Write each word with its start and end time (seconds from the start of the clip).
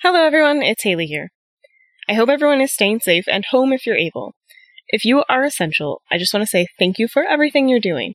Hello, 0.00 0.24
everyone. 0.24 0.62
It's 0.62 0.84
Haley 0.84 1.06
here. 1.06 1.30
I 2.08 2.12
hope 2.12 2.28
everyone 2.28 2.60
is 2.60 2.72
staying 2.72 3.00
safe 3.00 3.24
and 3.26 3.44
home 3.50 3.72
if 3.72 3.84
you're 3.84 3.96
able. 3.96 4.32
If 4.86 5.04
you 5.04 5.24
are 5.28 5.42
essential, 5.42 6.02
I 6.08 6.18
just 6.18 6.32
want 6.32 6.42
to 6.42 6.46
say 6.46 6.68
thank 6.78 7.00
you 7.00 7.08
for 7.08 7.24
everything 7.24 7.68
you're 7.68 7.80
doing. 7.80 8.14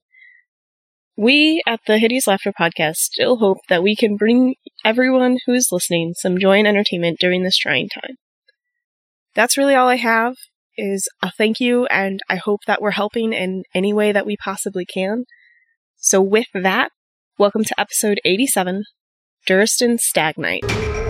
We 1.17 1.61
at 1.67 1.81
the 1.85 1.97
Hideous 1.97 2.25
Laughter 2.25 2.53
podcast 2.57 2.95
still 2.95 3.39
hope 3.39 3.57
that 3.67 3.83
we 3.83 3.97
can 3.97 4.15
bring 4.15 4.55
everyone 4.85 5.39
who 5.45 5.51
is 5.53 5.73
listening 5.73 6.13
some 6.13 6.39
joy 6.39 6.57
and 6.57 6.67
entertainment 6.69 7.17
during 7.19 7.43
this 7.43 7.57
trying 7.57 7.89
time. 7.89 8.15
That's 9.35 9.57
really 9.57 9.75
all 9.75 9.89
I 9.89 9.97
have 9.97 10.35
is 10.77 11.09
a 11.21 11.31
thank 11.37 11.59
you 11.59 11.85
and 11.87 12.21
I 12.29 12.37
hope 12.37 12.61
that 12.65 12.81
we're 12.81 12.91
helping 12.91 13.33
in 13.33 13.63
any 13.75 13.91
way 13.91 14.13
that 14.13 14.25
we 14.25 14.37
possibly 14.37 14.85
can. 14.85 15.25
So 15.97 16.21
with 16.21 16.47
that, 16.53 16.93
welcome 17.37 17.65
to 17.65 17.77
episode 17.77 18.21
87, 18.23 18.83
Duristan 19.49 19.99
Stagnite. 19.99 20.61
Do 20.61 21.02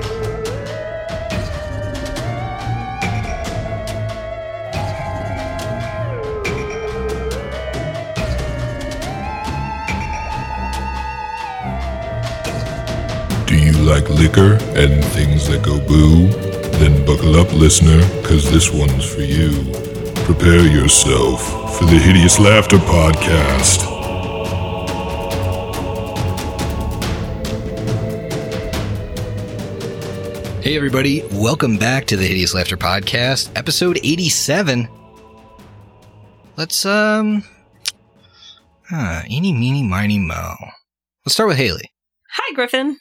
like 13.83 14.09
liquor 14.09 14.53
and 14.75 15.03
things 15.05 15.47
that 15.47 15.61
go 15.63 15.77
boo? 15.87 16.27
Then 16.79 17.05
buckle 17.05 17.35
up, 17.35 17.51
listener, 17.53 17.99
cause 18.23 18.49
this 18.49 18.71
one's 18.71 19.05
for 19.05 19.21
you. 19.21 19.51
Prepare 20.23 20.65
yourself 20.65 21.77
for 21.77 21.85
the 21.85 21.99
Hideous 21.99 22.39
Laughter 22.39 22.77
Podcast. 22.77 23.91
Hey, 30.63 30.77
everybody. 30.77 31.23
Welcome 31.33 31.77
back 31.77 32.05
to 32.05 32.15
the 32.15 32.25
Hideous 32.25 32.53
Laughter 32.53 32.77
Podcast, 32.77 33.51
episode 33.53 33.99
87. 34.01 34.87
Let's, 36.55 36.85
um, 36.85 37.43
uh, 38.89 39.23
eeny, 39.29 39.51
meeny, 39.51 39.83
miny, 39.83 40.19
mo. 40.19 40.55
Let's 41.25 41.33
start 41.33 41.49
with 41.49 41.57
Haley. 41.57 41.91
Hi, 42.31 42.53
Griffin. 42.53 42.97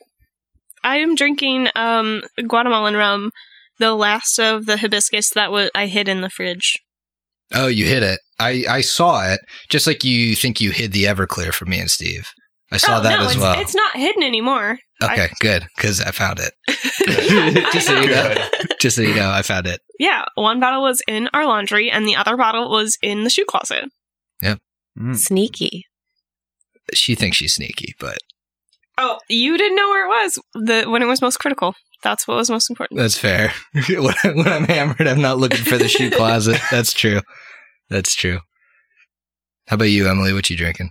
I 0.84 0.98
am 0.98 1.14
drinking 1.14 1.69
um 1.75 2.22
Guatemalan 2.47 2.94
rum, 2.94 3.30
the 3.78 3.94
last 3.94 4.38
of 4.38 4.66
the 4.66 4.77
hibiscus 4.77 5.30
that 5.30 5.52
was 5.52 5.70
I 5.75 5.86
hid 5.86 6.08
in 6.08 6.20
the 6.20 6.30
fridge. 6.30 6.78
Oh, 7.55 7.66
you 7.66 7.84
hit 7.84 8.02
it. 8.02 8.20
I, 8.38 8.64
I 8.69 8.80
saw 8.80 9.30
it, 9.30 9.41
just 9.69 9.86
like 9.86 10.05
you 10.05 10.34
think 10.34 10.60
you 10.60 10.70
hid 10.70 10.92
the 10.92 11.05
Everclear 11.05 11.53
from 11.53 11.70
me 11.70 11.78
and 11.80 11.91
Steve. 11.91 12.28
I 12.72 12.78
saw 12.78 12.98
oh, 12.98 13.03
that 13.03 13.19
no, 13.19 13.27
as 13.27 13.33
it's, 13.33 13.41
well. 13.41 13.60
it's 13.60 13.75
not 13.75 13.97
hidden 13.97 14.22
anymore. 14.22 14.78
okay, 15.03 15.28
good, 15.41 15.66
because 15.77 16.00
I 16.00 16.10
found 16.10 16.41
it. 16.41 16.53
I 16.69 17.69
just, 17.72 17.86
so 17.86 18.00
you 18.00 18.08
know. 18.08 18.34
know, 18.34 18.48
just 18.80 18.97
so 18.97 19.03
you 19.03 19.14
know, 19.14 19.30
I 19.30 19.42
found 19.42 19.66
it. 19.66 19.80
Yeah, 19.98 20.25
one 20.36 20.58
bottle 20.58 20.83
was 20.83 21.03
in 21.06 21.28
our 21.34 21.44
laundry, 21.44 21.91
and 21.91 22.08
the 22.08 22.16
other 22.16 22.36
bottle 22.36 22.70
was 22.70 22.97
in 23.03 23.25
the 23.25 23.30
shoe 23.30 23.44
closet. 23.44 23.84
Yeah. 24.41 24.56
Sneaky. 25.12 25.84
She 26.94 27.14
thinks 27.14 27.36
she's 27.36 27.55
sneaky, 27.55 27.94
but 28.00 28.19
Oh, 28.98 29.19
you 29.29 29.57
didn't 29.57 29.77
know 29.77 29.89
where 29.89 30.07
it 30.07 30.09
was 30.09 30.39
the 30.55 30.85
when 30.91 31.03
it 31.03 31.07
was 31.07 31.23
most 31.23 31.39
critical. 31.39 31.75
That's 32.03 32.27
what 32.27 32.37
was 32.37 32.51
most 32.51 32.69
important. 32.69 32.99
that's 32.99 33.17
fair. 33.17 33.53
when, 33.89 34.15
I- 34.25 34.33
when 34.34 34.49
I'm 34.49 34.65
hammered, 34.65 35.07
I'm 35.07 35.21
not 35.23 35.39
looking 35.39 35.65
for 35.65 35.79
the 35.79 35.89
shoe 35.89 36.11
closet. 36.17 36.61
That's 36.71 36.93
true. 36.93 37.21
That's 37.89 38.15
true. 38.15 38.41
How 39.69 39.75
about 39.75 39.84
you, 39.87 40.09
Emily? 40.09 40.33
What 40.33 40.51
you 40.51 40.57
drinking? 40.57 40.91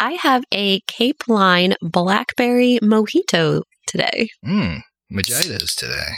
I 0.00 0.12
have 0.12 0.42
a 0.52 0.80
Cape 0.88 1.22
Line 1.28 1.74
Blackberry 1.80 2.80
Mojito 2.82 3.62
today. 3.86 4.28
Mmm, 4.44 4.80
Majitas 5.12 5.74
today. 5.76 6.14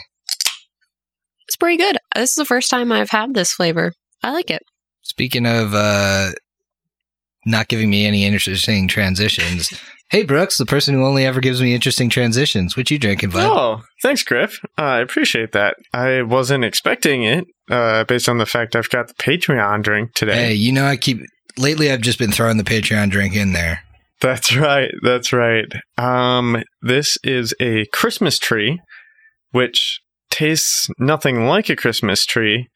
It's 1.46 1.56
pretty 1.56 1.76
good. 1.76 1.98
This 2.14 2.30
is 2.30 2.36
the 2.36 2.46
first 2.46 2.70
time 2.70 2.90
I've 2.90 3.10
had 3.10 3.34
this 3.34 3.52
flavor. 3.52 3.92
I 4.22 4.32
like 4.32 4.50
it. 4.50 4.62
Speaking 5.02 5.44
of 5.44 5.74
uh, 5.74 6.30
not 7.44 7.68
giving 7.68 7.90
me 7.90 8.06
any 8.06 8.24
interesting 8.24 8.88
transitions, 8.88 9.70
hey 10.14 10.22
Brooks, 10.22 10.58
the 10.58 10.64
person 10.64 10.94
who 10.94 11.04
only 11.04 11.26
ever 11.26 11.40
gives 11.40 11.60
me 11.60 11.74
interesting 11.74 12.08
transitions. 12.08 12.76
What 12.76 12.88
you 12.88 13.00
drinking, 13.00 13.30
bud? 13.30 13.50
Oh, 13.50 13.82
thanks, 14.00 14.22
Griff. 14.22 14.60
Uh, 14.78 14.82
I 14.82 15.00
appreciate 15.00 15.50
that. 15.52 15.74
I 15.92 16.22
wasn't 16.22 16.64
expecting 16.64 17.24
it, 17.24 17.46
uh, 17.68 18.04
based 18.04 18.28
on 18.28 18.38
the 18.38 18.46
fact 18.46 18.76
I've 18.76 18.88
got 18.90 19.08
the 19.08 19.14
Patreon 19.14 19.82
drink 19.82 20.14
today. 20.14 20.34
Hey, 20.34 20.54
you 20.54 20.70
know 20.70 20.86
I 20.86 20.96
keep 20.96 21.18
lately. 21.58 21.90
I've 21.90 22.00
just 22.00 22.20
been 22.20 22.30
throwing 22.30 22.58
the 22.58 22.62
Patreon 22.62 23.10
drink 23.10 23.34
in 23.34 23.54
there. 23.54 23.80
That's 24.20 24.56
right. 24.56 24.92
That's 25.02 25.32
right. 25.32 25.66
Um, 25.98 26.62
this 26.80 27.18
is 27.24 27.52
a 27.58 27.86
Christmas 27.86 28.38
tree, 28.38 28.80
which 29.50 30.00
tastes 30.30 30.88
nothing 30.96 31.48
like 31.48 31.68
a 31.68 31.74
Christmas 31.74 32.24
tree. 32.24 32.68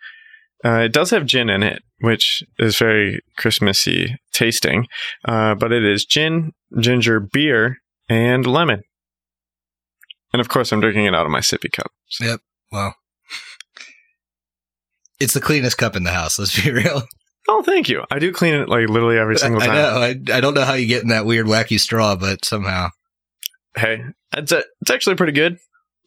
Uh, 0.64 0.80
it 0.80 0.92
does 0.92 1.10
have 1.10 1.26
gin 1.26 1.48
in 1.48 1.62
it, 1.62 1.82
which 2.00 2.42
is 2.58 2.76
very 2.78 3.20
Christmassy 3.36 4.16
tasting. 4.32 4.86
Uh, 5.24 5.54
but 5.54 5.72
it 5.72 5.84
is 5.84 6.04
gin, 6.04 6.52
ginger 6.80 7.20
beer, 7.20 7.78
and 8.08 8.46
lemon. 8.46 8.82
And 10.32 10.40
of 10.40 10.48
course, 10.48 10.72
I'm 10.72 10.80
drinking 10.80 11.06
it 11.06 11.14
out 11.14 11.26
of 11.26 11.32
my 11.32 11.40
sippy 11.40 11.70
cup. 11.72 11.90
Yep. 12.20 12.40
Well, 12.70 12.94
it's 15.20 15.34
the 15.34 15.40
cleanest 15.40 15.78
cup 15.78 15.96
in 15.96 16.04
the 16.04 16.12
house. 16.12 16.38
Let's 16.38 16.62
be 16.62 16.70
real. 16.72 17.02
Oh, 17.48 17.62
thank 17.62 17.88
you. 17.88 18.04
I 18.10 18.18
do 18.18 18.30
clean 18.32 18.54
it 18.54 18.68
like 18.68 18.88
literally 18.88 19.18
every 19.18 19.38
single 19.38 19.60
time. 19.60 19.70
I 19.70 19.74
know. 19.74 20.02
I, 20.02 20.36
I 20.36 20.40
don't 20.40 20.54
know 20.54 20.64
how 20.64 20.74
you 20.74 20.86
get 20.86 21.02
in 21.02 21.08
that 21.08 21.24
weird 21.24 21.46
wacky 21.46 21.80
straw, 21.80 22.14
but 22.14 22.44
somehow. 22.44 22.90
hey, 23.76 24.02
it's 24.36 24.52
a, 24.52 24.64
it's 24.82 24.90
actually 24.90 25.16
pretty 25.16 25.32
good. 25.32 25.56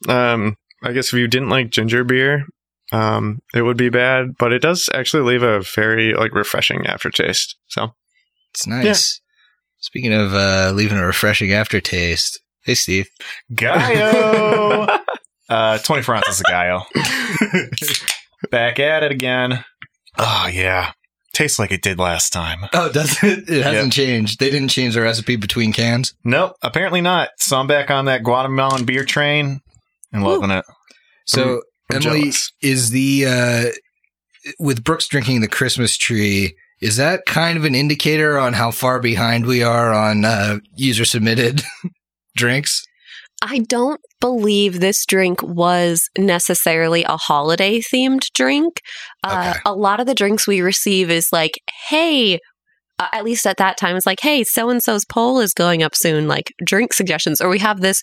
Um, 0.08 0.56
I 0.84 0.92
guess 0.92 1.08
if 1.08 1.14
you 1.14 1.26
didn't 1.26 1.48
like 1.48 1.70
ginger 1.70 2.04
beer, 2.04 2.44
um, 2.92 3.40
it 3.54 3.62
would 3.62 3.76
be 3.76 3.88
bad, 3.88 4.36
but 4.38 4.52
it 4.52 4.60
does 4.62 4.88
actually 4.94 5.22
leave 5.22 5.42
a 5.42 5.60
very 5.60 6.14
like 6.14 6.34
refreshing 6.34 6.86
aftertaste. 6.86 7.56
So 7.68 7.94
It's 8.52 8.66
nice. 8.66 9.20
Speaking 9.80 10.12
of 10.12 10.34
uh, 10.34 10.72
leaving 10.74 10.98
a 10.98 11.06
refreshing 11.06 11.52
aftertaste, 11.52 12.40
hey 12.64 12.74
Steve. 12.74 13.08
Gallo. 13.54 14.86
uh, 15.48 15.78
24 15.78 16.14
ounces 16.16 16.40
of 16.40 16.46
Gallo. 16.46 16.84
Back 18.50 18.78
at 18.78 19.02
it 19.02 19.10
again. 19.10 19.64
Oh, 20.18 20.48
yeah. 20.52 20.92
Tastes 21.32 21.58
like 21.58 21.72
it 21.72 21.80
did 21.82 21.98
last 21.98 22.30
time. 22.30 22.68
Oh, 22.74 22.92
does 22.92 23.22
it? 23.22 23.48
It 23.48 23.62
hasn't 23.62 23.94
changed. 23.94 24.38
They 24.38 24.50
didn't 24.50 24.68
change 24.68 24.94
the 24.94 25.00
recipe 25.00 25.36
between 25.36 25.72
cans. 25.72 26.14
Nope, 26.24 26.56
apparently 26.62 27.00
not. 27.00 27.30
So 27.38 27.56
I'm 27.56 27.66
back 27.66 27.90
on 27.90 28.04
that 28.04 28.22
Guatemalan 28.22 28.84
beer 28.84 29.04
train 29.04 29.60
and 30.12 30.22
loving 30.22 30.50
it. 30.50 30.64
So 31.26 31.62
I'm 31.92 32.02
Emily, 32.02 32.20
jealous. 32.22 32.52
is 32.62 32.90
the 32.90 33.26
uh, 33.26 33.64
with 34.58 34.84
Brooks 34.84 35.06
drinking 35.08 35.40
the 35.40 35.48
Christmas 35.48 35.96
tree? 35.96 36.54
Is 36.80 36.96
that 36.96 37.26
kind 37.26 37.56
of 37.56 37.64
an 37.64 37.74
indicator 37.74 38.38
on 38.38 38.54
how 38.54 38.72
far 38.72 38.98
behind 39.00 39.46
we 39.46 39.62
are 39.62 39.92
on 39.92 40.24
uh, 40.24 40.58
user 40.74 41.04
submitted 41.04 41.62
drinks? 42.36 42.84
I 43.40 43.58
don't 43.60 44.00
believe 44.20 44.78
this 44.80 45.04
drink 45.04 45.42
was 45.42 46.08
necessarily 46.16 47.02
a 47.04 47.16
holiday 47.16 47.80
themed 47.80 48.30
drink. 48.34 48.80
Uh, 49.24 49.54
A 49.64 49.74
lot 49.74 49.98
of 50.00 50.06
the 50.06 50.14
drinks 50.14 50.46
we 50.46 50.60
receive 50.60 51.10
is 51.10 51.28
like, 51.32 51.58
hey, 51.88 52.38
uh, 52.98 53.08
at 53.12 53.24
least 53.24 53.46
at 53.46 53.56
that 53.56 53.76
time, 53.76 53.96
it's 53.96 54.06
like, 54.06 54.20
hey, 54.20 54.44
so 54.44 54.70
and 54.70 54.82
so's 54.82 55.04
poll 55.04 55.40
is 55.40 55.52
going 55.54 55.82
up 55.82 55.94
soon, 55.96 56.28
like 56.28 56.52
drink 56.64 56.92
suggestions. 56.92 57.40
Or 57.40 57.48
we 57.48 57.58
have 57.58 57.80
this 57.80 58.00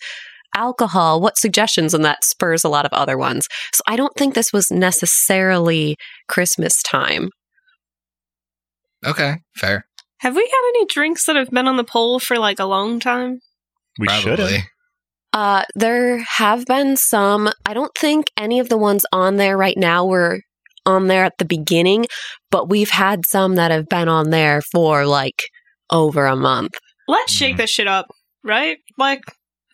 alcohol, 0.59 1.21
what 1.21 1.37
suggestions? 1.37 1.93
And 1.93 2.03
that 2.05 2.23
spurs 2.23 2.63
a 2.63 2.69
lot 2.69 2.85
of 2.85 2.91
other 2.93 3.17
ones. 3.17 3.47
So 3.73 3.81
I 3.87 3.95
don't 3.95 4.13
think 4.15 4.33
this 4.35 4.51
was 4.53 4.69
necessarily 4.69 5.95
Christmas 6.27 6.83
time. 6.83 7.29
Okay, 9.05 9.37
fair. 9.55 9.85
Have 10.19 10.35
we 10.35 10.43
had 10.43 10.69
any 10.75 10.85
drinks 10.85 11.25
that 11.25 11.35
have 11.37 11.49
been 11.49 11.67
on 11.67 11.77
the 11.77 11.83
poll 11.83 12.19
for 12.19 12.37
like 12.37 12.59
a 12.59 12.65
long 12.65 12.99
time? 12.99 13.39
We 13.97 14.09
should 14.09 14.39
have. 14.39 14.61
Uh, 15.31 15.63
there 15.75 16.17
have 16.19 16.65
been 16.65 16.97
some. 16.97 17.49
I 17.65 17.73
don't 17.73 17.93
think 17.97 18.25
any 18.35 18.59
of 18.59 18.67
the 18.69 18.77
ones 18.77 19.05
on 19.13 19.37
there 19.37 19.57
right 19.57 19.77
now 19.77 20.05
were 20.05 20.41
on 20.85 21.07
there 21.07 21.23
at 21.23 21.37
the 21.37 21.45
beginning, 21.45 22.07
but 22.51 22.69
we've 22.69 22.89
had 22.89 23.25
some 23.25 23.55
that 23.55 23.71
have 23.71 23.87
been 23.87 24.09
on 24.09 24.31
there 24.31 24.61
for 24.61 25.05
like 25.05 25.43
over 25.91 26.25
a 26.25 26.35
month. 26.35 26.73
Let's 27.07 27.31
shake 27.31 27.55
Mhm. 27.55 27.57
this 27.59 27.69
shit 27.69 27.87
up, 27.87 28.07
right? 28.43 28.77
Like, 28.97 29.21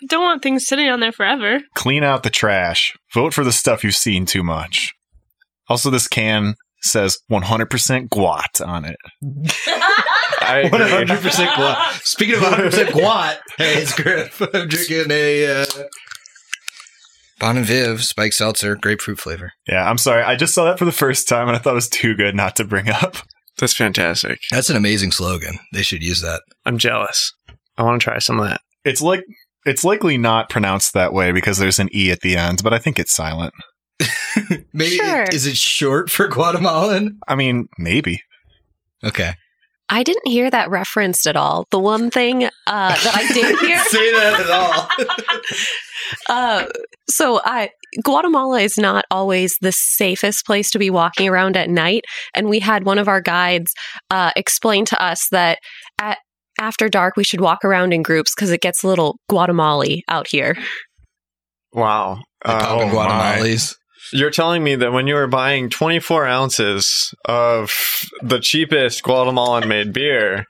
don't 0.07 0.23
want 0.23 0.43
things 0.43 0.65
sitting 0.65 0.89
on 0.89 0.99
there 0.99 1.11
forever. 1.11 1.59
Clean 1.75 2.03
out 2.03 2.23
the 2.23 2.29
trash. 2.29 2.93
Vote 3.13 3.33
for 3.33 3.43
the 3.43 3.51
stuff 3.51 3.83
you've 3.83 3.95
seen 3.95 4.25
too 4.25 4.43
much. 4.43 4.93
Also, 5.67 5.89
this 5.89 6.07
can 6.07 6.55
says 6.81 7.17
100% 7.31 8.09
guat 8.09 8.65
on 8.65 8.85
it. 8.85 8.97
I 10.41 10.63
agree. 10.65 10.79
100% 10.79 11.47
guat. 11.47 12.05
Speaking 12.05 12.35
of 12.35 12.41
100% 12.41 12.87
guat, 12.89 13.37
hey, 13.57 13.81
it's 13.81 13.95
Griff. 13.95 14.41
I'm 14.53 14.67
drinking 14.67 15.11
a 15.11 15.61
uh, 15.61 15.65
Bon 17.39 17.57
and 17.57 17.65
Viv 17.65 18.03
Spike 18.03 18.33
Seltzer 18.33 18.75
grapefruit 18.75 19.19
flavor. 19.19 19.53
Yeah, 19.67 19.89
I'm 19.89 19.97
sorry. 19.97 20.23
I 20.23 20.35
just 20.35 20.53
saw 20.53 20.65
that 20.65 20.79
for 20.79 20.85
the 20.85 20.91
first 20.91 21.27
time 21.27 21.47
and 21.47 21.55
I 21.55 21.59
thought 21.59 21.71
it 21.71 21.75
was 21.75 21.89
too 21.89 22.15
good 22.15 22.35
not 22.35 22.55
to 22.57 22.63
bring 22.63 22.89
up. 22.89 23.17
That's 23.57 23.75
fantastic. 23.75 24.39
That's 24.51 24.69
an 24.69 24.77
amazing 24.77 25.11
slogan. 25.11 25.59
They 25.73 25.81
should 25.81 26.03
use 26.03 26.21
that. 26.21 26.41
I'm 26.65 26.77
jealous. 26.77 27.33
I 27.77 27.83
want 27.83 28.01
to 28.01 28.03
try 28.03 28.19
some 28.19 28.39
of 28.39 28.47
that. 28.47 28.61
It's 28.83 29.01
like 29.01 29.23
It's 29.65 29.83
likely 29.83 30.17
not 30.17 30.49
pronounced 30.49 30.93
that 30.93 31.13
way 31.13 31.31
because 31.31 31.57
there's 31.57 31.79
an 31.79 31.89
E 31.93 32.11
at 32.11 32.21
the 32.21 32.35
end, 32.37 32.61
but 32.63 32.73
I 32.73 32.77
think 32.79 32.99
it's 32.99 33.13
silent. 33.13 33.53
Maybe 34.73 34.97
Sure. 34.97 35.23
is 35.31 35.47
it 35.47 35.57
short 35.57 36.09
for 36.09 36.27
Guatemalan? 36.27 37.17
I 37.27 37.35
mean, 37.35 37.67
maybe. 37.77 38.21
Okay. 39.03 39.33
I 39.87 40.01
didn't 40.03 40.27
hear 40.27 40.49
that 40.49 40.69
referenced 40.69 41.27
at 41.27 41.35
all. 41.35 41.65
The 41.71 41.79
one 41.79 42.09
thing 42.09 42.43
uh, 42.45 42.49
that 42.67 43.15
I 43.15 43.33
did 43.33 43.59
hear. 43.59 43.79
Say 43.85 44.11
that 44.13 44.39
at 44.41 44.49
all. 44.49 45.45
Uh, 46.29 46.65
so 47.09 47.41
I 47.45 47.69
Guatemala 48.03 48.59
is 48.59 48.77
not 48.77 49.05
always 49.09 49.57
the 49.61 49.71
safest 49.71 50.45
place 50.45 50.69
to 50.71 50.77
be 50.77 50.91
walking 50.91 51.27
around 51.27 51.57
at 51.57 51.67
night, 51.69 52.03
and 52.35 52.47
we 52.47 52.59
had 52.59 52.85
one 52.85 52.99
of 52.99 53.07
our 53.07 53.21
guides 53.21 53.73
uh, 54.11 54.29
explain 54.35 54.85
to 54.85 55.01
us 55.03 55.27
that 55.31 55.53
at 55.53 55.59
after 56.59 56.89
dark 56.89 57.15
we 57.15 57.23
should 57.23 57.41
walk 57.41 57.63
around 57.63 57.93
in 57.93 58.01
groups 58.01 58.33
because 58.35 58.51
it 58.51 58.61
gets 58.61 58.83
a 58.83 58.87
little 58.87 59.17
Guatemala 59.29 59.97
out 60.07 60.27
here. 60.27 60.57
Wow. 61.73 62.21
Like 62.45 62.63
Uh, 62.63 62.67
oh 62.69 62.87
my. 62.87 62.93
Guatemalans. 62.93 63.75
You're 64.13 64.31
telling 64.31 64.63
me 64.63 64.75
that 64.75 64.93
when 64.93 65.07
you 65.07 65.15
were 65.15 65.27
buying 65.27 65.69
24 65.69 66.25
ounces 66.25 67.13
of 67.25 67.73
the 68.21 68.39
cheapest 68.39 69.03
Guatemalan 69.03 69.67
made 69.67 69.93
beer, 69.93 70.45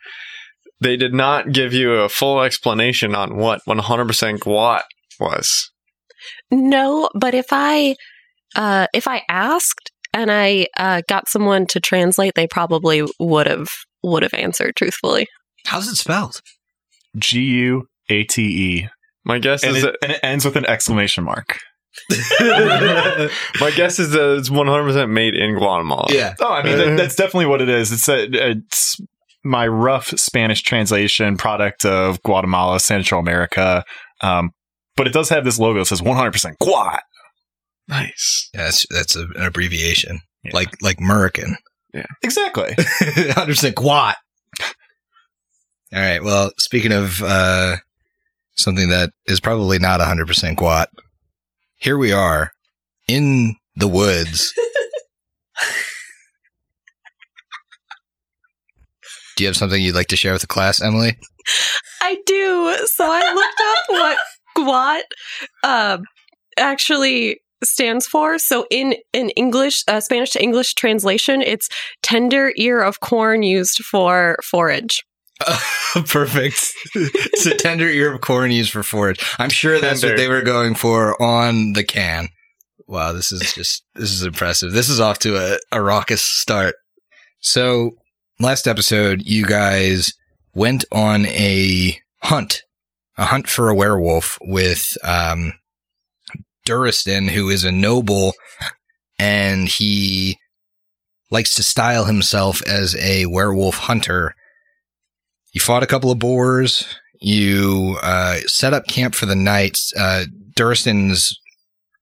they 0.82 0.98
did 0.98 1.14
not 1.14 1.52
give 1.52 1.74
you 1.74 1.94
a 1.94 2.10
full 2.10 2.42
explanation 2.42 3.16
on 3.16 3.38
what 3.38 3.62
100% 3.68 4.40
Guat 4.40 4.82
was. 5.20 5.72
No, 6.52 7.10
but 7.16 7.34
if 7.34 7.48
I 7.52 7.96
uh, 8.56 8.88
if 8.94 9.08
I 9.08 9.22
asked 9.30 9.92
and 10.14 10.32
I 10.32 10.68
uh, 10.78 11.02
got 11.08 11.30
someone 11.30 11.66
to 11.68 11.80
translate, 11.80 12.34
they 12.36 12.48
probably 12.48 13.04
would 13.20 13.48
have 13.48 13.68
would 14.04 14.24
have 14.24 14.34
answered 14.34 14.76
truthfully. 14.76 15.28
How's 15.66 15.88
it 15.88 15.96
spelled? 15.96 16.42
G 17.18 17.42
U 17.42 17.88
A 18.10 18.24
T 18.24 18.42
E. 18.42 18.90
My 19.24 19.40
guess 19.40 19.64
And 19.64 19.76
is 19.76 19.84
it, 19.84 19.88
that 19.88 19.98
and 20.04 20.12
it 20.12 20.20
ends 20.24 20.46
with 20.46 20.56
an 20.56 20.66
exclamation 20.66 21.24
mark. 21.24 21.60
my 22.10 23.72
guess 23.76 24.00
is 24.00 24.12
that 24.12 24.38
it's 24.38 24.50
100% 24.50 25.10
made 25.10 25.34
in 25.34 25.56
Guatemala. 25.56 26.08
Yeah. 26.10 26.36
Oh, 26.40 26.54
I 26.54 26.64
mean, 26.64 26.78
that, 26.78 26.98
that's 26.98 27.16
definitely 27.16 27.48
what 27.48 27.62
it 27.62 27.70
is. 27.70 27.92
It's 27.92 28.08
a, 28.10 28.28
it's 28.52 28.98
my 29.44 29.68
rough 29.68 30.08
Spanish 30.20 30.62
translation 30.62 31.38
product 31.38 31.86
of 31.86 32.22
Guatemala, 32.24 32.80
Central 32.80 33.20
America. 33.20 33.84
Um, 34.22 34.52
but 34.96 35.08
it 35.08 35.14
does 35.14 35.30
have 35.30 35.46
this 35.46 35.58
logo 35.58 35.80
that 35.80 35.86
says 35.86 36.02
100% 36.02 36.58
Guat. 36.62 37.00
Nice. 37.88 38.50
Yeah, 38.54 38.64
that's 38.64 38.86
that's 38.90 39.16
a, 39.16 39.22
an 39.22 39.44
abbreviation. 39.44 40.20
Yeah. 40.44 40.52
Like 40.54 40.76
like 40.82 41.00
American. 41.00 41.56
Yeah. 41.94 42.06
Exactly. 42.24 42.72
100% 42.78 43.74
Guat. 43.74 44.16
All 45.96 46.02
right. 46.02 46.22
Well, 46.22 46.52
speaking 46.58 46.92
of 46.92 47.24
uh, 47.24 47.78
something 48.56 48.90
that 48.90 49.12
is 49.28 49.40
probably 49.40 49.80
not 49.80 50.02
100% 50.02 50.58
Guat, 50.58 50.88
here 51.78 51.98
we 51.98 52.12
are 52.12 52.52
in 53.08 53.56
the 53.78 53.88
woods. 53.88 54.54
Do 59.38 59.44
you 59.46 59.48
have 59.48 59.56
something 59.56 59.82
you'd 59.82 59.96
like 59.96 60.08
to 60.08 60.18
share 60.18 60.34
with 60.34 60.42
the 60.42 60.48
class, 60.48 60.82
Emily? 60.82 61.18
I 62.02 62.18
do. 62.26 62.78
So 62.88 63.06
I 63.06 63.34
looked 63.34 63.62
up 63.62 63.86
what 63.90 64.18
Guat 64.58 65.04
uh, 65.64 65.98
actually 66.58 67.40
stands 67.64 68.06
for. 68.06 68.38
So 68.38 68.66
in 68.70 68.96
in 69.14 69.30
English, 69.32 69.84
uh, 69.88 70.02
Spanish 70.02 70.32
to 70.32 70.44
English 70.44 70.74
translation, 70.74 71.42
it's 71.42 71.70
tender 72.02 72.52
ear 72.58 72.82
of 72.82 73.00
corn 73.00 73.44
used 73.44 73.80
for 73.80 74.38
forage. 74.44 75.04
Perfect. 76.08 76.74
it's 76.96 77.46
a 77.46 77.56
tender 77.56 77.90
ear 77.90 78.14
of 78.14 78.22
corn 78.22 78.52
used 78.52 78.72
for 78.72 78.84
forage. 78.84 79.20
I'm 79.38 79.50
sure 79.50 79.80
that's 79.80 80.04
what 80.04 80.18
they 80.18 80.30
were 80.30 80.42
going 80.42 80.76
for 80.76 81.22
on 81.22 81.74
the 81.74 81.84
can. 81.84 82.30
Wow, 82.88 83.14
this 83.14 83.32
is 83.32 83.54
just 83.54 83.84
this 83.96 84.12
is 84.12 84.24
impressive. 84.24 84.72
This 84.72 84.90
is 84.90 85.00
off 85.00 85.20
to 85.20 85.38
a, 85.38 85.58
a 85.72 85.82
raucous 85.82 86.22
start. 86.22 86.76
So 87.40 87.92
last 88.40 88.68
episode, 88.68 89.26
you 89.26 89.46
guys 89.46 90.14
went 90.54 90.86
on 90.92 91.26
a 91.26 92.00
hunt, 92.24 92.64
a 93.18 93.26
hunt 93.26 93.48
for 93.48 93.70
a 93.70 93.76
werewolf 93.76 94.38
with 94.42 94.98
um 95.04 95.54
Duristan, 96.66 97.30
who 97.30 97.50
is 97.50 97.64
a 97.64 97.72
noble, 97.72 98.34
and 99.20 99.68
he 99.68 100.38
likes 101.32 101.56
to 101.56 101.64
style 101.64 102.06
himself 102.06 102.62
as 102.68 102.96
a 102.96 103.26
werewolf 103.26 103.76
hunter. 103.76 104.36
You 105.56 105.62
fought 105.62 105.84
a 105.84 105.88
couple 105.88 106.12
of 106.12 106.20
boars. 106.20 106.86
You 107.22 107.98
uh, 108.04 108.40
set 108.46 108.74
up 108.74 108.88
camp 108.88 109.16
for 109.16 109.26
the 109.26 109.38
night. 109.38 109.80
Uh, 109.98 110.26
Duristan's 110.54 111.40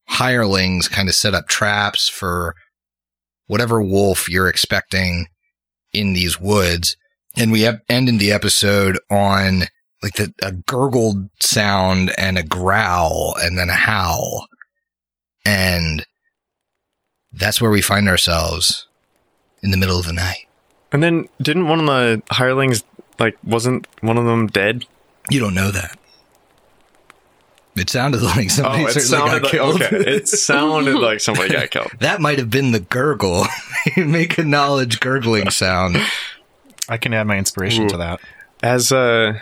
hirelings 0.10 0.88
kind 0.88 1.08
of 1.08 1.14
set 1.14 1.36
up 1.36 1.48
traps 1.48 2.10
for 2.10 2.56
whatever 3.46 3.80
wolf 3.80 4.28
you're 4.28 4.50
expecting 4.50 5.28
in 5.94 6.14
these 6.14 6.40
woods. 6.40 6.98
And 7.38 7.52
we 7.52 7.68
ep- 7.68 7.82
end 7.88 8.10
in 8.10 8.18
the 8.18 8.32
episode 8.32 8.98
on 9.12 9.66
like 10.02 10.16
the, 10.16 10.34
a 10.42 10.52
gurgled 10.52 11.30
sound 11.40 12.12
and 12.18 12.40
a 12.40 12.44
growl 12.44 13.36
and 13.40 13.56
then 13.56 13.70
a 13.70 13.74
howl. 13.74 14.48
And 15.46 16.08
that's 17.32 17.62
where 17.62 17.72
we 17.72 17.84
find 17.84 18.10
ourselves 18.10 18.88
in 19.62 19.70
the 19.70 19.78
middle 19.78 20.00
of 20.00 20.08
the 20.08 20.14
night. 20.14 20.48
And 20.92 21.04
then 21.04 21.30
didn't 21.40 21.68
one 21.68 21.80
of 21.80 21.86
the 21.86 22.24
hirelings 22.32 22.84
like 23.20 23.38
wasn't 23.44 23.88
one 24.02 24.18
of 24.18 24.26
them 24.26 24.48
dead? 24.48 24.86
You 25.30 25.40
don't 25.40 25.54
know 25.54 25.72
that. 25.72 25.98
It 27.76 27.90
sounded 27.90 28.22
like 28.22 28.50
somebody 28.50 28.84
oh, 28.84 28.88
certainly 28.88 29.08
sounded 29.08 29.32
got 29.32 29.44
like 29.44 29.52
killed. 29.52 29.82
okay. 29.82 29.98
It 29.98 30.28
sounded 30.28 30.96
like 30.96 31.20
somebody 31.20 31.50
got 31.50 31.72
killed. 31.72 31.92
that 32.00 32.22
might 32.22 32.40
have 32.40 32.50
been 32.50 32.72
the 32.72 32.80
gurgle. 32.80 33.46
Make 33.98 34.38
a 34.38 34.44
knowledge 34.44 35.00
gurgling 35.00 35.50
sound. 35.50 35.98
I 36.90 36.98
can 36.98 37.14
add 37.14 37.28
my 37.28 37.38
inspiration 37.38 37.86
Ooh. 37.86 37.90
to 37.90 37.98
that. 37.98 38.20
As 38.62 38.92
uh 38.92 39.40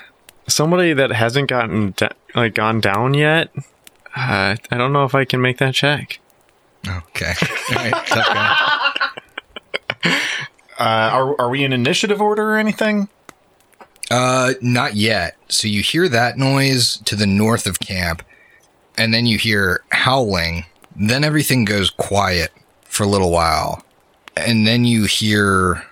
somebody 0.48 0.94
that 0.94 1.12
hasn't 1.12 1.50
gotten 1.50 1.94
da- 1.96 2.10
like 2.36 2.56
gone 2.56 2.82
down 2.82 3.14
yet, 3.14 3.52
uh, 4.16 4.56
I 4.70 4.78
don't 4.78 4.94
know 4.94 5.06
if 5.06 5.16
I 5.16 5.26
can 5.26 5.42
make 5.42 5.58
that 5.60 5.74
check. 5.74 6.20
Okay. 6.88 7.34
All 7.70 7.76
right. 7.76 8.06
Tough 8.08 8.28
guy. 8.28 8.72
Uh, 10.80 11.10
are, 11.14 11.42
are 11.42 11.50
we 11.50 11.64
in 11.64 11.74
initiative 11.74 12.20
order 12.20 12.54
or 12.54 12.58
anything? 12.58 13.08
Uh, 14.12 14.56
not 14.60 14.96
yet. 14.96 15.38
So 15.48 15.70
you 15.70 15.82
hear 15.82 16.10
that 16.10 16.38
noise 16.38 16.98
to 17.06 17.16
the 17.16 17.26
north 17.26 17.66
of 17.66 17.80
camp, 17.80 18.24
and 18.98 19.14
then 19.14 19.26
you 19.26 19.38
hear 19.38 19.84
howling. 19.90 20.66
Then 20.94 21.24
everything 21.24 21.64
goes 21.64 21.90
quiet 21.90 22.52
for 22.84 23.04
a 23.04 23.08
little 23.08 23.32
while, 23.32 23.86
and 24.36 24.68
then 24.68 24.84
you 24.84 25.06
hear 25.06 25.86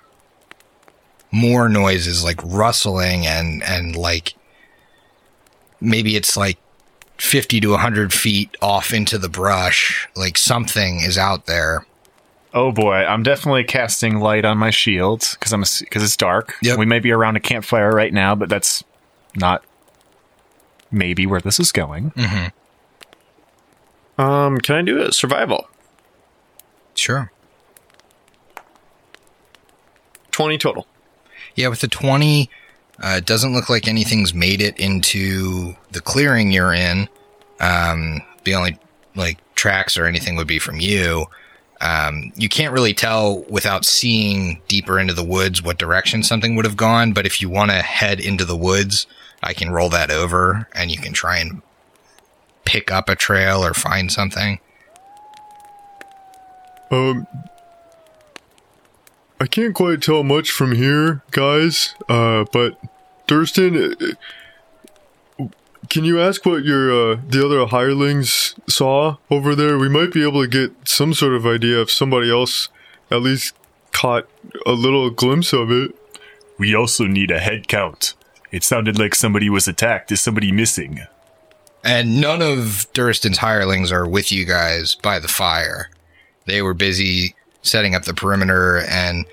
more 1.31 1.69
noises 1.69 2.23
like 2.23 2.41
rustling 2.43 3.25
and 3.25 3.63
and 3.63 3.95
like 3.95 4.33
maybe 5.79 6.15
it's 6.15 6.35
like 6.35 6.57
50 7.17 7.59
to 7.61 7.69
100 7.69 8.11
feet 8.11 8.57
off 8.63 8.93
into 8.93 9.19
the 9.19 9.29
brush 9.29 10.09
like 10.15 10.37
something 10.39 11.01
is 11.01 11.19
out 11.19 11.45
there 11.45 11.85
Oh 12.53 12.71
boy, 12.71 12.95
I'm 12.95 13.23
definitely 13.23 13.63
casting 13.63 14.19
light 14.19 14.43
on 14.43 14.57
my 14.57 14.71
shield 14.71 15.27
because 15.33 15.53
I'm 15.53 15.63
because 15.79 16.03
it's 16.03 16.17
dark. 16.17 16.55
Yep. 16.61 16.79
We 16.79 16.85
may 16.85 16.99
be 16.99 17.11
around 17.11 17.35
a 17.35 17.39
campfire 17.39 17.91
right 17.91 18.11
now, 18.11 18.33
but 18.33 18.49
that's 18.49 18.83
not 19.35 19.63
maybe 20.91 21.25
where 21.25 21.41
this 21.41 21.59
is 21.59 21.71
going. 21.71 22.11
mm-hmm. 22.11 22.47
Um, 24.19 24.57
can 24.57 24.75
I 24.75 24.81
do 24.81 25.01
a 25.01 25.13
survival? 25.13 25.67
sure 26.93 27.31
Twenty 30.31 30.57
total. 30.57 30.87
Yeah, 31.55 31.67
with 31.67 31.81
the 31.81 31.87
20, 31.89 32.49
uh, 33.03 33.15
it 33.17 33.25
doesn't 33.25 33.53
look 33.53 33.69
like 33.69 33.87
anything's 33.87 34.33
made 34.33 34.61
it 34.61 34.79
into 34.79 35.75
the 35.91 35.99
clearing 35.99 36.51
you're 36.51 36.73
in. 36.73 37.09
Um, 37.59 38.21
the 38.45 38.55
only 38.55 38.77
like 39.15 39.39
tracks 39.55 39.97
or 39.97 40.05
anything 40.05 40.37
would 40.37 40.47
be 40.47 40.59
from 40.59 40.79
you. 40.79 41.25
Um, 41.81 42.33
you 42.35 42.49
can't 42.49 42.73
really 42.73 42.93
tell 42.93 43.43
without 43.43 43.85
seeing 43.85 44.61
deeper 44.67 44.99
into 44.99 45.13
the 45.13 45.23
woods 45.23 45.63
what 45.63 45.77
direction 45.77 46.23
something 46.23 46.55
would 46.55 46.65
have 46.65 46.77
gone. 46.77 47.13
But 47.13 47.25
if 47.25 47.41
you 47.41 47.49
want 47.49 47.71
to 47.71 47.77
head 47.77 48.19
into 48.19 48.43
the 48.45 48.57
woods, 48.57 49.07
I 49.41 49.53
can 49.53 49.69
roll 49.69 49.89
that 49.89 50.11
over 50.11 50.67
and 50.73 50.91
you 50.91 50.97
can 50.97 51.13
try 51.13 51.37
and 51.37 51.61
pick 52.65 52.91
up 52.91 53.07
a 53.07 53.15
trail 53.15 53.65
or 53.65 53.73
find 53.73 54.11
something. 54.11 54.59
Um, 56.91 57.27
I 59.39 59.47
can't 59.47 59.73
quite 59.73 60.01
tell 60.01 60.23
much 60.23 60.51
from 60.51 60.73
here, 60.73 61.21
guys. 61.31 61.95
Uh, 62.09 62.45
but 62.51 62.77
Duristan, 63.27 63.93
uh, 64.01 64.15
can 65.87 66.03
you 66.03 66.19
ask 66.19 66.45
what 66.45 66.63
your 66.63 66.91
uh, 66.91 67.19
the 67.27 67.45
other 67.45 67.65
hirelings 67.65 68.55
saw 68.67 69.17
over 69.29 69.55
there? 69.55 69.77
We 69.77 69.89
might 69.89 70.11
be 70.11 70.23
able 70.27 70.41
to 70.41 70.47
get 70.47 70.87
some 70.87 71.13
sort 71.13 71.33
of 71.33 71.45
idea 71.45 71.81
if 71.81 71.89
somebody 71.89 72.31
else 72.31 72.69
at 73.09 73.21
least 73.21 73.55
caught 73.91 74.27
a 74.65 74.71
little 74.71 75.09
glimpse 75.09 75.53
of 75.53 75.71
it. 75.71 75.95
We 76.57 76.75
also 76.75 77.05
need 77.05 77.31
a 77.31 77.39
head 77.39 77.67
count. 77.67 78.13
It 78.51 78.63
sounded 78.63 78.99
like 78.99 79.15
somebody 79.15 79.49
was 79.49 79.67
attacked. 79.67 80.11
Is 80.11 80.21
somebody 80.21 80.51
missing? 80.51 81.01
And 81.83 82.19
none 82.19 82.41
of 82.41 82.87
Duristan's 82.93 83.37
hirelings 83.37 83.91
are 83.91 84.07
with 84.07 84.31
you 84.31 84.45
guys 84.45 84.95
by 84.95 85.19
the 85.19 85.27
fire. 85.27 85.89
They 86.45 86.61
were 86.61 86.73
busy 86.73 87.35
setting 87.61 87.95
up 87.95 88.03
the 88.03 88.13
perimeter 88.13 88.79
and 88.89 89.25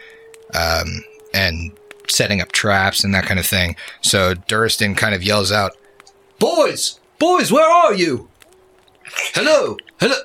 um, 0.54 1.02
and 1.34 1.76
setting 2.08 2.40
up 2.40 2.52
traps 2.52 3.02
and 3.02 3.14
that 3.14 3.24
kind 3.24 3.40
of 3.40 3.46
thing. 3.46 3.76
So 4.00 4.34
Durston 4.34 4.96
kind 4.96 5.14
of 5.14 5.22
yells 5.22 5.50
out, 5.50 5.72
"Boys, 6.38 7.00
boys, 7.18 7.50
where 7.52 7.68
are 7.68 7.94
you? 7.94 8.28
Hello, 9.34 9.76
hello, 10.00 10.16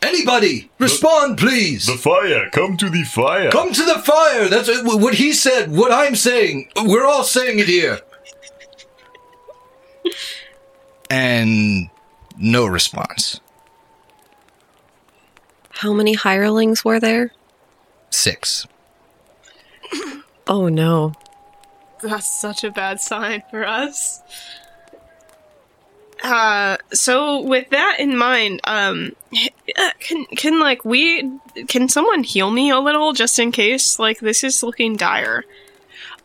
anybody, 0.00 0.70
respond, 0.78 1.38
please." 1.38 1.86
The 1.86 1.96
fire, 1.96 2.50
come 2.50 2.76
to 2.78 2.88
the 2.90 3.04
fire. 3.04 3.50
Come 3.50 3.72
to 3.72 3.84
the 3.84 3.98
fire. 3.98 4.48
That's 4.48 4.68
what 4.82 5.14
he 5.14 5.32
said. 5.32 5.70
What 5.72 5.92
I'm 5.92 6.16
saying. 6.16 6.70
We're 6.76 7.06
all 7.06 7.24
saying 7.24 7.58
it 7.58 7.68
here. 7.68 8.00
and 11.10 11.90
no 12.38 12.64
response. 12.66 13.40
How 15.70 15.92
many 15.92 16.14
hirelings 16.14 16.84
were 16.84 16.98
there? 17.00 17.32
Six. 18.10 18.66
Oh 20.46 20.68
no. 20.68 21.12
That's 22.02 22.40
such 22.40 22.64
a 22.64 22.70
bad 22.70 23.00
sign 23.00 23.42
for 23.50 23.66
us. 23.66 24.22
Uh, 26.22 26.76
so 26.92 27.40
with 27.40 27.68
that 27.70 27.96
in 27.98 28.16
mind, 28.16 28.60
um, 28.64 29.16
uh, 29.76 29.90
can 29.98 30.24
can 30.36 30.60
like 30.60 30.84
we 30.84 31.28
can 31.68 31.88
someone 31.88 32.22
heal 32.22 32.50
me 32.50 32.70
a 32.70 32.78
little 32.78 33.12
just 33.12 33.38
in 33.38 33.50
case? 33.52 33.98
Like 33.98 34.20
this 34.20 34.44
is 34.44 34.62
looking 34.62 34.96
dire. 34.96 35.44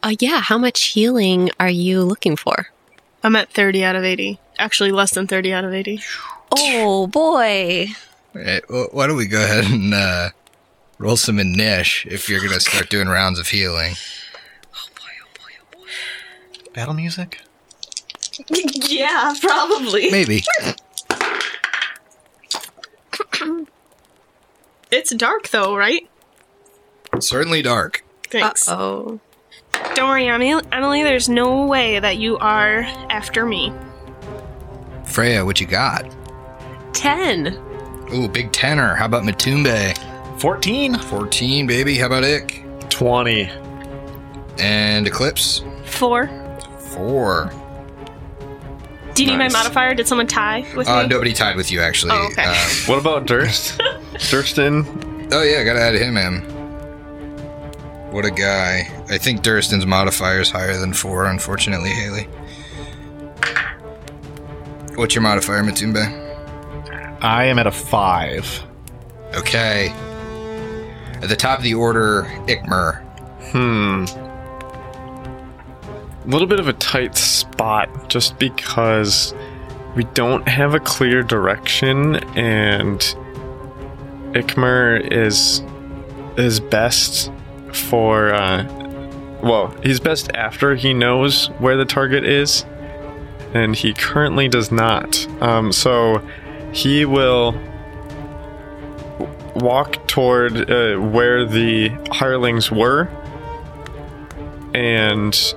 Uh, 0.03 0.13
yeah, 0.19 0.39
how 0.41 0.57
much 0.59 0.83
healing 0.83 1.49
are 1.59 1.69
you 1.69 2.03
looking 2.03 2.35
for? 2.35 2.67
I'm 3.23 3.35
at 3.35 3.49
thirty 3.51 3.83
out 3.83 3.95
of 3.95 4.03
eighty. 4.03 4.39
Actually, 4.59 4.91
less 4.91 5.11
than 5.15 5.25
thirty 5.25 5.51
out 5.51 5.65
of 5.65 5.73
eighty. 5.73 6.01
Oh 6.51 7.07
boy. 7.07 7.87
Eh, 8.35 8.59
wh- 8.69 8.93
Why 8.93 9.07
don't 9.07 9.17
we 9.17 9.25
go 9.27 9.43
ahead 9.43 9.65
and 9.65 9.93
uh, 9.93 10.29
roll 10.99 11.17
some 11.17 11.37
Inish 11.37 12.05
if 12.05 12.29
you're 12.29 12.39
going 12.39 12.53
to 12.53 12.59
start 12.59 12.89
doing 12.89 13.07
rounds 13.07 13.39
of 13.39 13.47
healing? 13.47 13.95
Oh 14.73 14.87
boy! 14.95 15.09
Oh 15.23 15.27
boy! 15.35 15.51
Oh, 15.75 15.77
boy. 16.65 16.71
Battle 16.73 16.93
music? 16.93 17.41
Yeah, 18.49 19.33
probably. 19.41 20.11
Maybe. 20.11 20.43
It's 24.91 25.13
dark 25.15 25.49
though, 25.49 25.75
right? 25.75 26.07
Certainly 27.19 27.61
dark. 27.63 28.03
Thanks. 28.29 28.67
Oh. 28.67 29.19
Don't 29.95 30.09
worry, 30.09 30.27
Emily. 30.27 30.63
Emily, 30.71 31.03
there's 31.03 31.29
no 31.29 31.65
way 31.65 31.99
that 31.99 32.17
you 32.17 32.37
are 32.37 32.81
after 33.09 33.45
me. 33.45 33.73
Freya, 35.05 35.43
what 35.43 35.59
you 35.59 35.67
got? 35.67 36.05
10. 36.93 37.47
Ooh, 38.13 38.27
big 38.27 38.51
tenor. 38.51 38.95
How 38.95 39.05
about 39.05 39.23
Matumbe? 39.23 39.97
14? 40.39 40.97
14, 40.97 41.67
baby. 41.67 41.97
How 41.97 42.07
about 42.07 42.23
Ick? 42.23 42.63
20. 42.89 43.49
And 44.59 45.07
Eclipse? 45.07 45.63
Four. 45.85 46.29
Four. 46.79 47.51
Do 49.17 49.23
you 49.23 49.31
need 49.31 49.37
my 49.37 49.45
Nice. 49.45 49.53
modifier? 49.53 49.95
Did 49.95 50.07
someone 50.07 50.27
tie 50.27 50.63
with 50.75 50.87
Uh, 50.87 51.01
me? 51.01 51.07
nobody 51.07 51.33
tied 51.33 51.55
with 51.55 51.71
you, 51.71 51.81
actually. 51.81 52.11
Oh, 52.13 52.27
okay. 52.31 52.43
Um, 52.43 52.55
What 52.85 52.99
about 52.99 53.25
Durst? 53.25 53.79
Duristan? 54.29 55.29
oh, 55.33 55.41
yeah, 55.41 55.63
gotta 55.63 55.81
add 55.81 55.95
him 55.95 56.17
in. 56.17 56.41
What 58.11 58.25
a 58.25 58.31
guy. 58.31 58.89
I 59.09 59.17
think 59.17 59.41
Duristan's 59.41 59.85
modifier 59.85 60.39
is 60.39 60.51
higher 60.51 60.77
than 60.77 60.93
four, 60.93 61.25
unfortunately, 61.25 61.89
Haley. 61.89 62.27
What's 64.95 65.13
your 65.15 65.21
modifier, 65.23 65.63
Matumbe? 65.63 66.05
I 67.21 67.45
am 67.45 67.57
at 67.59 67.67
a 67.67 67.71
5. 67.71 68.63
Okay. 69.35 69.89
At 71.21 71.29
the 71.29 71.35
top 71.35 71.57
of 71.57 71.63
the 71.63 71.73
order, 71.73 72.23
Ikmer. 72.47 73.01
Hmm. 73.51 74.05
Little 76.27 76.47
bit 76.47 76.59
of 76.59 76.67
a 76.67 76.73
tight 76.73 77.15
spot 77.15 78.09
just 78.09 78.37
because 78.37 79.33
we 79.95 80.03
don't 80.13 80.45
have 80.45 80.75
a 80.75 80.79
clear 80.81 81.23
direction 81.23 82.17
and 82.37 82.99
Ikmer 84.33 85.09
is 85.09 85.63
is 86.37 86.59
best 86.59 87.31
for 87.71 88.33
uh 88.33 88.65
well, 89.41 89.73
he's 89.81 90.01
best 90.01 90.29
after 90.33 90.75
he 90.75 90.93
knows 90.93 91.47
where 91.59 91.77
the 91.77 91.85
target 91.85 92.25
is 92.25 92.65
and 93.53 93.73
he 93.73 93.93
currently 93.93 94.49
does 94.49 94.69
not. 94.69 95.25
Um 95.41 95.71
so 95.71 96.21
he 96.73 97.05
will 97.05 97.53
walk 99.55 100.05
toward 100.07 100.69
uh, 100.69 100.97
where 100.97 101.45
the 101.45 101.87
hirelings 102.11 102.69
were 102.69 103.07
and 104.73 105.55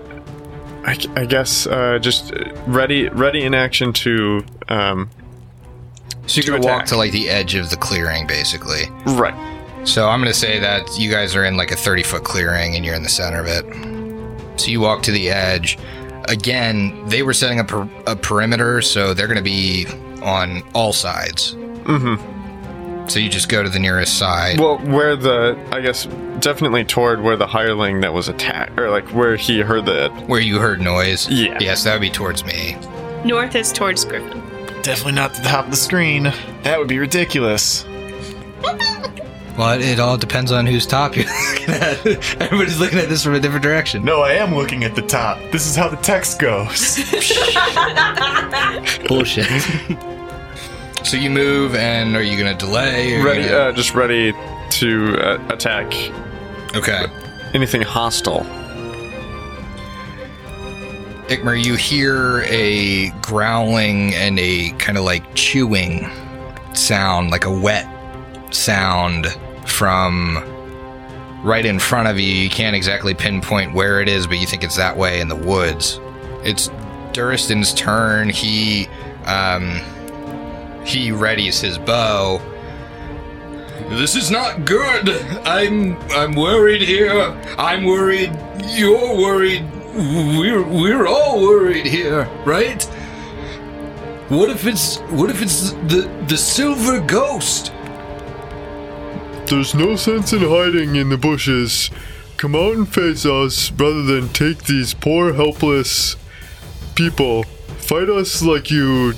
I, 0.85 0.97
I 1.15 1.25
guess 1.27 1.67
uh, 1.67 1.99
just 2.01 2.33
ready 2.67 3.09
ready 3.09 3.43
in 3.43 3.55
action 3.55 3.93
to 3.95 4.45
um, 4.69 5.11
So 6.27 6.41
you're 6.41 6.57
To 6.57 6.63
gonna 6.63 6.67
walk 6.67 6.87
to 6.87 6.97
like 6.97 7.13
the 7.13 7.29
edge 7.29 7.55
of 7.55 7.71
the 7.71 7.77
clearing, 7.77 8.27
basically. 8.27 8.85
right 9.07 9.35
So 9.87 10.09
I'm 10.09 10.21
gonna 10.21 10.33
say 10.35 10.59
that 10.59 10.99
you 10.99 11.11
guys 11.11 11.35
are 11.37 11.45
in 11.45 11.57
like 11.57 11.71
a 11.71 11.77
30 11.77 12.03
foot 12.03 12.25
clearing 12.25 12.77
and 12.77 12.85
you're 12.85 12.95
in 12.95 13.03
the 13.03 13.09
center 13.09 13.41
of 13.41 13.47
it. 13.47 14.61
So 14.61 14.71
you 14.71 14.81
walk 14.81 15.03
to 15.05 15.11
the 15.13 15.31
edge. 15.31 15.79
Again, 16.29 17.07
they 17.09 17.23
were 17.23 17.33
setting 17.33 17.59
up 17.61 17.73
a, 17.73 17.89
a 18.07 18.17
perimeter, 18.17 18.83
so 18.83 19.15
they're 19.15 19.27
gonna 19.29 19.43
be 19.43 19.87
on 20.23 20.63
all 20.75 20.93
sides. 20.93 21.55
mm-hmm. 21.55 22.17
So 23.11 23.19
you 23.19 23.29
just 23.29 23.49
go 23.49 23.63
to 23.63 23.69
the 23.69 23.79
nearest 23.81 24.17
side. 24.19 24.61
well 24.61 24.79
where 24.79 25.17
the 25.17 25.59
I 25.73 25.81
guess 25.81 26.07
definitely 26.39 26.85
toward 26.85 27.21
where 27.23 27.37
the 27.37 27.47
hireling 27.47 28.01
that 28.03 28.13
was 28.15 28.29
attacked 28.29 28.79
or 28.79 28.89
like 28.89 29.07
where 29.09 29.35
he 29.37 29.61
heard 29.61 29.85
the 29.87 30.11
where 30.27 30.41
you 30.41 30.59
heard 30.61 30.81
noise. 30.81 31.29
Yeah. 31.29 31.59
Yes, 31.61 31.83
that 31.85 31.93
would 31.95 32.01
be 32.01 32.11
towards 32.11 32.45
me. 32.45 32.77
North 33.25 33.55
is 33.57 33.73
towards 33.73 34.05
Griffin. 34.05 34.39
Definitely 34.83 35.13
not 35.13 35.35
to 35.35 35.43
the 35.43 35.49
top 35.49 35.65
of 35.67 35.71
the 35.73 35.77
screen. 35.77 36.33
That 36.63 36.79
would 36.79 36.89
be 36.89 36.99
ridiculous. 36.99 37.85
Well, 39.59 39.79
it 39.79 40.01
all 40.01 40.17
depends 40.17 40.53
on 40.53 40.65
whose 40.65 40.87
top 40.87 41.17
you're 41.17 41.27
looking 41.27 41.75
at. 41.75 42.07
Everybody's 42.41 42.81
looking 42.81 42.99
at 42.99 43.11
this 43.11 43.23
from 43.23 43.35
a 43.35 43.41
different 43.41 43.63
direction. 43.63 44.03
No, 44.05 44.23
I 44.23 44.35
am 44.35 44.55
looking 44.55 44.85
at 44.85 44.95
the 44.95 45.03
top. 45.03 45.39
This 45.51 45.67
is 45.67 45.77
how 45.77 45.89
the 45.89 45.97
text 45.99 46.39
goes. 46.39 46.97
Bullshit. 49.09 49.47
So 51.11 51.17
you 51.17 51.29
move, 51.29 51.75
and 51.75 52.15
are 52.15 52.23
you 52.23 52.39
gonna 52.39 52.55
delay? 52.55 53.17
or 53.17 53.25
ready 53.25 53.43
gonna- 53.43 53.57
uh, 53.57 53.73
just 53.73 53.97
ready 53.97 54.33
to 54.71 55.19
uh, 55.19 55.45
attack 55.49 55.93
okay. 56.77 57.07
anything 57.53 57.83
hostile. 57.83 58.47
Ikmer, 61.27 61.61
you 61.61 61.75
hear 61.75 62.45
a 62.47 63.11
growling 63.23 64.15
and 64.15 64.39
a 64.39 64.71
kind 64.79 64.97
of 64.97 65.03
like 65.03 65.25
chewing 65.35 66.09
sound, 66.75 67.33
like 67.33 67.45
a 67.45 67.53
wet 67.53 67.89
sound 68.55 69.27
from 69.67 70.37
right 71.43 71.67
in 71.67 71.81
front 71.81 72.07
of 72.07 72.21
you. 72.21 72.33
You 72.33 72.51
can't 72.51 72.77
exactly 72.77 73.15
pinpoint 73.15 73.75
where 73.75 74.01
it 74.01 74.09
is, 74.09 74.29
but 74.29 74.39
you 74.39 74.47
think 74.47 74.63
it's 74.63 74.77
that 74.77 74.97
way 74.97 75.21
in 75.21 75.27
the 75.27 75.35
woods. 75.35 75.99
It's 76.45 76.69
Duristan's 77.13 77.75
turn. 77.75 78.29
He 78.29 78.87
um, 79.27 79.81
he 80.91 81.11
readies 81.11 81.61
his 81.61 81.79
bow. 81.79 82.41
This 83.91 84.15
is 84.15 84.31
not 84.31 84.65
good. 84.65 85.09
I'm 85.47 85.97
I'm 86.11 86.35
worried 86.35 86.83
here. 86.83 87.13
I'm 87.59 87.85
worried. 87.85 88.33
You're 88.67 89.17
worried. 89.17 89.65
We're 89.95 90.63
we're 90.63 91.07
all 91.07 91.41
worried 91.41 91.87
here, 91.87 92.29
right? 92.45 92.83
What 94.29 94.51
if 94.51 94.67
it's 94.67 94.99
what 95.11 95.31
if 95.31 95.43
it's 95.43 95.73
the 95.89 96.09
the 96.29 96.37
silver 96.37 97.01
ghost? 97.01 97.73
There's 99.47 99.75
no 99.75 99.97
sense 99.97 100.33
in 100.33 100.43
hiding 100.43 100.95
in 100.95 101.09
the 101.09 101.19
bushes. 101.19 101.91
Come 102.37 102.55
out 102.55 102.75
and 102.75 102.89
face 102.89 103.27
us 103.27 103.73
rather 103.73 104.03
than 104.03 104.29
take 104.29 104.65
these 104.65 104.95
poor 104.95 105.33
helpless 105.35 106.17
people. 106.95 107.43
Fight 107.79 108.09
us 108.09 108.43
like 108.43 108.71
you 108.71 109.15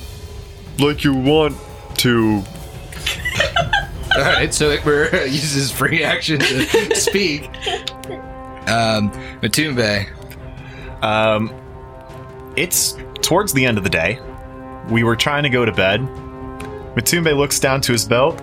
like 0.78 1.04
you 1.04 1.14
want 1.14 1.56
to. 1.98 2.42
All 4.16 4.22
right, 4.24 4.52
so 4.52 4.76
Ikmer 4.76 5.10
uses 5.24 5.70
free 5.70 6.04
action 6.04 6.38
to 6.38 6.94
speak. 6.94 7.46
Um, 8.68 9.10
Matumbe. 9.40 10.06
Um, 11.02 11.52
it's 12.56 12.96
towards 13.22 13.52
the 13.52 13.64
end 13.64 13.78
of 13.78 13.84
the 13.84 13.90
day. 13.90 14.20
We 14.88 15.02
were 15.02 15.16
trying 15.16 15.44
to 15.44 15.48
go 15.48 15.64
to 15.64 15.72
bed. 15.72 16.00
Matumbe 16.94 17.34
looks 17.36 17.58
down 17.58 17.80
to 17.82 17.92
his 17.92 18.04
belt. 18.04 18.40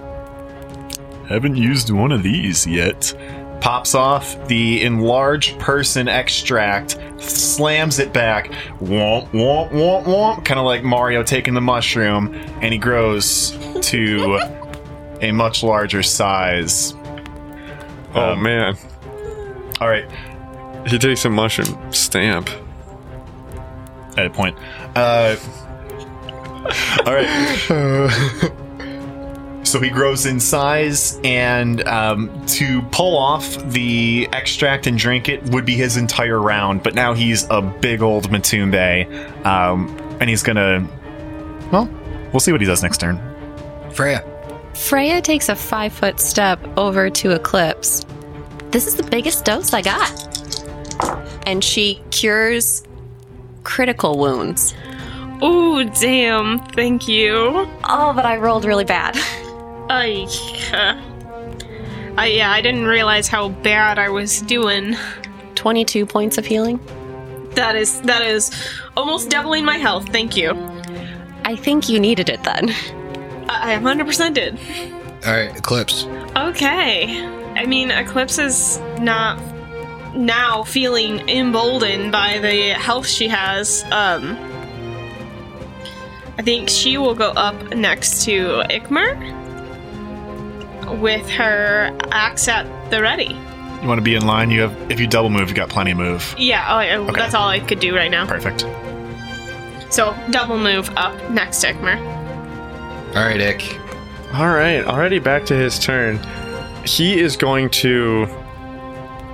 Haven't 1.28 1.56
used 1.56 1.92
one 1.92 2.12
of 2.12 2.24
these 2.24 2.66
yet. 2.66 3.14
Pops 3.62 3.94
off 3.96 4.48
the 4.48 4.82
enlarged 4.84 5.60
person 5.60 6.08
extract, 6.08 6.98
slams 7.18 8.00
it 8.00 8.14
back, 8.14 8.48
womp, 8.82 9.30
womp, 9.32 9.72
womp, 9.72 10.04
womp, 10.06 10.46
kind 10.46 10.60
of 10.60 10.66
like 10.66 10.84
Mario 10.84 11.24
taking 11.24 11.54
the 11.54 11.62
mushroom, 11.62 12.34
and 12.62 12.72
he 12.74 12.78
grows 12.78 13.52
to 13.82 14.40
a 15.22 15.32
much 15.32 15.64
larger 15.64 16.02
size. 16.04 16.94
Oh 18.16 18.32
Um, 18.34 18.44
man, 18.44 18.76
All 19.82 19.90
right, 19.90 20.06
he 20.88 20.98
takes 20.98 21.26
a 21.26 21.30
mushroom 21.30 21.92
stamp. 21.92 22.50
at 24.18 24.26
a 24.26 24.30
point. 24.30 24.58
Uh, 24.96 25.36
all 27.06 27.14
right. 27.14 28.52
so 29.70 29.80
he 29.80 29.90
grows 29.90 30.26
in 30.26 30.40
size, 30.40 31.20
and 31.24 31.88
um, 31.88 32.46
to 32.48 32.82
pull 32.92 33.16
off 33.16 33.58
the 33.72 34.28
extract 34.34 34.88
and 34.88 34.98
drink 34.98 35.30
it 35.30 35.44
would 35.52 35.66
be 35.66 35.76
his 35.76 35.96
entire 35.96 36.40
round. 36.40 36.84
But 36.84 36.96
now 36.96 37.14
he's 37.14 37.48
a 37.50 37.62
big 37.62 38.02
old 38.02 38.30
Matumbe, 38.30 39.46
um, 39.46 39.96
and 40.20 40.30
he's 40.30 40.44
gonna. 40.44 40.88
Well, 41.72 41.90
we'll 42.34 42.40
see 42.40 42.52
what 42.52 42.62
he 42.62 42.68
does 42.68 42.82
next 42.82 43.00
turn. 43.00 43.20
Freya. 43.92 44.26
Freya 44.74 45.22
takes 45.22 45.50
a 45.50 45.56
five 45.56 45.94
foot 45.94 46.20
step 46.20 46.60
over 46.78 47.10
to 47.10 47.32
Eclipse. 47.32 48.06
This 48.72 48.88
is 48.88 48.96
the 48.96 49.04
biggest 49.04 49.46
dose 49.46 49.74
I 49.74 49.82
got. 49.82 50.28
And 51.48 51.64
she 51.64 52.02
cures 52.12 52.84
critical 53.64 54.18
wounds. 54.18 54.74
Oh, 55.42 55.84
damn. 55.84 56.60
Thank 56.60 57.08
you. 57.08 57.68
Oh, 57.84 58.14
but 58.14 58.26
I 58.26 58.38
rolled 58.38 58.66
really 58.66 58.86
bad. 58.86 59.18
I, 59.90 60.28
uh, 60.72 62.14
I, 62.16 62.28
yeah, 62.28 62.52
I 62.52 62.62
didn't 62.62 62.86
realize 62.86 63.28
how 63.28 63.50
bad 63.50 63.98
I 63.98 64.10
was 64.10 64.42
doing. 64.42 64.96
22 65.56 66.06
points 66.06 66.38
of 66.38 66.46
healing. 66.46 66.80
That 67.56 67.76
is, 67.76 68.00
that 68.02 68.22
is 68.22 68.52
almost 68.96 69.30
doubling 69.30 69.66
my 69.66 69.78
health. 69.78 70.08
Thank 70.10 70.38
you. 70.38 70.52
I 71.44 71.56
think 71.56 71.90
you 71.90 72.00
needed 72.00 72.30
it 72.30 72.44
then. 72.44 72.70
I, 73.50 73.74
I 73.74 73.78
100% 73.80 74.34
did. 74.34 74.60
All 75.26 75.34
right, 75.34 75.58
Eclipse. 75.58 76.06
Okay. 76.36 77.26
I 77.56 77.66
mean, 77.66 77.92
Eclipse 77.92 78.38
is 78.38 78.80
not 79.02 79.38
now 80.16 80.64
feeling 80.64 81.28
emboldened 81.28 82.12
by 82.12 82.38
the 82.40 82.70
health 82.70 83.08
she 83.08 83.28
has. 83.28 83.84
Um, 83.86 84.38
I 86.38 86.42
think 86.42 86.70
she 86.70 86.98
will 86.98 87.16
go 87.16 87.32
up 87.32 87.76
next 87.76 88.24
to 88.26 88.64
Ikmer 88.70 89.39
with 90.98 91.30
her 91.30 91.96
axe 92.12 92.48
at 92.48 92.66
the 92.92 93.02
ready. 93.02 93.36
You 93.82 93.88
want 93.88 94.00
to 94.00 94.04
be 94.04 94.16
in 94.16 94.26
line? 94.26 94.52
You 94.52 94.62
have. 94.62 94.92
If 94.92 95.00
you 95.00 95.08
double 95.08 95.30
move, 95.30 95.50
you 95.50 95.56
got 95.56 95.70
plenty 95.70 95.92
of 95.92 95.98
move. 95.98 96.36
Yeah, 96.38 96.66
oh, 96.70 96.80
yeah, 96.82 97.12
that's 97.12 97.34
all 97.34 97.48
I 97.48 97.60
could 97.60 97.80
do 97.80 97.96
right 97.96 98.12
now. 98.12 98.26
Perfect. 98.28 98.62
So 99.94 100.16
double 100.32 100.58
move 100.58 100.90
up 100.98 101.32
next 101.32 101.62
to 101.62 101.74
Ikmer. 101.74 101.98
All 103.16 103.24
right, 103.24 103.42
Ick. 103.42 103.80
All 104.34 104.50
right, 104.50 104.84
already 104.86 105.18
back 105.20 105.46
to 105.48 105.56
his 105.56 105.80
turn. 105.80 106.20
He 106.86 107.20
is 107.20 107.36
going 107.38 107.70
to. 107.72 108.28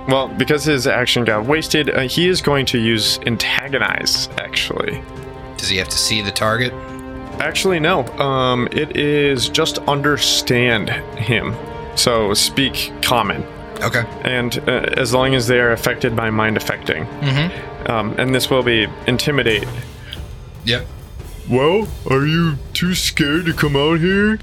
Well, 0.08 0.28
because 0.28 0.62
his 0.64 0.86
action 0.86 1.24
got 1.24 1.44
wasted, 1.46 1.90
uh, 1.90 2.02
he 2.02 2.28
is 2.28 2.40
going 2.40 2.64
to 2.66 2.78
use 2.78 3.18
antagonize. 3.26 4.28
Actually, 4.38 5.02
Does 5.56 5.68
he 5.68 5.76
have 5.78 5.88
to 5.88 5.98
see 5.98 6.22
the 6.22 6.30
target? 6.30 6.72
Actually 7.40 7.80
no. 7.80 8.06
Um, 8.18 8.68
it 8.72 8.96
is 8.96 9.48
just 9.48 9.78
understand 9.80 10.90
him. 11.18 11.54
So 11.96 12.34
speak 12.34 12.92
common, 13.02 13.42
Okay. 13.82 14.04
and 14.22 14.58
uh, 14.68 14.72
as 14.96 15.14
long 15.14 15.34
as 15.34 15.46
they 15.46 15.60
are 15.60 15.72
affected 15.72 16.14
by 16.14 16.28
mind 16.30 16.56
affecting, 16.56 17.06
Mm-hmm. 17.06 17.90
um, 17.90 18.14
and 18.18 18.34
this 18.34 18.50
will 18.50 18.62
be 18.62 18.86
intimidate. 19.06 19.66
Yep. 20.64 20.86
Well, 21.48 21.88
are 22.10 22.26
you 22.26 22.56
too 22.74 22.94
scared 22.94 23.46
to 23.46 23.52
come 23.54 23.76
out 23.76 24.00
here? 24.00 24.38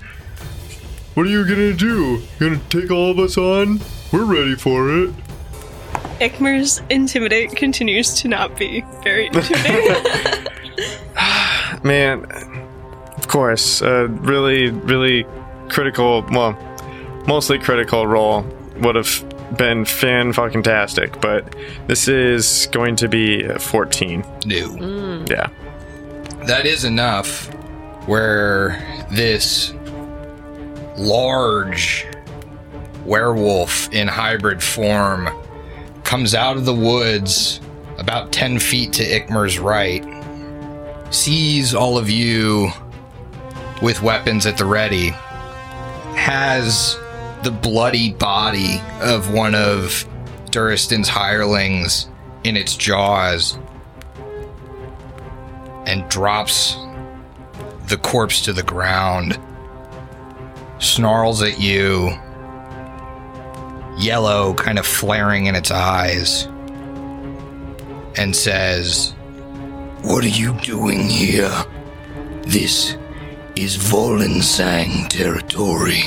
What 1.13 1.27
are 1.27 1.29
you 1.29 1.43
gonna 1.45 1.73
do? 1.73 2.23
You 2.39 2.49
gonna 2.49 2.61
take 2.69 2.89
all 2.89 3.11
of 3.11 3.19
us 3.19 3.37
on? 3.37 3.81
We're 4.11 4.25
ready 4.25 4.55
for 4.55 4.89
it. 4.89 5.09
Ikmer's 6.19 6.81
intimidate 6.89 7.55
continues 7.55 8.13
to 8.21 8.27
not 8.29 8.57
be 8.57 8.83
very 9.03 9.27
intimidating. 9.27 10.47
Man, 11.83 12.25
of 13.23 13.29
course, 13.29 13.81
a 13.81 14.07
really, 14.07 14.69
really 14.69 15.25
critical, 15.69 16.25
well, 16.29 16.57
mostly 17.25 17.57
critical 17.57 18.05
roll 18.05 18.45
would 18.81 18.95
have 18.95 19.57
been 19.57 19.85
fan 19.85 20.33
fucking 20.33 20.61
tastic, 20.61 21.21
but 21.21 21.55
this 21.87 22.09
is 22.09 22.67
going 22.73 22.97
to 22.97 23.07
be 23.07 23.41
a 23.43 23.57
14. 23.57 24.19
No. 24.45 24.55
Mm. 24.55 25.29
Yeah. 25.29 25.47
That 26.47 26.65
is 26.65 26.83
enough 26.83 27.47
where 28.09 29.05
this 29.09 29.73
large 30.97 32.05
werewolf 33.05 33.89
in 33.93 34.09
hybrid 34.09 34.61
form 34.61 35.29
comes 36.03 36.35
out 36.35 36.57
of 36.57 36.65
the 36.65 36.75
woods 36.75 37.61
about 37.99 38.33
10 38.33 38.59
feet 38.59 38.91
to 38.91 39.03
Ikmer's 39.03 39.59
right, 39.59 40.03
sees 41.09 41.73
all 41.73 41.97
of 41.97 42.09
you 42.09 42.69
with 43.83 44.01
weapons 44.01 44.45
at 44.45 44.57
the 44.57 44.63
ready, 44.65 45.09
has 46.15 46.97
the 47.43 47.51
bloody 47.51 48.13
body 48.13 48.81
of 49.01 49.33
one 49.33 49.53
of 49.53 50.07
Duristan's 50.51 51.09
hirelings 51.09 52.07
in 52.45 52.55
its 52.55 52.77
jaws, 52.77 53.59
and 55.85 56.07
drops 56.09 56.77
the 57.87 57.97
corpse 57.97 58.41
to 58.45 58.53
the 58.53 58.63
ground, 58.63 59.37
snarls 60.79 61.41
at 61.41 61.59
you, 61.59 62.17
yellow 63.97 64.53
kind 64.53 64.79
of 64.79 64.87
flaring 64.87 65.47
in 65.47 65.55
its 65.55 65.71
eyes, 65.71 66.45
and 68.15 68.33
says, 68.33 69.13
What 70.03 70.23
are 70.23 70.29
you 70.29 70.53
doing 70.61 71.09
here? 71.09 71.51
This 72.43 72.95
is 73.55 73.77
Volensang 73.77 75.07
territory. 75.09 76.01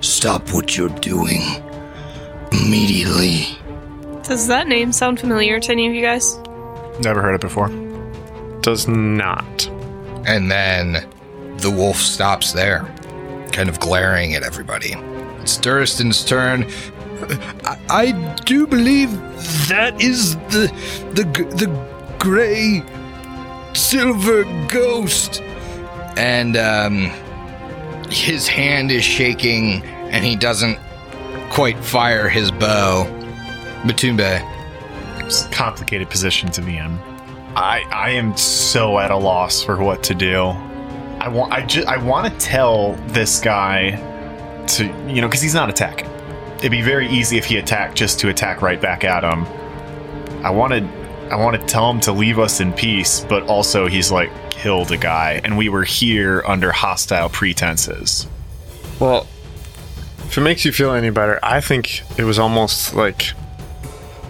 Stop 0.00 0.52
what 0.52 0.76
you're 0.76 0.88
doing 1.00 1.42
immediately. 2.52 3.58
Does 4.22 4.46
that 4.46 4.68
name 4.68 4.92
sound 4.92 5.18
familiar 5.18 5.58
to 5.58 5.72
any 5.72 5.88
of 5.88 5.94
you 5.94 6.02
guys? 6.02 6.38
Never 7.00 7.22
heard 7.22 7.34
it 7.34 7.40
before. 7.40 7.68
Does 8.60 8.86
not. 8.86 9.66
And 10.26 10.50
then 10.50 11.08
the 11.58 11.70
wolf 11.70 11.96
stops 11.96 12.52
there, 12.52 12.84
kind 13.52 13.68
of 13.68 13.80
glaring 13.80 14.34
at 14.34 14.42
everybody. 14.42 14.94
It's 15.40 15.56
Duristan's 15.56 16.24
turn. 16.24 16.70
I, 17.64 17.78
I 17.88 18.34
do 18.44 18.66
believe 18.66 19.10
that 19.68 20.00
is 20.00 20.36
the 20.36 20.72
the 21.14 21.24
the 21.56 22.14
gray 22.18 22.82
silver 23.74 24.44
ghost. 24.68 25.42
And 26.18 26.56
um, 26.56 27.10
his 28.10 28.48
hand 28.48 28.90
is 28.90 29.04
shaking, 29.04 29.82
and 29.84 30.24
he 30.24 30.34
doesn't 30.36 30.78
quite 31.50 31.78
fire 31.78 32.28
his 32.28 32.50
bow. 32.50 33.06
Matumbe, 33.84 34.40
It's 35.24 35.46
a 35.46 35.50
complicated 35.50 36.10
position 36.10 36.50
to 36.50 36.62
be 36.62 36.76
in. 36.76 36.98
I 37.54 37.84
I 37.90 38.10
am 38.10 38.36
so 38.36 38.98
at 38.98 39.10
a 39.10 39.16
loss 39.16 39.62
for 39.62 39.82
what 39.82 40.02
to 40.04 40.14
do. 40.14 40.46
I 41.20 41.28
want 41.28 41.52
I 41.52 41.64
just 41.64 41.86
I 41.88 41.96
want 41.96 42.32
to 42.32 42.38
tell 42.46 42.94
this 43.08 43.40
guy 43.40 43.92
to 44.68 44.84
you 45.06 45.20
know 45.20 45.28
because 45.28 45.42
he's 45.42 45.54
not 45.54 45.70
attacking. 45.70 46.08
It'd 46.58 46.70
be 46.70 46.82
very 46.82 47.08
easy 47.08 47.38
if 47.38 47.44
he 47.44 47.56
attacked 47.56 47.96
just 47.96 48.18
to 48.20 48.28
attack 48.28 48.62
right 48.62 48.80
back 48.80 49.04
at 49.04 49.22
him. 49.22 49.46
I 50.44 50.50
wanted 50.50 50.84
I 51.30 51.36
want 51.36 51.60
to 51.60 51.66
tell 51.66 51.90
him 51.90 52.00
to 52.00 52.12
leave 52.12 52.38
us 52.38 52.60
in 52.60 52.72
peace, 52.72 53.24
but 53.28 53.44
also 53.44 53.86
he's 53.86 54.10
like 54.10 54.30
killed 54.58 54.90
a 54.90 54.96
guy, 54.96 55.40
and 55.44 55.56
we 55.56 55.68
were 55.68 55.84
here 55.84 56.42
under 56.46 56.72
hostile 56.72 57.28
pretenses. 57.28 58.26
Well, 58.98 59.26
if 60.26 60.36
it 60.36 60.40
makes 60.40 60.64
you 60.64 60.72
feel 60.72 60.92
any 60.92 61.10
better, 61.10 61.38
I 61.42 61.60
think 61.60 62.02
it 62.18 62.24
was 62.24 62.38
almost 62.38 62.94
like 62.94 63.32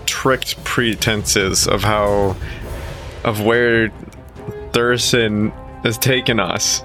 tricked 0.06 0.62
pretenses 0.64 1.66
of 1.66 1.82
how, 1.82 2.36
of 3.24 3.40
where 3.40 3.90
Thurston 4.72 5.50
has 5.82 5.96
taken 5.96 6.38
us. 6.38 6.82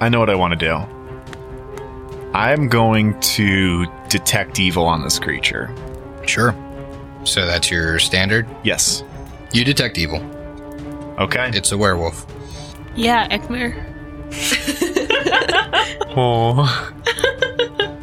I 0.00 0.08
know 0.08 0.20
what 0.20 0.30
I 0.30 0.34
want 0.34 0.58
to 0.58 0.66
do. 0.66 0.74
I'm 2.34 2.68
going 2.68 3.18
to 3.20 3.86
detect 4.08 4.58
evil 4.60 4.84
on 4.84 5.02
this 5.02 5.18
creature. 5.18 5.70
sure. 6.26 6.54
So 7.24 7.44
that's 7.44 7.70
your 7.70 7.98
standard. 7.98 8.46
Yes. 8.62 9.02
You 9.52 9.64
detect 9.64 9.98
evil. 9.98 10.20
Okay. 11.18 11.50
It's 11.52 11.72
a 11.72 11.78
werewolf. 11.78 12.26
Yeah, 12.98 13.28
Ikmer. 13.28 13.72
Oh, 16.16 16.66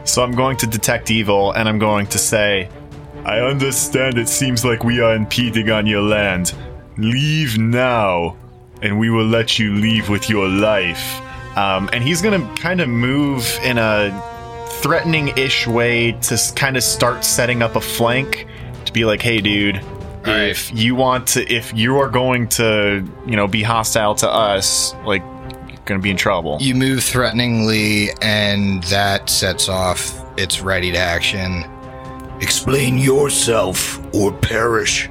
So 0.04 0.22
I'm 0.22 0.32
going 0.32 0.56
to 0.58 0.66
detect 0.66 1.10
evil 1.10 1.52
and 1.52 1.68
I'm 1.68 1.78
going 1.78 2.06
to 2.06 2.18
say, 2.18 2.68
I 3.24 3.40
understand 3.40 4.16
it 4.16 4.28
seems 4.28 4.64
like 4.64 4.84
we 4.84 5.00
are 5.00 5.14
impeding 5.14 5.70
on 5.70 5.86
your 5.86 6.02
land. 6.02 6.54
Leave 6.96 7.58
now, 7.58 8.36
and 8.80 8.98
we 8.98 9.10
will 9.10 9.26
let 9.26 9.58
you 9.58 9.74
leave 9.74 10.08
with 10.08 10.30
your 10.30 10.48
life. 10.48 11.20
Um, 11.56 11.90
and 11.92 12.04
he's 12.04 12.22
going 12.22 12.40
to 12.40 12.62
kind 12.62 12.80
of 12.80 12.88
move 12.88 13.58
in 13.64 13.78
a 13.78 14.66
threatening 14.82 15.36
ish 15.36 15.66
way 15.66 16.12
to 16.12 16.38
kind 16.54 16.76
of 16.76 16.82
start 16.82 17.24
setting 17.24 17.62
up 17.62 17.76
a 17.76 17.80
flank 17.80 18.46
to 18.84 18.92
be 18.92 19.04
like, 19.04 19.20
hey, 19.20 19.40
dude. 19.40 19.82
Right. 20.26 20.50
If 20.50 20.72
you 20.74 20.94
want 20.94 21.28
to, 21.28 21.52
if 21.52 21.72
you 21.74 21.98
are 21.98 22.08
going 22.08 22.48
to, 22.50 23.04
you 23.26 23.36
know, 23.36 23.46
be 23.46 23.62
hostile 23.62 24.14
to 24.16 24.28
us, 24.28 24.94
like, 25.04 25.22
you're 25.68 25.78
gonna 25.84 26.00
be 26.00 26.10
in 26.10 26.16
trouble. 26.16 26.58
You 26.60 26.74
move 26.74 27.04
threateningly, 27.04 28.10
and 28.22 28.82
that 28.84 29.28
sets 29.28 29.68
off 29.68 30.20
its 30.38 30.60
ready 30.60 30.92
to 30.92 30.98
action. 30.98 31.64
Explain 32.40 32.98
yourself 32.98 34.00
or 34.14 34.32
perish. 34.32 35.08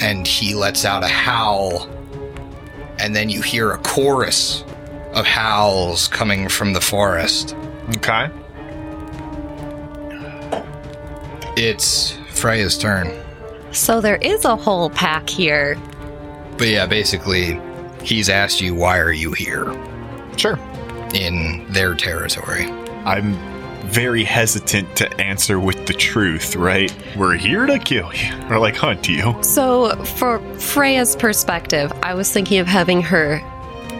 And 0.00 0.26
he 0.26 0.54
lets 0.54 0.84
out 0.84 1.02
a 1.02 1.08
howl, 1.08 1.88
and 3.00 3.16
then 3.16 3.28
you 3.28 3.42
hear 3.42 3.72
a 3.72 3.78
chorus 3.78 4.62
of 5.12 5.26
howls 5.26 6.06
coming 6.08 6.48
from 6.48 6.72
the 6.72 6.80
forest. 6.80 7.56
Okay. 7.96 8.30
It's 11.56 12.16
Freya's 12.30 12.78
turn. 12.78 13.10
So 13.72 14.00
there 14.00 14.16
is 14.16 14.44
a 14.44 14.56
whole 14.56 14.90
pack 14.90 15.28
here. 15.28 15.76
But 16.56 16.68
yeah, 16.68 16.86
basically, 16.86 17.60
he's 18.02 18.28
asked 18.28 18.60
you, 18.60 18.74
why 18.74 18.98
are 18.98 19.12
you 19.12 19.32
here 19.32 19.72
Sure. 20.36 20.58
in 21.14 21.66
their 21.70 21.94
territory? 21.94 22.64
I'm 23.04 23.34
very 23.86 24.24
hesitant 24.24 24.96
to 24.96 25.20
answer 25.20 25.58
with 25.58 25.86
the 25.86 25.94
truth, 25.94 26.56
right? 26.56 26.92
We're 27.16 27.36
here 27.36 27.64
to 27.66 27.78
kill 27.78 28.12
you 28.12 28.34
or 28.50 28.58
like 28.58 28.76
hunt 28.76 29.08
you. 29.08 29.36
So, 29.42 29.90
for 30.04 30.40
Freya's 30.58 31.16
perspective, 31.16 31.92
I 32.02 32.14
was 32.14 32.30
thinking 32.30 32.58
of 32.58 32.66
having 32.66 33.00
her 33.02 33.40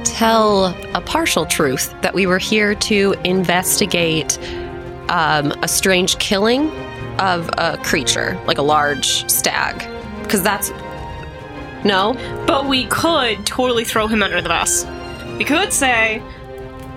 tell 0.05 0.67
a 0.95 1.01
partial 1.01 1.47
truth 1.47 1.95
that 2.03 2.15
we 2.15 2.27
were 2.27 2.39
here 2.39 2.75
to 2.75 3.15
investigate 3.25 4.39
um, 5.09 5.53
a 5.63 5.69
strange 5.69 6.19
killing 6.19 6.71
of 7.19 7.51
a 7.59 7.77
creature, 7.83 8.41
like 8.47 8.59
a 8.59 8.63
large 8.63 9.29
stag. 9.31 9.89
Because 10.23 10.43
that's. 10.43 10.71
No? 11.85 12.15
But 12.47 12.67
we 12.67 12.87
could 12.87 13.47
totally 13.47 13.85
throw 13.85 14.07
him 14.07 14.23
under 14.23 14.41
the 14.41 14.49
bus. 14.49 14.85
We 15.39 15.45
could 15.45 15.73
say, 15.73 16.23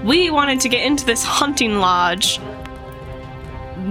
we 0.03 0.31
wanted 0.31 0.59
to 0.61 0.69
get 0.69 0.83
into 0.83 1.05
this 1.05 1.23
hunting 1.23 1.75
lodge. 1.75 2.39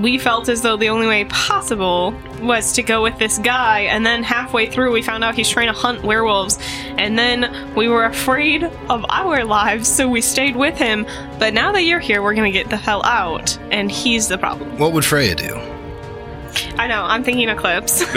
We 0.03 0.19
felt 0.19 0.49
as 0.49 0.63
though 0.63 0.77
the 0.77 0.89
only 0.89 1.07
way 1.07 1.25
possible 1.27 2.15
was 2.41 2.73
to 2.75 2.83
go 2.83 3.03
with 3.03 3.19
this 3.19 3.39
guy, 3.39 3.81
and 3.81 4.07
then 4.07 4.23
halfway 4.23 4.71
through, 4.71 4.93
we 4.93 5.03
found 5.03 5.25
out 5.25 5.35
he's 5.35 5.49
trying 5.49 5.67
to 5.67 5.79
hunt 5.79 6.03
werewolves. 6.03 6.59
And 6.97 7.19
then 7.19 7.75
we 7.75 7.89
were 7.89 8.05
afraid 8.05 8.65
of 8.65 9.05
our 9.09 9.45
lives, 9.45 9.89
so 9.89 10.09
we 10.09 10.21
stayed 10.21 10.57
with 10.57 10.77
him. 10.77 11.07
But 11.39 11.55
now 11.55 11.73
that 11.73 11.83
you're 11.83 12.01
here, 12.01 12.23
we're 12.23 12.35
gonna 12.35 12.51
get 12.51 12.71
the 12.71 12.77
hell 12.77 13.05
out, 13.05 13.59
and 13.71 13.91
he's 13.91 14.29
the 14.29 14.39
problem. 14.39 14.79
What 14.79 14.93
would 14.93 15.05
Freya 15.05 15.35
do? 15.35 15.61
I 16.81 16.87
know, 16.87 17.03
I'm 17.03 17.23
thinking 17.23 17.49
Eclipse. 17.51 18.03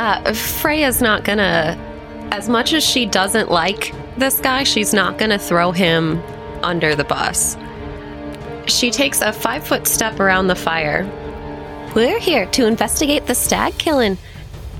Uh, 0.00 0.32
Freya's 0.32 1.02
not 1.02 1.24
gonna. 1.24 1.76
As 2.32 2.48
much 2.48 2.72
as 2.72 2.82
she 2.82 3.04
doesn't 3.04 3.50
like 3.50 3.94
this 4.16 4.40
guy, 4.40 4.62
she's 4.62 4.94
not 4.94 5.18
gonna 5.18 5.38
throw 5.38 5.72
him 5.72 6.22
under 6.62 6.94
the 6.94 7.04
bus. 7.04 7.54
She 8.66 8.90
takes 8.90 9.20
a 9.20 9.30
five 9.30 9.62
foot 9.66 9.86
step 9.86 10.18
around 10.18 10.46
the 10.46 10.54
fire. 10.54 11.04
We're 11.94 12.18
here 12.18 12.46
to 12.46 12.66
investigate 12.66 13.26
the 13.26 13.34
stag 13.34 13.76
killing. 13.76 14.16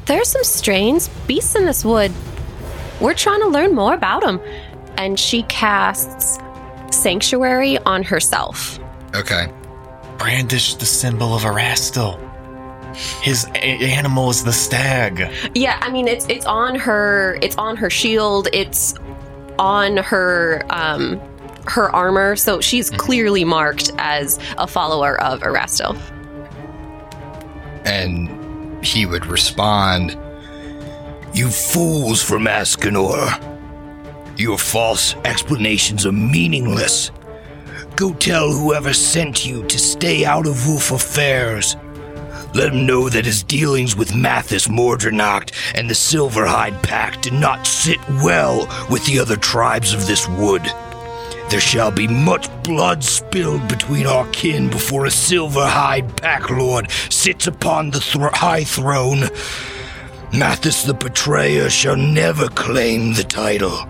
There's 0.07 0.29
some 0.29 0.43
strange 0.43 1.07
beasts 1.27 1.55
in 1.55 1.66
this 1.66 1.85
wood. 1.85 2.12
We're 2.99 3.12
trying 3.12 3.40
to 3.40 3.49
learn 3.49 3.75
more 3.75 3.93
about 3.93 4.23
them. 4.23 4.40
And 4.97 5.21
she 5.21 5.43
casts 5.43 6.38
Sanctuary 6.90 7.77
on 7.81 8.05
herself. 8.05 8.81
Okay. 9.14 9.53
Brandish 10.16 10.77
the 10.77 10.87
symbol 10.87 11.35
of 11.35 11.43
Erastil. 11.43 12.30
His 13.22 13.46
a- 13.55 13.59
animal 13.59 14.31
is 14.31 14.44
the 14.44 14.53
stag. 14.53 15.31
Yeah, 15.55 15.79
I 15.81 15.90
mean 15.90 16.09
it's 16.09 16.26
it's 16.29 16.46
on 16.46 16.74
her 16.76 17.38
it's 17.42 17.57
on 17.57 17.76
her 17.76 17.90
shield, 17.90 18.48
it's 18.53 18.94
on 19.59 19.98
her 19.98 20.62
um 20.70 21.20
her 21.66 21.94
armor, 21.94 22.37
so 22.37 22.61
she's 22.61 22.90
clearly 22.90 23.44
marked 23.44 23.92
as 23.98 24.38
a 24.59 24.66
follower 24.66 25.20
of 25.20 25.40
Erastil. 25.42 25.96
And 27.85 28.85
he 28.85 29.07
would 29.07 29.26
respond, 29.26 30.16
You 31.35 31.48
fools 31.48 32.22
from 32.22 32.46
Ascanor. 32.46 33.46
Your 34.37 34.59
false 34.59 35.14
explanations 35.24 36.07
are 36.07 36.12
meaningless. 36.12 37.11
Go 37.94 38.14
tell 38.14 38.50
whoever 38.50 38.92
sent 38.94 39.44
you 39.44 39.64
to 39.64 39.79
stay 39.79 40.24
out 40.24 40.46
of 40.46 40.66
Wolf 40.66 40.90
affairs. 40.90 41.76
Let 42.53 42.73
him 42.73 42.87
know 42.87 43.09
that 43.09 43.27
his 43.27 43.43
dealings 43.43 43.95
with 43.95 44.15
Mathis 44.15 44.69
Mordrenacht 44.69 45.53
and 45.75 45.89
the 45.89 45.95
Silverhide 45.95 46.83
Pack 46.83 47.23
did 47.23 47.33
not 47.33 47.67
sit 47.67 48.01
well 48.09 48.67
with 48.91 49.05
the 49.07 49.19
other 49.19 49.37
tribes 49.37 49.93
of 49.93 50.07
this 50.07 50.29
wood. 50.29 50.63
There 51.51 51.61
shall 51.61 51.91
be 51.91 52.07
much 52.07 52.49
blood 52.63 53.03
spilled 53.03 53.67
between 53.69 54.07
our 54.07 54.27
kin 54.29 54.69
before 54.71 55.07
a 55.07 55.11
Silverhide 55.11 56.17
Pack 56.17 56.49
Lord 56.51 56.91
sits 57.09 57.47
upon 57.47 57.91
the 57.91 58.31
high 58.33 58.65
throne. 58.65 59.29
Mathis 60.33 60.85
the 60.85 60.95
Betrayer 60.95 61.69
shall 61.69 61.97
never 61.97 62.49
claim 62.49 63.15
the 63.15 63.25
title, 63.25 63.81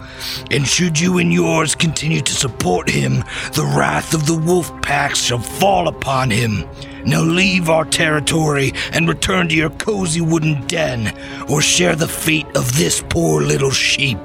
and 0.51 0.67
should 0.67 0.99
you 0.99 1.19
and 1.19 1.31
yours 1.31 1.75
continue 1.75 2.23
to 2.23 2.33
support 2.33 2.89
him, 2.89 3.25
the 3.53 3.71
wrath 3.77 4.15
of 4.15 4.27
the 4.27 4.39
wolf 4.39 4.73
packs 4.81 5.21
shall 5.21 5.39
fall 5.39 5.87
upon 5.87 6.31
him. 6.31 6.65
Now 7.05 7.23
leave 7.23 7.69
our 7.69 7.85
territory 7.85 8.73
and 8.93 9.09
return 9.09 9.49
to 9.49 9.55
your 9.55 9.71
cozy 9.71 10.21
wooden 10.21 10.67
den, 10.67 11.15
or 11.49 11.61
share 11.61 11.97
the 11.97 12.09
fate 12.09 12.47
of 12.57 12.77
this 12.77 13.03
poor 13.09 13.43
little 13.43 13.71
sheep. 13.71 14.19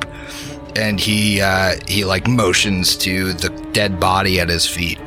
and 0.76 1.00
he 1.00 1.42
uh, 1.42 1.76
he 1.88 2.04
like 2.04 2.28
motions 2.28 2.96
to 2.98 3.34
the 3.34 3.50
dead 3.72 4.00
body 4.00 4.40
at 4.40 4.50
his 4.50 4.68
feet. 4.68 5.00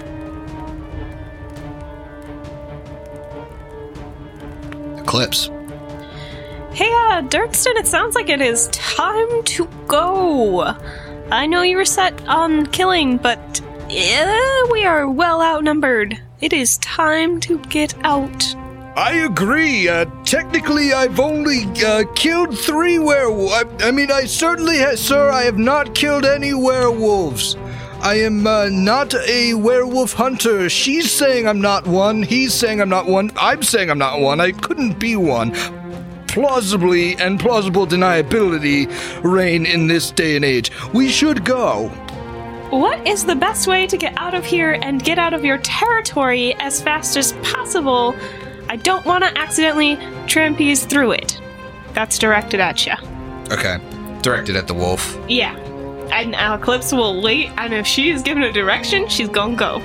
Eclipse. 4.96 5.50
Hey, 6.72 6.90
uh, 6.92 7.22
it 7.32 7.86
sounds 7.86 8.14
like 8.14 8.28
it 8.28 8.40
is 8.40 8.68
time 8.68 9.42
to 9.44 9.66
go. 9.86 10.74
I 11.30 11.46
know 11.46 11.62
you 11.62 11.76
were 11.76 11.84
set 11.84 12.26
on 12.28 12.66
killing, 12.66 13.16
but 13.16 13.60
eh, 13.90 14.62
we 14.70 14.84
are 14.84 15.08
well 15.08 15.42
outnumbered. 15.42 16.20
It 16.40 16.52
is 16.52 16.78
time 16.78 17.40
to 17.40 17.58
get 17.58 17.94
out. 18.04 18.54
I 18.96 19.24
agree. 19.24 19.88
Uh, 19.88 20.04
technically, 20.24 20.92
I've 20.92 21.18
only 21.18 21.64
uh, 21.84 22.04
killed 22.14 22.56
three 22.56 23.00
werewolves. 23.00 23.52
I, 23.52 23.88
I 23.88 23.90
mean, 23.90 24.12
I 24.12 24.24
certainly, 24.24 24.78
sir, 24.96 25.30
I 25.30 25.42
have 25.42 25.58
not 25.58 25.96
killed 25.96 26.24
any 26.24 26.54
werewolves. 26.54 27.56
I 28.00 28.20
am 28.20 28.46
uh, 28.46 28.68
not 28.68 29.14
a 29.14 29.54
werewolf 29.54 30.12
hunter. 30.12 30.68
She's 30.68 31.10
saying 31.10 31.48
I'm 31.48 31.60
not 31.60 31.88
one. 31.88 32.22
He's 32.22 32.54
saying 32.54 32.80
I'm 32.80 32.88
not 32.88 33.06
one. 33.06 33.32
I'm 33.36 33.64
saying 33.64 33.90
I'm 33.90 33.98
not 33.98 34.20
one. 34.20 34.40
I 34.40 34.52
couldn't 34.52 35.00
be 35.00 35.16
one. 35.16 35.52
Plausibly 36.28 37.16
and 37.16 37.40
plausible 37.40 37.84
deniability 37.84 38.86
reign 39.24 39.66
in 39.66 39.88
this 39.88 40.12
day 40.12 40.36
and 40.36 40.44
age. 40.44 40.70
We 40.92 41.08
should 41.08 41.44
go. 41.44 41.90
What 42.70 43.06
is 43.06 43.24
the 43.24 43.34
best 43.34 43.66
way 43.66 43.86
to 43.86 43.96
get 43.96 44.12
out 44.18 44.34
of 44.34 44.44
here 44.44 44.72
and 44.82 45.02
get 45.02 45.18
out 45.18 45.32
of 45.32 45.42
your 45.42 45.56
territory 45.58 46.54
as 46.56 46.82
fast 46.82 47.16
as 47.16 47.32
possible? 47.42 48.14
I 48.68 48.76
don't 48.76 49.06
want 49.06 49.24
to 49.24 49.38
accidentally 49.38 49.96
trampies 50.26 50.86
through 50.86 51.12
it. 51.12 51.40
That's 51.94 52.18
directed 52.18 52.60
at 52.60 52.84
you. 52.84 52.92
Okay. 53.50 53.78
Directed 54.20 54.54
at 54.54 54.66
the 54.66 54.74
wolf. 54.74 55.18
Yeah. 55.28 55.56
And 56.12 56.34
Eclipse 56.34 56.92
will 56.92 57.22
wait, 57.22 57.50
and 57.56 57.72
if 57.72 57.86
she 57.86 58.10
is 58.10 58.20
given 58.20 58.42
a 58.42 58.52
direction, 58.52 59.08
she's 59.08 59.30
gonna 59.30 59.56
go. 59.56 59.80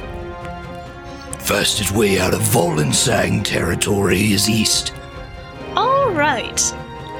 Fastest 1.39 1.93
way 1.93 2.19
out 2.19 2.33
of 2.33 2.41
Volensang 2.41 3.45
territory 3.45 4.33
is 4.33 4.49
east. 4.49 4.93
Alright. 5.77 6.73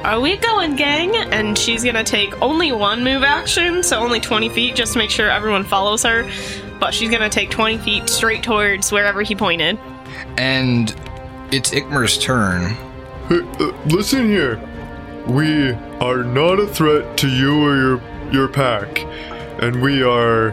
Are 0.04 0.20
we 0.20 0.36
going, 0.36 0.76
gang? 0.76 1.16
And 1.16 1.56
she's 1.56 1.82
gonna 1.82 2.04
take 2.04 2.42
only 2.42 2.72
one 2.72 3.02
move 3.02 3.22
action, 3.22 3.82
so 3.82 3.98
only 3.98 4.20
20 4.20 4.50
feet, 4.50 4.76
just 4.76 4.92
to 4.92 4.98
make 4.98 5.08
sure 5.08 5.30
everyone 5.30 5.64
follows 5.64 6.02
her. 6.02 6.30
But 6.78 6.92
she's 6.92 7.10
gonna 7.10 7.30
take 7.30 7.48
20 7.48 7.78
feet 7.78 8.10
straight 8.10 8.42
towards 8.42 8.92
wherever 8.92 9.22
he 9.22 9.34
pointed. 9.34 9.78
And 10.36 10.94
it's 11.52 11.70
Ikmer's 11.70 12.18
turn. 12.18 12.76
Hey, 13.30 13.40
uh, 13.58 13.72
listen 13.86 14.28
here. 14.28 14.60
We 15.26 15.72
are 16.02 16.22
not 16.22 16.60
a 16.60 16.66
threat 16.66 17.16
to 17.18 17.28
you 17.28 17.64
or 17.64 17.74
your 17.74 18.00
your 18.30 18.48
pack, 18.48 18.98
and 19.62 19.80
we 19.80 20.02
are 20.02 20.50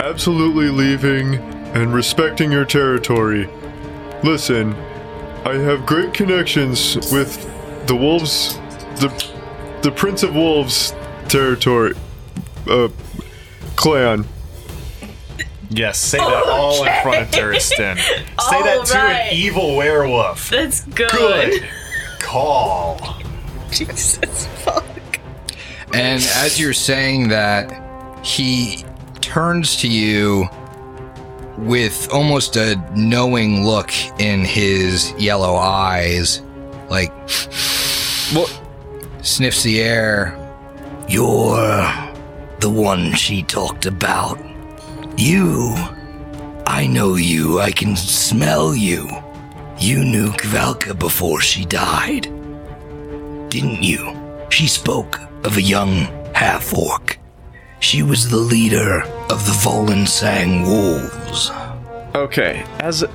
absolutely 0.00 0.68
leaving 0.68 1.36
and 1.74 1.94
respecting 1.94 2.52
your 2.52 2.66
territory. 2.66 3.48
Listen, 4.22 4.74
I 5.46 5.54
have 5.54 5.86
great 5.86 6.12
connections 6.12 6.96
with 7.10 7.46
the 7.90 7.96
wolves, 7.96 8.54
the 9.00 9.08
the 9.82 9.90
Prince 9.90 10.22
of 10.22 10.32
Wolves 10.32 10.94
territory, 11.28 11.94
uh, 12.68 12.86
clan. 13.74 14.24
Yes, 15.70 15.98
say 15.98 16.18
that 16.18 16.44
all 16.46 16.84
in 16.84 17.02
front 17.02 17.22
of 17.22 17.30
Duristan. 17.32 17.96
Say 17.98 18.62
that 18.62 18.86
to 18.86 18.96
Alright. 18.96 19.32
an 19.32 19.36
evil 19.36 19.76
werewolf. 19.76 20.50
That's 20.50 20.84
good. 20.84 21.10
Good 21.10 21.68
call. 22.20 23.00
Jesus 23.72 24.46
fuck. 24.64 24.84
And 25.92 26.22
as 26.22 26.60
you're 26.60 26.72
saying 26.72 27.28
that, 27.28 28.24
he 28.24 28.84
turns 29.20 29.76
to 29.78 29.88
you 29.88 30.48
with 31.58 32.08
almost 32.12 32.54
a 32.56 32.76
knowing 32.94 33.64
look 33.64 33.92
in 34.20 34.44
his 34.44 35.12
yellow 35.18 35.54
eyes, 35.56 36.42
like 36.88 37.12
What? 38.32 38.60
sniffs 39.22 39.62
the 39.62 39.80
air. 39.80 40.36
You're 41.08 41.92
the 42.60 42.70
one 42.70 43.14
she 43.14 43.42
talked 43.42 43.86
about. 43.86 44.38
You. 45.16 45.74
I 46.66 46.86
know 46.86 47.16
you. 47.16 47.60
I 47.60 47.72
can 47.72 47.96
smell 47.96 48.74
you. 48.74 49.08
You 49.78 50.04
knew 50.04 50.30
Kvalka 50.30 50.98
before 50.98 51.40
she 51.40 51.64
died. 51.64 52.22
Didn't 53.50 53.82
you? 53.82 54.16
She 54.50 54.66
spoke 54.66 55.18
of 55.44 55.56
a 55.56 55.62
young 55.62 56.06
half 56.34 56.76
orc. 56.76 57.18
She 57.80 58.02
was 58.02 58.28
the 58.28 58.36
leader 58.36 59.02
of 59.30 59.46
the 59.46 59.56
Volensang 59.64 60.66
Wolves. 60.66 61.50
Okay, 62.14 62.64
as 62.80 63.02
a 63.02 63.08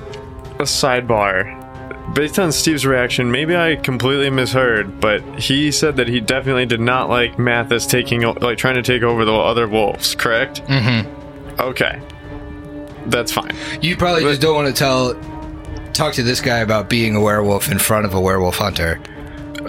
sidebar, 0.60 1.65
based 2.14 2.38
on 2.38 2.52
Steve's 2.52 2.86
reaction, 2.86 3.30
maybe 3.30 3.56
I 3.56 3.76
completely 3.76 4.30
misheard, 4.30 5.00
but 5.00 5.22
he 5.38 5.70
said 5.72 5.96
that 5.96 6.08
he 6.08 6.20
definitely 6.20 6.66
did 6.66 6.80
not 6.80 7.08
like 7.08 7.38
Mathis 7.38 7.86
taking, 7.86 8.22
like, 8.22 8.58
trying 8.58 8.76
to 8.76 8.82
take 8.82 9.02
over 9.02 9.24
the 9.24 9.34
other 9.34 9.68
wolves. 9.68 10.14
Correct? 10.14 10.62
Mm-hmm. 10.66 11.60
Okay, 11.60 12.00
that's 13.06 13.32
fine. 13.32 13.54
You 13.80 13.96
probably 13.96 14.22
just 14.22 14.40
don't 14.40 14.54
want 14.54 14.68
to 14.68 14.74
tell, 14.74 15.14
talk 15.92 16.14
to 16.14 16.22
this 16.22 16.40
guy 16.40 16.58
about 16.58 16.88
being 16.90 17.16
a 17.16 17.20
werewolf 17.20 17.70
in 17.70 17.78
front 17.78 18.04
of 18.06 18.14
a 18.14 18.20
werewolf 18.20 18.56
hunter. 18.56 19.00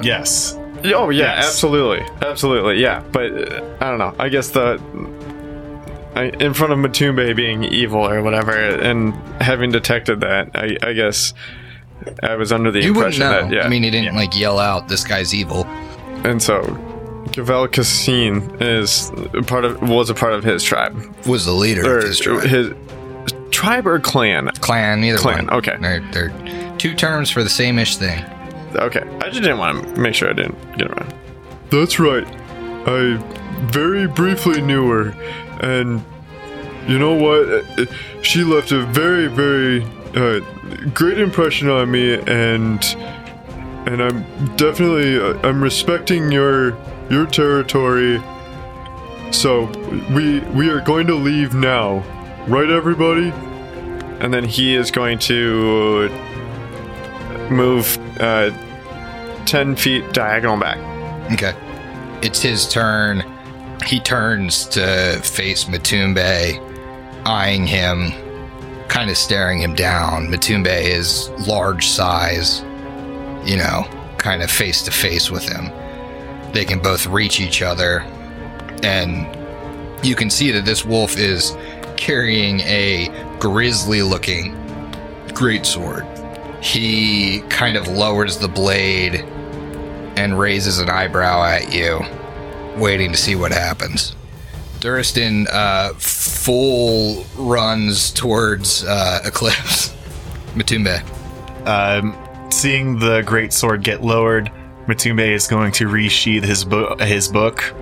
Yes. 0.02 0.54
Oh 0.84 1.10
yeah, 1.10 1.36
Yes. 1.36 1.47
absolutely, 1.47 2.06
absolutely, 2.21 2.80
yeah. 2.82 3.02
But 3.12 3.32
uh, 3.52 3.76
I 3.82 3.89
don't 3.89 3.97
know. 3.97 4.13
I 4.19 4.30
guess 4.30 4.50
the 4.50 4.76
in 6.15 6.54
front 6.54 6.73
of 6.73 6.80
Matumbe 6.80 7.36
being 7.36 7.63
evil 7.63 8.08
or 8.08 8.21
whatever, 8.23 8.52
and 8.56 9.13
having 9.41 9.71
detected 9.71 10.19
that, 10.21 10.50
I, 10.56 10.78
I 10.82 10.93
guess 10.93 11.34
I 12.24 12.36
was 12.36 12.52
under 12.52 12.72
the 12.72 12.82
You 12.82 12.93
wouldn't 12.93 13.15
impression 13.15 13.48
know. 13.48 13.50
that 13.50 13.56
yeah. 13.56 13.65
I 13.65 13.70
mean, 13.70 13.84
he 13.84 13.89
didn't 13.89 14.15
like 14.15 14.36
yell 14.36 14.60
out, 14.60 14.88
"This 14.88 15.04
guy's 15.04 15.34
evil." 15.34 15.65
and 16.24 16.41
so 16.41 16.62
Gavel 17.32 17.67
Cassin 17.67 18.58
is 18.62 19.12
part 19.46 19.65
of 19.65 19.82
was 19.88 20.10
a 20.10 20.13
part 20.15 20.34
of 20.34 20.43
his 20.43 20.63
tribe 20.63 20.96
Was 21.28 21.46
the 21.46 21.52
leader 21.52 21.86
or 21.86 21.98
of 22.00 22.04
his 22.06 22.20
tribe. 22.20 22.43
his 22.43 22.72
tribe 23.52 23.86
or 23.88 24.00
clan. 24.00 24.50
clan, 24.62 25.04
either 25.04 25.17
Clan, 25.17 25.46
one. 25.48 25.54
okay. 25.58 25.78
They're, 25.80 26.00
they're 26.12 26.78
two 26.78 26.93
terms 26.96 27.30
for 27.30 27.43
the 27.43 27.50
same-ish 27.50 27.98
thing. 27.98 28.24
Okay, 28.76 29.02
I 29.22 29.30
just 29.30 29.41
didn't 29.41 29.58
want 29.60 29.96
to 29.96 30.00
make 30.02 30.13
sure 30.15 30.30
I 30.30 30.34
didn't 30.34 30.58
get 30.78 30.88
it 30.88 30.98
wrong. 31.00 31.12
That's 31.70 32.00
right. 32.00 32.26
I 32.88 33.17
very 33.67 34.08
briefly 34.08 34.62
knew 34.62 34.89
her, 34.89 35.10
and 35.62 36.04
you 36.88 36.98
know 37.00 37.13
what? 37.13 37.89
She 38.22 38.43
left 38.43 38.72
a 38.72 38.82
very, 38.86 39.28
very 39.28 39.82
uh, 40.15 40.39
great 40.93 41.20
impression 41.20 41.70
on 41.70 41.91
me, 41.91 42.15
and 42.15 42.84
and 43.88 44.02
I'm 44.02 44.56
definitely 44.56 45.20
uh, 45.20 45.48
I'm 45.48 45.62
respecting 45.62 46.32
your 46.32 46.78
your 47.10 47.26
territory. 47.26 48.22
So 49.32 49.65
we 50.13 50.39
we 50.56 50.70
are 50.70 50.82
going 50.82 51.08
to 51.08 51.15
leave 51.15 51.54
now, 51.54 52.00
right, 52.48 52.70
everybody? 52.70 53.32
And 54.20 54.34
then 54.34 54.46
he 54.46 54.76
is 54.76 54.89
going 54.89 55.20
to 55.20 56.10
move 57.52 57.98
uh, 58.20 58.52
ten 59.46 59.76
feet 59.76 60.12
diagonal 60.13 60.58
back. 60.58 60.78
Okay. 61.34 61.54
It's 62.22 62.41
his 62.41 62.67
turn. 62.67 63.24
He 63.86 64.00
turns 64.00 64.65
to 64.70 65.22
face 65.24 65.65
Matumbe, 65.65 66.60
eyeing 67.26 67.67
him, 67.67 68.12
kind 68.98 69.12
of 69.12 69.18
staring 69.18 69.60
him 69.60 69.76
down. 69.76 70.26
Matumbe 70.26 70.66
is 70.66 71.30
large 71.48 71.86
size, 71.86 72.62
you 73.46 73.56
know, 73.56 73.86
kind 74.18 74.42
of 74.42 74.50
face 74.50 74.82
to 74.82 74.90
face 74.90 75.30
with 75.30 75.48
him. 75.48 75.70
They 76.52 76.66
can 76.66 76.80
both 76.80 77.06
reach 77.06 77.40
each 77.40 77.62
other, 77.62 78.00
and 78.82 79.28
you 80.04 80.16
can 80.16 80.32
see 80.32 80.50
that 80.50 80.66
this 80.66 80.84
wolf 80.84 81.16
is 81.16 81.56
carrying 81.96 82.62
a 82.62 83.10
grisly 83.38 84.02
looking 84.02 84.56
greatsword. 85.28 86.04
He 86.64 87.42
kind 87.50 87.78
of 87.78 87.88
lowers 87.88 88.40
the 88.40 88.48
blade 88.48 89.18
and 90.18 90.40
raises 90.40 90.80
an 90.80 90.90
eyebrow 90.90 91.44
at 91.44 91.72
you, 91.72 92.02
waiting 92.82 93.12
to 93.12 93.18
see 93.18 93.36
what 93.36 93.52
happens. 93.52 94.17
Duristan 94.80 95.48
uh, 95.52 95.94
full 95.94 97.24
runs 97.36 98.12
towards 98.12 98.84
uh, 98.84 99.22
Eclipse. 99.26 99.94
Matumbe. 100.56 101.04
Um, 101.68 102.18
seeing 102.52 103.00
the 103.00 103.22
great 103.22 103.54
sword 103.54 103.84
get 103.84 104.04
lowered, 104.04 104.52
Matumbe 104.88 105.28
is 105.28 105.48
going 105.48 105.72
to 105.74 105.88
resheath 105.88 106.44
his 106.44 106.63
book, 106.63 107.00
his 107.02 107.28
book, 107.28 107.74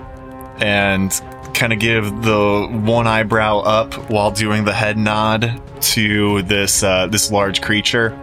and 0.59 1.11
kind 1.53 1.71
of 1.71 1.79
give 1.79 2.05
the 2.23 2.67
one 2.83 3.07
eyebrow 3.07 3.59
up 3.59 3.93
while 4.09 4.31
doing 4.31 4.65
the 4.65 4.73
head 4.73 4.97
nod 4.97 5.61
to 5.81 6.41
this 6.43 6.83
uh, 6.83 7.07
this 7.07 7.31
large 7.31 7.61
creature. 7.61 8.19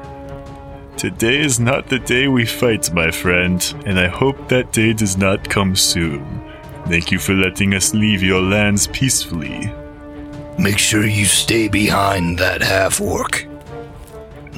Today 0.96 1.40
is 1.40 1.58
not 1.58 1.88
the 1.88 1.98
day 1.98 2.28
we 2.28 2.44
fight, 2.44 2.92
my 2.92 3.10
friend, 3.10 3.74
and 3.86 3.98
I 3.98 4.08
hope 4.08 4.48
that 4.48 4.72
day 4.72 4.92
does 4.92 5.16
not 5.16 5.48
come 5.48 5.74
soon. 5.74 6.41
Thank 6.86 7.12
you 7.12 7.18
for 7.18 7.32
letting 7.32 7.74
us 7.74 7.94
leave 7.94 8.22
your 8.22 8.42
lands 8.42 8.86
peacefully. 8.88 9.72
Make 10.58 10.78
sure 10.78 11.06
you 11.06 11.24
stay 11.24 11.68
behind 11.68 12.38
that 12.38 12.60
half 12.60 13.00
orc. 13.00 13.46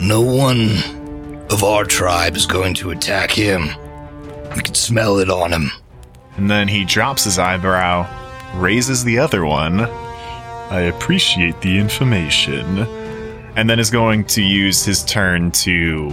No 0.01 0.21
one 0.21 0.79
of 1.51 1.63
our 1.63 1.85
tribe 1.85 2.37
is 2.37 2.47
going 2.47 2.75
to 2.75 2.91
attack 2.91 3.31
him. 3.31 3.69
We 4.57 4.63
can 4.63 4.75
smell 4.75 5.19
it 5.19 5.31
on 5.31 5.53
him. 5.53 5.71
And 6.37 6.51
then 6.51 6.67
he 6.67 6.85
drops 6.85 7.25
his 7.25 7.39
eyebrow, 7.39 8.09
raises 8.57 9.05
the 9.05 9.19
other 9.19 9.45
one. 9.45 9.81
I 9.81 10.81
appreciate 10.81 11.61
the 11.61 11.79
information. 11.79 12.79
And 13.57 13.71
then 13.71 13.79
is 13.79 13.91
going 13.91 14.25
to 14.25 14.43
use 14.43 14.85
his 14.85 15.05
turn 15.05 15.53
to 15.53 16.11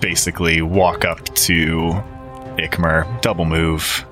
basically 0.00 0.62
walk 0.62 1.04
up 1.04 1.24
to 1.34 2.02
Ikmer, 2.58 3.20
double 3.22 3.44
move. 3.44 4.04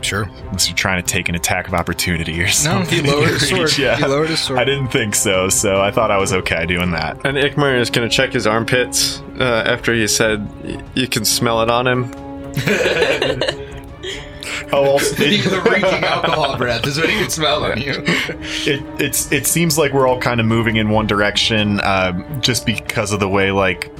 Sure. 0.00 0.22
Unless 0.24 0.68
you're 0.68 0.76
trying 0.76 1.02
to 1.02 1.06
take 1.06 1.28
an 1.28 1.34
attack 1.34 1.68
of 1.68 1.74
opportunity 1.74 2.40
or 2.40 2.48
something. 2.48 3.02
No, 3.04 3.10
he 3.10 3.16
lowered 3.16 3.28
his 3.30 3.48
sword. 3.50 3.62
reach, 3.62 3.78
yeah. 3.78 3.96
He 3.96 4.04
lowered 4.06 4.30
his 4.30 4.40
sword. 4.40 4.58
I 4.60 4.64
didn't 4.64 4.88
think 4.88 5.14
so, 5.14 5.48
so 5.48 5.80
I 5.80 5.90
thought 5.90 6.10
I 6.10 6.18
was 6.18 6.32
okay 6.32 6.66
doing 6.66 6.92
that. 6.92 7.24
And 7.26 7.36
Ikmer 7.36 7.78
is 7.78 7.90
going 7.90 8.08
to 8.08 8.14
check 8.14 8.32
his 8.32 8.46
armpits 8.46 9.20
uh, 9.40 9.64
after 9.66 9.92
he 9.92 10.06
said 10.06 10.48
y- 10.62 10.82
you 10.94 11.08
can 11.08 11.24
smell 11.24 11.62
it 11.62 11.70
on 11.70 11.86
him. 11.86 12.12
Oh, 14.70 14.84
also, 14.84 15.14
the 15.16 15.62
reeking 15.70 16.04
alcohol 16.04 16.58
breath 16.58 16.86
is 16.86 16.98
what 16.98 17.08
he 17.08 17.16
can 17.18 17.30
smell 17.30 17.64
on 17.64 17.80
you. 17.80 17.94
it 18.06 18.82
it's 19.00 19.32
it 19.32 19.46
seems 19.46 19.78
like 19.78 19.94
we're 19.94 20.06
all 20.06 20.20
kind 20.20 20.40
of 20.40 20.46
moving 20.46 20.76
in 20.76 20.90
one 20.90 21.06
direction 21.06 21.80
um, 21.84 22.40
just 22.42 22.66
because 22.66 23.12
of 23.12 23.18
the 23.20 23.28
way 23.28 23.50
like 23.50 23.90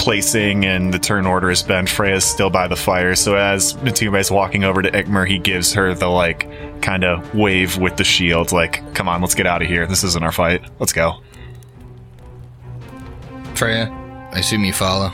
placing 0.00 0.64
and 0.64 0.94
the 0.94 0.98
turn 0.98 1.26
order 1.26 1.50
has 1.50 1.62
been 1.62 1.86
freya's 1.86 2.24
still 2.24 2.48
by 2.48 2.66
the 2.66 2.74
fire. 2.74 3.14
So 3.14 3.36
as 3.36 3.74
Matumbe 3.74 4.18
is 4.18 4.30
walking 4.30 4.64
over 4.64 4.80
to 4.80 4.90
ikmer 4.90 5.28
he 5.28 5.38
gives 5.38 5.74
her 5.74 5.92
the 5.92 6.08
like 6.08 6.48
kind 6.80 7.04
of 7.04 7.34
wave 7.34 7.76
with 7.76 7.98
the 7.98 8.04
shield 8.04 8.50
like 8.50 8.94
come 8.94 9.10
on 9.10 9.20
let's 9.20 9.34
get 9.34 9.46
out 9.46 9.60
of 9.60 9.68
here. 9.68 9.86
This 9.86 10.02
isn't 10.02 10.24
our 10.24 10.32
fight. 10.32 10.62
Let's 10.78 10.94
go. 10.94 11.20
Freya, 13.54 13.90
I 14.32 14.38
assume 14.38 14.64
you 14.64 14.72
follow. 14.72 15.12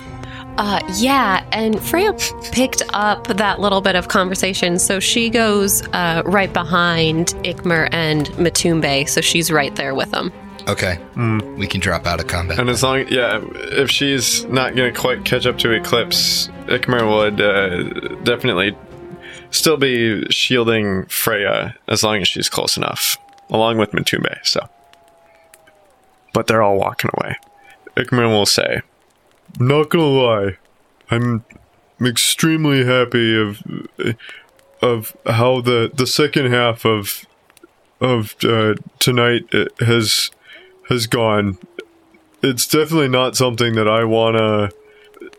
Uh, 0.59 0.81
yeah, 0.95 1.45
and 1.53 1.83
Freya 1.83 2.15
picked 2.53 2.83
up 2.95 3.27
that 3.27 3.61
little 3.61 3.81
bit 3.81 3.97
of 3.97 4.09
conversation, 4.09 4.79
so 4.79 5.01
she 5.01 5.29
goes 5.29 5.87
uh, 5.89 6.23
right 6.25 6.53
behind 6.53 7.35
Ikmer 7.45 7.89
and 7.93 8.29
Matumbe, 8.39 9.07
so 9.07 9.21
she's 9.21 9.51
right 9.51 9.75
there 9.75 9.95
with 9.95 10.13
them. 10.13 10.33
Okay. 10.69 10.99
We 11.57 11.67
can 11.67 11.81
drop 11.81 12.07
out 12.07 12.21
of 12.21 12.27
combat. 12.27 12.59
And 12.59 12.69
as 12.69 12.83
long, 12.83 13.07
yeah, 13.09 13.41
if 13.55 13.91
she's 13.91 14.45
not 14.47 14.75
going 14.75 14.93
to 14.93 14.99
quite 14.99 15.25
catch 15.25 15.47
up 15.47 15.59
to 15.59 15.71
Eclipse, 15.71 16.49
Ikmer 16.67 17.07
would 17.09 17.41
uh, 17.41 18.23
definitely 18.25 18.77
still 19.51 19.77
be 19.77 20.27
shielding 20.31 21.07
Freya 21.07 21.77
as 21.87 22.03
long 22.03 22.21
as 22.21 22.29
she's 22.29 22.49
close 22.49 22.77
enough, 22.77 23.17
along 23.49 23.79
with 23.79 23.93
Matumbe. 23.93 24.45
So 24.45 24.69
but 26.37 26.49
they're 26.49 26.63
all 26.63 26.77
walking 26.77 27.11
away. 27.15 27.35
Ikmer 27.97 28.29
will 28.29 28.45
say, 28.45 28.83
Not 29.59 29.89
gonna 29.89 30.05
lie, 30.05 30.59
I'm 31.11 31.47
extremely 31.99 32.85
happy 32.85 33.41
of 33.41 33.63
of 34.83 35.17
how 35.25 35.63
the 35.63 35.91
the 35.95 36.07
second 36.07 36.53
half 36.53 36.85
of 36.85 37.25
of 38.03 38.37
uh, 38.45 38.75
tonight 38.99 39.45
has 39.81 40.31
has 40.89 41.07
gone. 41.07 41.59
It's 42.43 42.67
definitely 42.67 43.09
not 43.09 43.37
something 43.37 43.75
that 43.75 43.89
I 43.89 44.05
wanna 44.05 44.71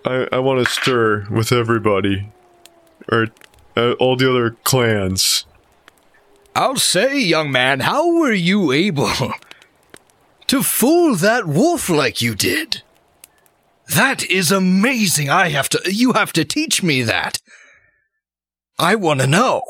I, 0.06 0.28
I 0.32 0.40
wanna 0.40 0.66
stir 0.66 1.28
with 1.30 1.52
everybody 1.52 2.32
or 3.12 3.28
uh, 3.76 3.94
all 3.94 4.16
the 4.16 4.30
other 4.30 4.52
clans. 4.64 5.46
I'll 6.56 6.78
say, 6.78 7.20
young 7.20 7.52
man, 7.52 7.82
how 7.82 8.12
were 8.16 8.34
you 8.34 8.72
able 8.72 9.12
to 10.48 10.64
fool 10.64 11.16
that 11.16 11.46
wolf 11.46 11.88
like 11.88 12.22
you 12.22 12.34
did? 12.34 12.82
That 13.94 14.26
is 14.30 14.52
amazing. 14.52 15.30
I 15.30 15.50
have 15.50 15.70
to, 15.70 15.82
you 15.86 16.14
have 16.14 16.34
to 16.34 16.44
teach 16.44 16.82
me 16.84 17.04
that. 17.04 17.40
I 18.80 18.96
want 18.96 19.22
to 19.22 19.28
know. 19.28 19.62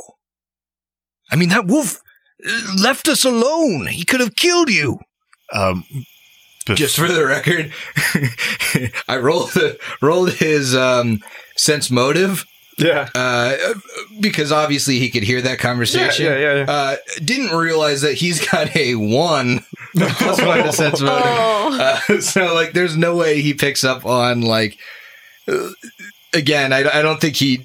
I 1.30 1.36
mean, 1.36 1.50
that 1.50 1.68
wolf 1.68 2.02
uh, 2.48 2.76
left 2.82 3.08
us 3.08 3.26
alone. 3.26 3.88
He 3.88 4.06
could 4.06 4.22
have 4.22 4.36
killed 4.36 4.70
you. 4.70 5.00
Um, 5.54 5.86
bef- 6.66 6.76
Just 6.76 6.96
for 6.98 7.08
the 7.08 7.26
record, 7.26 7.72
I 9.08 9.18
rolled 9.18 9.52
rolled 10.02 10.34
his 10.34 10.76
um, 10.76 11.22
sense 11.56 11.90
motive 11.90 12.46
"Yeah, 12.78 13.10
uh, 13.16 13.56
because 14.20 14.52
obviously 14.52 15.00
he 15.00 15.10
could 15.10 15.24
hear 15.24 15.42
that 15.42 15.60
conversation. 15.60 16.26
Yeah, 16.26 16.38
yeah, 16.38 16.54
yeah, 16.54 16.66
yeah. 16.66 16.72
Uh, 16.72 16.96
didn't 17.24 17.56
realize 17.58 18.02
that 18.02 18.14
he's 18.16 18.46
got 18.46 18.76
a 18.76 18.96
one 18.96 19.66
plus 19.96 20.42
one 20.42 20.64
to 20.64 20.74
sense 20.74 21.02
motive. 21.02 21.24
Oh. 21.26 21.78
Uh, 22.10 22.22
so 22.22 22.54
like, 22.54 22.74
there's 22.74 22.98
no 22.98 23.16
way 23.16 23.42
he 23.42 23.54
picks 23.54 23.84
up 23.84 24.06
on 24.06 24.42
like. 24.42 24.78
uh, 25.48 25.70
again, 26.34 26.74
I, 26.74 26.80
I 27.00 27.02
don't 27.02 27.22
think 27.22 27.38
he 27.38 27.62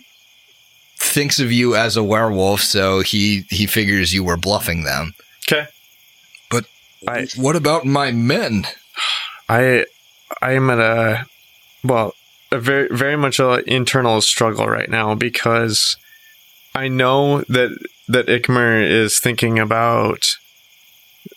thinks 1.01 1.41
of 1.41 1.51
you 1.51 1.75
as 1.75 1.97
a 1.97 2.03
werewolf, 2.05 2.61
so 2.61 3.01
he 3.01 3.45
he 3.51 3.67
figures 3.67 4.15
you 4.15 4.23
were 4.23 4.37
bluffing 4.37 4.85
them. 4.85 5.15
okay." 5.51 5.67
But 7.05 7.15
I 7.15 7.27
what 7.37 7.57
about 7.57 7.85
my 7.85 8.13
men? 8.13 8.67
I 9.49 9.87
I 10.41 10.53
am 10.53 10.71
at 10.71 10.79
a 10.79 11.27
well 11.85 12.15
a 12.51 12.59
very 12.59 12.89
very 12.91 13.17
much 13.17 13.39
an 13.41 13.63
internal 13.67 14.21
struggle 14.21 14.67
right 14.67 14.91
now 14.91 15.15
because 15.15 15.97
I 16.75 16.89
know 16.89 17.43
that 17.43 17.77
that 18.09 18.27
Ikmer 18.27 18.83
is 18.83 19.19
thinking 19.19 19.59
about 19.59 20.37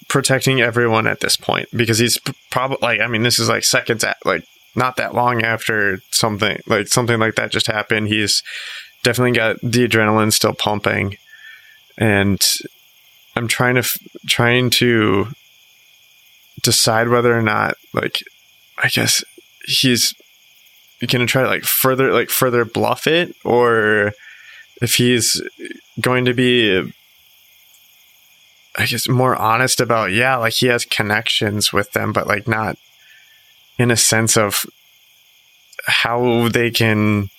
protecting 0.07 0.61
everyone 0.61 1.07
at 1.07 1.19
this 1.19 1.35
point 1.37 1.69
because 1.75 1.99
he's 1.99 2.19
probably 2.49 2.77
like 2.81 2.99
I 2.99 3.07
mean 3.07 3.23
this 3.23 3.39
is 3.39 3.49
like 3.49 3.63
seconds 3.63 4.03
at 4.03 4.17
like 4.25 4.45
not 4.75 4.97
that 4.97 5.15
long 5.15 5.41
after 5.41 5.99
something 6.11 6.61
like 6.67 6.87
something 6.87 7.19
like 7.19 7.35
that 7.35 7.51
just 7.51 7.67
happened. 7.67 8.07
He's 8.07 8.43
definitely 9.03 9.31
got 9.31 9.57
the 9.61 9.87
adrenaline 9.87 10.33
still 10.33 10.53
pumping. 10.53 11.15
And 11.97 12.43
I'm 13.35 13.47
trying 13.47 13.75
to 13.75 13.83
trying 14.27 14.69
to 14.71 15.27
decide 16.61 17.09
whether 17.09 17.37
or 17.37 17.41
not 17.41 17.75
like 17.93 18.23
I 18.77 18.89
guess 18.89 19.23
he's 19.65 20.13
gonna 21.07 21.25
try 21.25 21.43
to 21.43 21.49
like 21.49 21.63
further 21.63 22.11
like 22.11 22.29
further 22.29 22.65
bluff 22.65 23.07
it 23.07 23.35
or 23.43 24.13
if 24.81 24.95
he's 24.95 25.41
going 26.01 26.25
to 26.25 26.33
be 26.33 26.91
I 28.77 28.85
guess 28.85 29.07
more 29.07 29.35
honest 29.35 29.79
about 29.79 30.11
yeah 30.11 30.37
like 30.37 30.53
he 30.53 30.67
has 30.67 30.85
connections 30.85 31.71
with 31.71 31.91
them 31.91 32.11
but 32.13 32.27
like 32.27 32.47
not 32.47 32.77
in 33.77 33.91
a 33.91 33.97
sense 33.97 34.37
of 34.37 34.65
how 35.85 36.49
they 36.49 36.71
can 36.71 37.29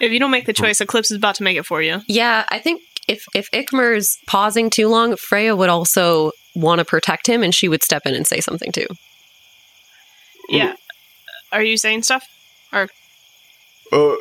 If 0.00 0.12
you 0.12 0.18
don't 0.18 0.30
make 0.30 0.46
the 0.46 0.52
hmm. 0.52 0.64
choice, 0.64 0.80
Eclipse 0.80 1.10
is 1.10 1.16
about 1.16 1.36
to 1.36 1.42
make 1.42 1.56
it 1.56 1.66
for 1.66 1.82
you. 1.82 2.00
Yeah, 2.08 2.44
I 2.48 2.58
think 2.58 2.82
if 3.08 3.24
if 3.34 3.50
Ikmer's 3.52 4.18
pausing 4.26 4.70
too 4.70 4.88
long, 4.88 5.16
Freya 5.16 5.56
would 5.56 5.68
also 5.68 6.32
want 6.54 6.78
to 6.80 6.84
protect 6.84 7.26
him, 7.26 7.42
and 7.42 7.54
she 7.54 7.68
would 7.68 7.82
step 7.82 8.02
in 8.06 8.14
and 8.14 8.26
say 8.26 8.40
something 8.40 8.72
too. 8.72 8.86
Yeah. 10.48 10.74
Are 11.50 11.62
you 11.62 11.76
saying 11.76 12.02
stuff? 12.02 12.26
Or 12.72 12.88
uh, 13.92 14.16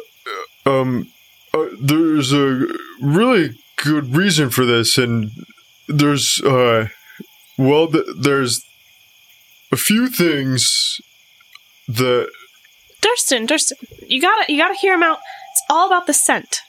um, 0.65 1.07
uh, 1.53 1.67
there's 1.79 2.33
a 2.33 2.67
really 3.01 3.51
good 3.77 4.15
reason 4.15 4.49
for 4.49 4.65
this, 4.65 4.97
and 4.97 5.31
there's, 5.87 6.41
uh, 6.41 6.87
well, 7.57 7.87
th- 7.87 8.05
there's 8.17 8.65
a 9.71 9.77
few 9.77 10.09
things 10.09 10.99
that 11.87 12.29
Duristan, 13.01 13.47
Duristan, 13.47 13.73
you 14.07 14.21
gotta 14.21 14.45
you 14.47 14.57
gotta 14.57 14.75
hear 14.75 14.93
him 14.93 15.03
out. 15.03 15.19
It's 15.53 15.63
all 15.69 15.87
about 15.87 16.07
the 16.07 16.13
scent. 16.13 16.59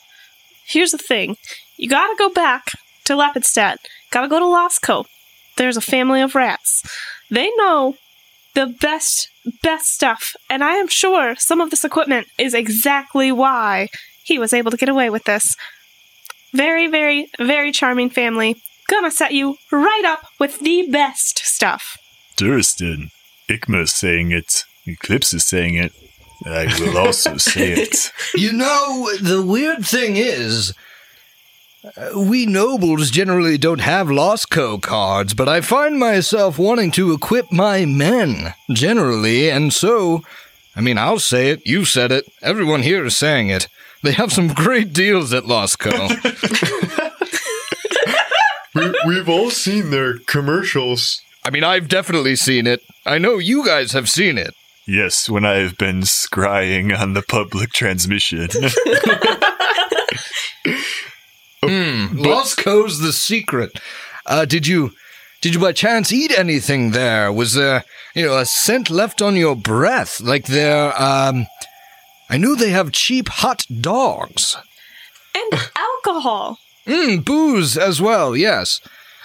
Here's 0.66 0.92
the 0.92 0.98
thing. 0.98 1.37
You 1.77 1.88
gotta 1.88 2.14
go 2.16 2.31
back 2.31 2.72
to 3.05 3.14
Lepidstadt. 3.14 3.77
Gotta 4.11 4.29
go 4.29 4.38
to 4.38 4.44
Losco. 4.44 5.05
There's 5.57 5.77
a 5.77 5.83
family 5.83 6.21
of 6.21 6.35
rats. 6.35 6.83
They 7.31 7.51
know 7.57 7.97
the 8.55 8.67
best 8.67 9.29
best 9.62 9.87
stuff, 9.87 10.35
and 10.49 10.62
I 10.62 10.75
am 10.75 10.88
sure 10.88 11.35
some 11.37 11.61
of 11.61 11.71
this 11.71 11.85
equipment 11.85 12.29
is 12.38 12.55
exactly 12.55 13.33
why 13.33 13.88
he 14.23 14.38
was 14.38 14.53
able 14.53 14.71
to 14.71 14.77
get 14.77 14.88
away 14.88 15.11
with 15.11 15.25
this. 15.25 15.57
Very, 16.53 16.87
very, 16.87 17.29
very 17.38 17.73
charming 17.73 18.11
family. 18.11 18.62
Gonna 18.88 19.11
set 19.11 19.33
you 19.33 19.57
right 19.71 20.05
up 20.05 20.27
with 20.38 20.61
the 20.61 20.88
best 20.91 21.38
stuff. 21.38 21.97
Duristan. 22.37 23.11
Ikmer's 23.49 23.93
saying 23.93 24.33
it. 24.33 24.65
Eclipse 24.87 25.35
is 25.35 25.45
saying 25.45 25.75
it. 25.75 25.93
I 26.47 26.67
will 26.81 26.99
also 26.99 27.37
say 27.37 27.73
it. 27.73 28.12
You 28.35 28.53
know, 28.53 29.11
the 29.21 29.43
weird 29.45 29.87
thing 29.87 30.17
is, 30.17 30.75
Uh, 31.85 32.21
we 32.21 32.47
nobles 32.47 33.11
generally 33.11 33.59
don't 33.59 33.81
have 33.81 34.07
Losco 34.07 34.81
cards, 34.81 35.35
but 35.35 35.49
I 35.49 35.61
find 35.61 35.99
myself 35.99 36.57
wanting 36.57 36.92
to 36.92 37.12
equip 37.12 37.51
my 37.51 37.85
men, 37.85 38.55
generally, 38.71 39.51
and 39.51 39.73
so, 39.73 40.23
I 40.77 40.81
mean, 40.81 40.97
I'll 40.97 41.18
say 41.18 41.51
it, 41.51 41.66
you 41.66 41.85
said 41.85 42.12
it, 42.12 42.25
everyone 42.40 42.83
here 42.83 43.05
is 43.05 43.16
saying 43.16 43.49
it. 43.49 43.66
They 44.05 44.12
have 44.12 44.33
some 44.33 44.49
great 44.49 44.92
deals 44.92 45.33
at 45.33 45.42
Losco. 45.42 45.90
we, 48.77 48.95
we've 49.05 49.29
all 49.29 49.51
seen 49.51 49.90
their 49.90 50.18
commercials. 50.18 51.21
I 51.45 51.51
mean, 51.51 51.64
I've 51.64 51.88
definitely 51.88 52.37
seen 52.37 52.68
it. 52.68 52.81
I 53.05 53.18
know 53.18 53.38
you 53.38 53.66
guys 53.66 53.90
have 53.90 54.09
seen 54.09 54.38
it. 54.38 54.55
Yes, 54.87 55.29
when 55.29 55.45
I 55.45 55.55
have 55.55 55.79
been 55.79 56.03
scrying 56.03 56.97
on 56.97 57.14
the 57.14 57.23
public 57.23 57.73
transmission. 57.73 58.49
Hmm, 62.12 62.22
Losco's 62.25 63.01
the 63.01 63.12
secret. 63.12 63.79
Uh, 64.27 64.44
did 64.44 64.66
you, 64.66 64.92
did 65.40 65.55
you 65.55 65.61
by 65.61 65.72
chance 65.72 66.12
eat 66.12 66.37
anything 66.37 66.90
there? 66.92 67.33
Was 67.33 67.55
there, 67.55 67.85
you 68.14 68.27
know, 68.27 68.38
a 68.38 68.44
scent 68.46 68.90
left 68.90 69.20
on 69.20 69.37
your 69.37 69.57
breath? 69.57 70.20
Like 70.20 70.46
there, 70.46 70.92
um, 71.01 71.46
I 72.31 72.37
knew 72.38 72.55
they 72.57 72.70
have 72.70 72.92
cheap 72.92 73.29
hot 73.29 73.66
dogs. 73.81 74.57
And 75.35 75.61
alcohol. 75.77 76.59
Mm, 76.87 77.25
booze 77.25 77.77
as 77.77 78.01
well, 78.01 78.37
yes. 78.37 78.81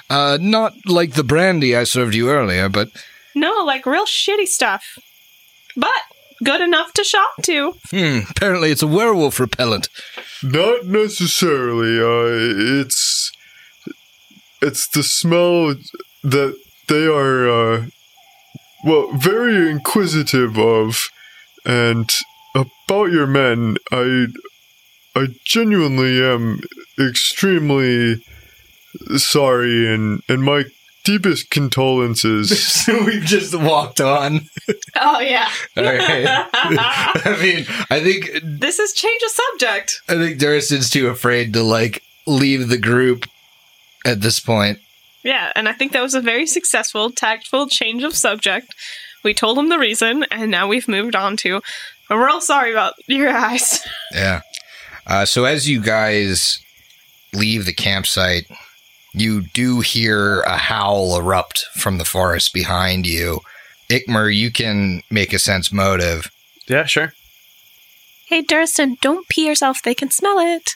Uh, 0.10 0.38
not 0.39 0.73
like 0.86 1.13
the 1.13 1.23
brandy 1.23 1.76
I 1.76 1.84
served 1.84 2.15
you 2.15 2.30
earlier, 2.30 2.69
but 2.69 2.89
No, 3.36 3.63
like 3.65 3.86
real 3.86 4.06
shitty 4.06 4.47
stuff. 4.47 4.97
But 5.76 6.02
good 6.43 6.62
enough 6.62 6.93
to 6.93 7.04
shop 7.04 7.32
to. 7.43 7.73
hmm, 7.89 8.19
apparently 8.30 8.71
it's 8.71 8.84
a 8.84 8.88
werewolf 8.88 9.39
repellent. 9.39 9.89
Not 10.43 10.86
necessarily. 10.86 12.00
Uh, 12.00 12.82
it's 12.82 13.32
it's 14.62 14.88
the 14.88 15.04
smell 15.04 15.76
that 16.23 16.58
they 16.88 17.06
are, 17.06 17.50
uh, 17.50 17.86
well, 18.84 19.12
very 19.13 19.69
inquisitive 19.69 20.58
of, 20.58 21.10
and 21.65 22.12
about 22.56 23.12
your 23.12 23.28
men. 23.28 23.78
I 23.91 24.28
I 25.15 25.28
genuinely 25.43 26.23
am 26.23 26.62
extremely 27.00 28.23
sorry, 29.17 29.94
and 29.94 30.21
and 30.29 30.44
my 30.44 30.65
deepest 31.04 31.50
condolences. 31.50 32.85
we've 33.06 33.23
just 33.23 33.56
walked 33.56 34.02
on. 34.02 34.42
Oh 35.02 35.19
yeah. 35.19 35.50
I 35.75 37.37
mean, 37.41 37.65
I 37.89 38.00
think 38.00 38.29
this 38.43 38.79
is 38.79 38.93
change 38.93 39.21
of 39.23 39.29
subject. 39.29 40.02
I 40.10 40.15
think 40.15 40.39
Duristan's 40.39 40.89
too 40.89 41.08
afraid 41.08 41.54
to 41.54 41.63
like 41.63 42.04
leave 42.25 42.69
the 42.69 42.77
group 42.77 43.25
at 44.06 44.21
this 44.21 44.39
point. 44.39 44.79
Yeah, 45.23 45.52
and 45.56 45.67
I 45.67 45.73
think 45.73 45.91
that 45.91 46.02
was 46.02 46.13
a 46.15 46.21
very 46.21 46.45
successful, 46.45 47.12
tactful 47.12 47.67
change 47.67 48.04
of 48.04 48.15
subject. 48.15 48.73
We 49.23 49.33
told 49.33 49.58
him 49.60 49.69
the 49.69 49.79
reason, 49.79 50.23
and 50.31 50.50
now 50.50 50.67
we've 50.67 50.87
moved 50.87 51.15
on 51.15 51.35
to. 51.37 51.62
We're 52.10 52.29
all 52.29 52.41
sorry 52.41 52.71
about 52.71 52.93
your 53.08 53.29
eyes. 53.29 53.85
Yeah. 54.13 54.41
Uh, 55.06 55.25
so 55.25 55.43
as 55.45 55.69
you 55.69 55.81
guys 55.81 56.62
leave 57.33 57.65
the 57.65 57.73
campsite, 57.73 58.45
you 59.13 59.41
do 59.41 59.81
hear 59.81 60.41
a 60.41 60.58
howl 60.58 61.17
erupt 61.17 61.65
from 61.73 61.98
the 61.98 62.06
forest 62.06 62.54
behind 62.54 63.06
you. 63.06 63.41
Ikmer, 63.90 64.35
you 64.35 64.52
can 64.52 65.02
make 65.10 65.33
a 65.33 65.40
sense 65.40 65.71
motive. 65.71 66.29
Yeah, 66.67 66.85
sure. 66.85 67.13
Hey, 68.27 68.44
Duristan, 68.44 69.00
don't 69.00 69.27
pee 69.29 69.48
yourself. 69.48 69.81
They 69.81 69.94
can 69.96 70.12
smell 70.12 70.38
it. 70.40 70.71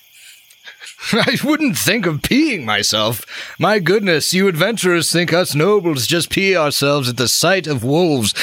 I 1.12 1.38
wouldn't 1.44 1.78
think 1.78 2.06
of 2.06 2.22
peeing 2.22 2.64
myself. 2.64 3.26
My 3.60 3.80
goodness, 3.80 4.34
you 4.34 4.48
adventurers 4.48 5.12
think 5.12 5.34
us 5.34 5.54
nobles 5.54 6.08
just 6.08 6.30
pee 6.30 6.56
ourselves 6.56 7.10
at 7.10 7.18
the 7.18 7.28
sight 7.28 7.68
of 7.68 7.84
wolves. 7.84 8.34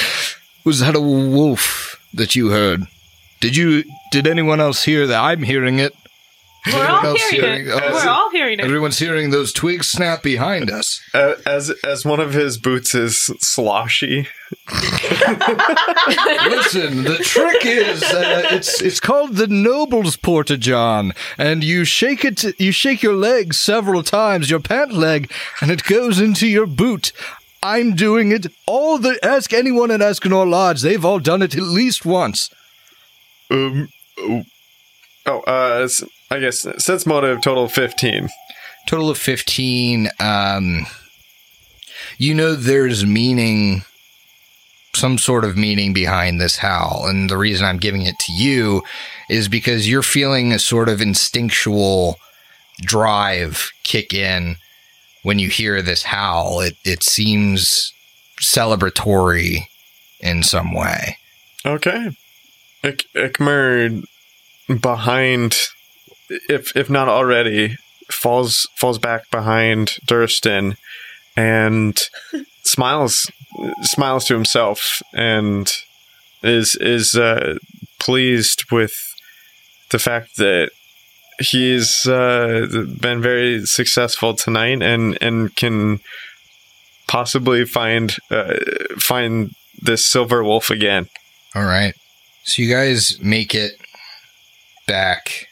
Was 0.63 0.79
that 0.81 0.95
a 0.95 1.01
wolf 1.01 1.99
that 2.13 2.35
you 2.35 2.49
heard? 2.49 2.83
Did 3.39 3.55
you? 3.55 3.83
Did 4.11 4.27
anyone 4.27 4.59
else 4.59 4.83
hear 4.83 5.07
that? 5.07 5.19
I'm 5.19 5.43
hearing 5.43 5.79
it. 5.79 5.95
Is 6.67 6.73
We're 6.73 6.87
all 6.87 7.05
else 7.05 7.29
hearing 7.29 7.67
it. 7.67 7.71
Oh, 7.71 7.91
We're 7.93 8.09
all 8.09 8.29
hearing 8.31 8.59
it. 8.59 8.65
Everyone's 8.65 8.99
hearing 8.99 9.29
those 9.29 9.53
twigs 9.53 9.87
snap 9.87 10.21
behind 10.21 10.69
us. 10.69 10.99
Uh, 11.13 11.35
as 11.45 11.71
as 11.85 12.05
one 12.05 12.19
of 12.19 12.33
his 12.33 12.57
boots 12.57 12.93
is 12.93 13.17
sloshy. 13.39 14.27
Listen, 16.49 17.03
the 17.03 17.19
trick 17.21 17.65
is 17.65 18.03
uh, 18.03 18.47
it's 18.51 18.81
it's 18.81 18.99
called 18.99 19.35
the 19.35 19.47
Noble's 19.47 20.17
Portageon, 20.17 21.15
and 21.37 21.63
you 21.63 21.85
shake 21.85 22.25
it. 22.25 22.59
You 22.59 22.71
shake 22.71 23.01
your 23.03 23.15
leg 23.15 23.53
several 23.53 24.03
times, 24.03 24.49
your 24.49 24.59
pant 24.59 24.93
leg, 24.93 25.31
and 25.61 25.71
it 25.71 25.83
goes 25.83 26.19
into 26.19 26.47
your 26.47 26.65
boot. 26.65 27.11
I'm 27.61 27.95
doing 27.95 28.31
it. 28.31 28.47
All 28.65 28.97
the 28.97 29.19
ask 29.23 29.53
anyone 29.53 29.91
at 29.91 30.01
Ascanor 30.01 30.45
Lodge. 30.49 30.81
They've 30.81 31.03
all 31.03 31.19
done 31.19 31.41
it 31.41 31.55
at 31.55 31.61
least 31.63 32.05
once. 32.05 32.49
Um. 33.51 33.89
Oh, 34.17 34.43
oh, 35.25 35.39
uh, 35.47 35.81
s- 35.83 36.03
I 36.31 36.39
guess 36.39 36.65
sense 36.77 37.05
motive 37.05 37.41
total 37.41 37.67
fifteen. 37.67 38.29
Total 38.87 39.09
of 39.09 39.17
15. 39.19 40.09
Um, 40.19 40.85
you 42.17 42.33
know 42.33 42.55
there's 42.55 43.05
meaning, 43.05 43.83
some 44.95 45.17
sort 45.19 45.43
of 45.45 45.55
meaning 45.57 45.93
behind 45.93 46.39
this 46.41 46.57
howl. 46.57 47.05
And 47.05 47.29
the 47.29 47.37
reason 47.37 47.65
I'm 47.65 47.77
giving 47.77 48.03
it 48.03 48.17
to 48.19 48.31
you 48.33 48.81
is 49.29 49.47
because 49.47 49.87
you're 49.87 50.01
feeling 50.01 50.51
a 50.51 50.59
sort 50.59 50.89
of 50.89 51.01
instinctual 51.01 52.15
drive 52.81 53.69
kick 53.83 54.11
in 54.13 54.55
when 55.23 55.37
you 55.37 55.49
hear 55.49 55.81
this 55.83 56.03
howl. 56.03 56.61
It, 56.61 56.75
it 56.83 57.03
seems 57.03 57.93
celebratory 58.41 59.65
in 60.19 60.41
some 60.41 60.73
way. 60.73 61.17
Okay. 61.65 62.09
Ik- 62.81 63.05
Ikmer 63.15 64.03
behind, 64.81 65.55
if 66.47 66.75
if 66.75 66.89
not 66.89 67.07
already, 67.07 67.77
falls 68.11 68.67
falls 68.75 68.97
back 68.97 69.29
behind 69.31 69.97
Durston 70.05 70.75
and 71.35 71.99
smiles 72.63 73.31
smiles 73.81 74.25
to 74.25 74.33
himself 74.33 75.01
and 75.13 75.71
is 76.43 76.75
is 76.75 77.15
uh, 77.15 77.57
pleased 77.99 78.71
with 78.71 78.93
the 79.91 79.99
fact 79.99 80.37
that 80.37 80.71
he's 81.39 82.05
uh, 82.05 82.67
been 82.99 83.21
very 83.21 83.65
successful 83.65 84.33
tonight 84.33 84.81
and 84.81 85.17
and 85.21 85.55
can 85.55 85.99
possibly 87.07 87.65
find 87.65 88.17
uh, 88.29 88.53
find 88.97 89.55
this 89.81 90.05
silver 90.05 90.43
wolf 90.43 90.69
again. 90.69 91.07
All 91.55 91.63
right. 91.63 91.93
So 92.43 92.61
you 92.61 92.69
guys 92.73 93.19
make 93.21 93.53
it 93.53 93.73
back 94.87 95.48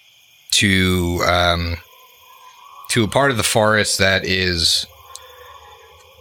to 0.52 1.22
um, 1.28 1.78
to 2.90 3.04
a 3.04 3.08
part 3.08 3.32
of 3.32 3.38
the 3.38 3.44
forest 3.44 3.98
that 3.98 4.26
is, 4.26 4.86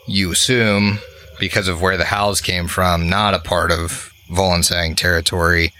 you 0.07 0.33
assume, 0.33 0.99
because 1.39 1.69
of 1.69 1.81
where 1.81 1.97
the 1.97 2.05
howls 2.05 2.41
came 2.41 2.69
from, 2.69 3.09
not 3.09 3.35
a 3.35 3.39
part 3.39 3.71
of 3.71 4.13
Volensang 4.31 4.97
territory. 4.97 5.73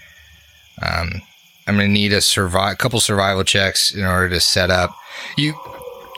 Um, 0.81 1.21
I'm 1.67 1.75
going 1.75 1.87
to 1.87 1.93
need 1.93 2.13
a 2.13 2.21
survive, 2.21 2.77
couple 2.77 2.99
survival 2.99 3.43
checks 3.43 3.93
in 3.93 4.05
order 4.05 4.29
to 4.29 4.39
set 4.39 4.69
up. 4.69 4.95
You 5.37 5.53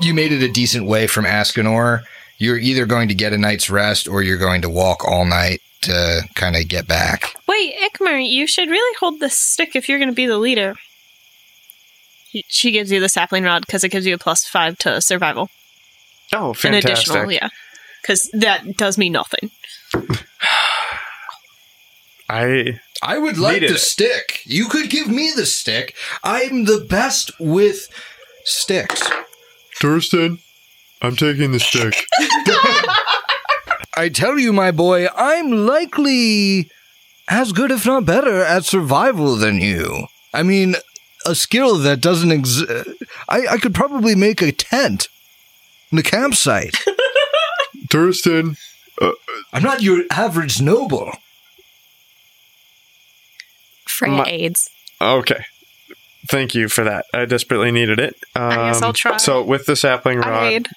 you 0.01 0.13
made 0.13 0.31
it 0.31 0.43
a 0.43 0.51
decent 0.51 0.85
way 0.85 1.07
from 1.07 1.25
Ascanor. 1.25 2.03
You're 2.37 2.57
either 2.57 2.85
going 2.85 3.09
to 3.09 3.15
get 3.15 3.33
a 3.33 3.37
night's 3.37 3.69
rest 3.69 4.07
or 4.07 4.21
you're 4.21 4.37
going 4.37 4.61
to 4.61 4.69
walk 4.69 5.05
all 5.05 5.25
night 5.25 5.61
to 5.81 6.21
kind 6.35 6.55
of 6.55 6.67
get 6.67 6.87
back. 6.87 7.35
Wait, 7.47 7.73
Ikmer, 7.75 8.25
you 8.25 8.47
should 8.47 8.69
really 8.69 8.95
hold 8.99 9.19
the 9.19 9.29
stick 9.29 9.75
if 9.75 9.89
you're 9.89 9.99
going 9.99 10.09
to 10.09 10.15
be 10.15 10.25
the 10.25 10.37
leader. 10.37 10.75
He, 12.31 12.45
she 12.47 12.71
gives 12.71 12.91
you 12.91 12.99
the 12.99 13.09
sapling 13.09 13.43
rod 13.43 13.65
because 13.65 13.83
it 13.83 13.89
gives 13.89 14.05
you 14.05 14.13
a 14.13 14.17
plus 14.19 14.45
five 14.45 14.77
to 14.79 15.01
survival. 15.01 15.49
Oh, 16.33 16.49
An 16.49 16.53
fantastic! 16.55 16.91
additional, 16.91 17.31
yeah. 17.31 17.49
Because 18.01 18.29
that 18.33 18.77
does 18.77 18.97
me 18.97 19.09
nothing. 19.09 19.49
I 22.29 22.79
I 23.01 23.17
would 23.17 23.37
like 23.37 23.55
Needed 23.55 23.71
the 23.71 23.75
it. 23.75 23.79
stick. 23.79 24.41
You 24.45 24.67
could 24.67 24.89
give 24.89 25.07
me 25.07 25.31
the 25.35 25.45
stick. 25.45 25.95
I'm 26.23 26.65
the 26.65 26.85
best 26.87 27.31
with 27.39 27.87
sticks. 28.43 29.01
Duristan, 29.81 30.39
I'm 31.01 31.15
taking 31.15 31.51
the 31.51 31.59
stick. 31.59 32.05
I 33.97 34.09
tell 34.09 34.37
you, 34.37 34.53
my 34.53 34.71
boy, 34.71 35.07
I'm 35.15 35.65
likely 35.65 36.69
as 37.27 37.51
good, 37.51 37.71
if 37.71 37.85
not 37.85 38.05
better, 38.05 38.43
at 38.43 38.65
survival 38.65 39.35
than 39.35 39.59
you. 39.61 40.07
I 40.33 40.43
mean, 40.43 40.75
a 41.25 41.35
skill 41.35 41.77
that 41.79 42.01
doesn't 42.01 42.31
exist. 42.31 42.89
I, 43.27 43.47
I 43.47 43.57
could 43.57 43.73
probably 43.73 44.15
make 44.15 44.41
a 44.41 44.51
tent 44.51 45.07
in 45.91 45.97
the 45.97 46.03
campsite. 46.03 46.75
Duristan, 47.87 48.57
I'm 49.53 49.63
not 49.63 49.81
your 49.81 50.03
average 50.11 50.61
noble. 50.61 51.11
Freya 53.87 54.17
My- 54.17 54.25
aids. 54.25 54.69
okay. 55.01 55.43
Thank 56.29 56.53
you 56.53 56.67
for 56.69 56.83
that. 56.83 57.05
I 57.13 57.25
desperately 57.25 57.71
needed 57.71 57.97
it. 57.99 58.15
Um, 58.35 58.49
guess 58.51 58.81
I'll 58.81 58.93
try. 58.93 59.17
So 59.17 59.41
with 59.41 59.65
the 59.65 59.75
sapling 59.75 60.19
rod, 60.19 60.27
I 60.27 60.47
aid. 60.49 60.67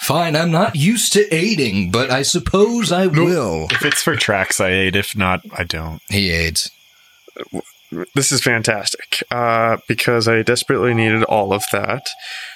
Fine, 0.00 0.36
I'm 0.36 0.50
not 0.50 0.76
used 0.76 1.12
to 1.14 1.32
aiding, 1.34 1.90
but 1.90 2.10
I 2.10 2.22
suppose 2.22 2.92
I 2.92 3.06
will. 3.06 3.68
If 3.70 3.84
it's 3.84 4.02
for 4.02 4.16
tracks, 4.16 4.60
I 4.60 4.68
aid. 4.70 4.94
If 4.96 5.16
not, 5.16 5.42
I 5.56 5.64
don't. 5.64 6.02
He 6.10 6.30
aids. 6.30 6.70
This 8.14 8.32
is 8.32 8.40
fantastic 8.42 9.22
uh, 9.30 9.76
because 9.88 10.26
I 10.28 10.42
desperately 10.42 10.94
needed 10.94 11.22
all 11.24 11.52
of 11.52 11.64
that. 11.72 12.06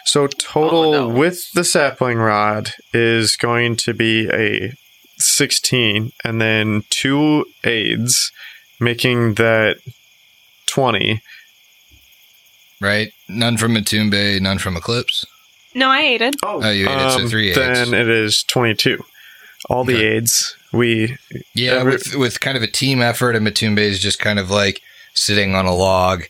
So 0.07 0.26
total 0.26 0.95
Oh, 0.95 1.09
no. 1.09 1.14
with 1.14 1.53
the 1.53 1.64
sapling 1.64 2.18
rod 2.18 2.72
is 2.93 3.37
going 3.37 3.76
to 3.76 3.95
be 3.95 4.28
a 4.33 4.72
sixteen, 5.18 6.12
and 6.24 6.41
then 6.41 6.83
two 6.91 7.45
aids, 7.64 8.33
making 8.81 9.35
that 9.35 9.76
twenty. 10.66 11.22
Right? 12.81 13.12
None 13.28 13.57
from 13.59 13.74
Matumbe, 13.74 14.41
none 14.41 14.59
from 14.59 14.76
Eclipse. 14.76 15.26
No, 15.74 15.89
I 15.89 16.01
aided. 16.01 16.35
Oh, 16.43 16.68
you 16.70 16.89
aided, 16.89 17.12
so 17.12 17.28
three 17.28 17.49
aids. 17.51 17.59
Then 17.59 17.95
it 17.95 18.09
is 18.09 18.43
twenty-two. 18.43 19.05
All 19.68 19.85
the 19.85 19.95
Okay. 19.95 20.16
aids 20.16 20.57
we 20.72 21.16
Yeah, 21.55 21.72
Every- 21.74 21.93
with 21.93 22.14
with 22.16 22.41
kind 22.41 22.57
of 22.57 22.62
a 22.62 22.66
team 22.66 23.03
effort, 23.03 23.37
and 23.37 23.47
Matumbe 23.47 23.78
is 23.78 24.01
just 24.01 24.18
kind 24.18 24.39
of 24.39 24.51
like 24.51 24.81
sitting 25.14 25.54
on 25.54 25.66
a 25.66 25.74
log. 25.74 26.24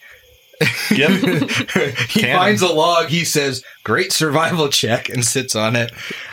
Yep. 0.91 1.11
he 2.11 2.21
Cannon. 2.21 2.37
finds 2.37 2.63
a 2.63 2.73
log. 2.73 3.09
He 3.09 3.25
says, 3.25 3.65
"Great 3.83 4.13
survival 4.13 4.69
check," 4.69 5.09
and 5.09 5.25
sits 5.25 5.57
on 5.57 5.75
it. 5.75 5.91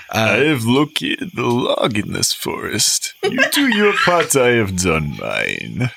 Uh, 0.10 0.40
have 0.40 0.64
located 0.66 1.32
the 1.34 1.46
log 1.46 1.98
in 1.98 2.12
this 2.14 2.32
forest. 2.34 3.14
You 3.24 3.40
do 3.52 3.68
your 3.76 3.94
part, 3.94 4.36
I 4.36 4.52
have 4.52 4.78
done 4.82 5.18
mine. 5.18 5.92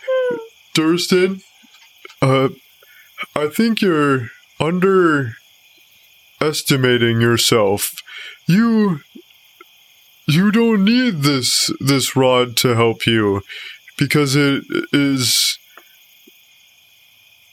Duristan, 0.75 1.43
uh, 2.21 2.49
I 3.37 3.47
think 3.49 3.81
you're 3.83 4.29
underestimating 4.59 7.21
yourself. 7.21 7.95
You, 8.47 9.01
you 10.27 10.51
don't 10.51 10.85
need 10.85 11.23
this 11.23 11.71
this 11.81 12.17
rod 12.17 12.57
to 12.59 12.75
help 12.75 13.07
you, 13.07 13.43
because 13.97 14.35
it 14.37 14.65
is. 14.93 15.57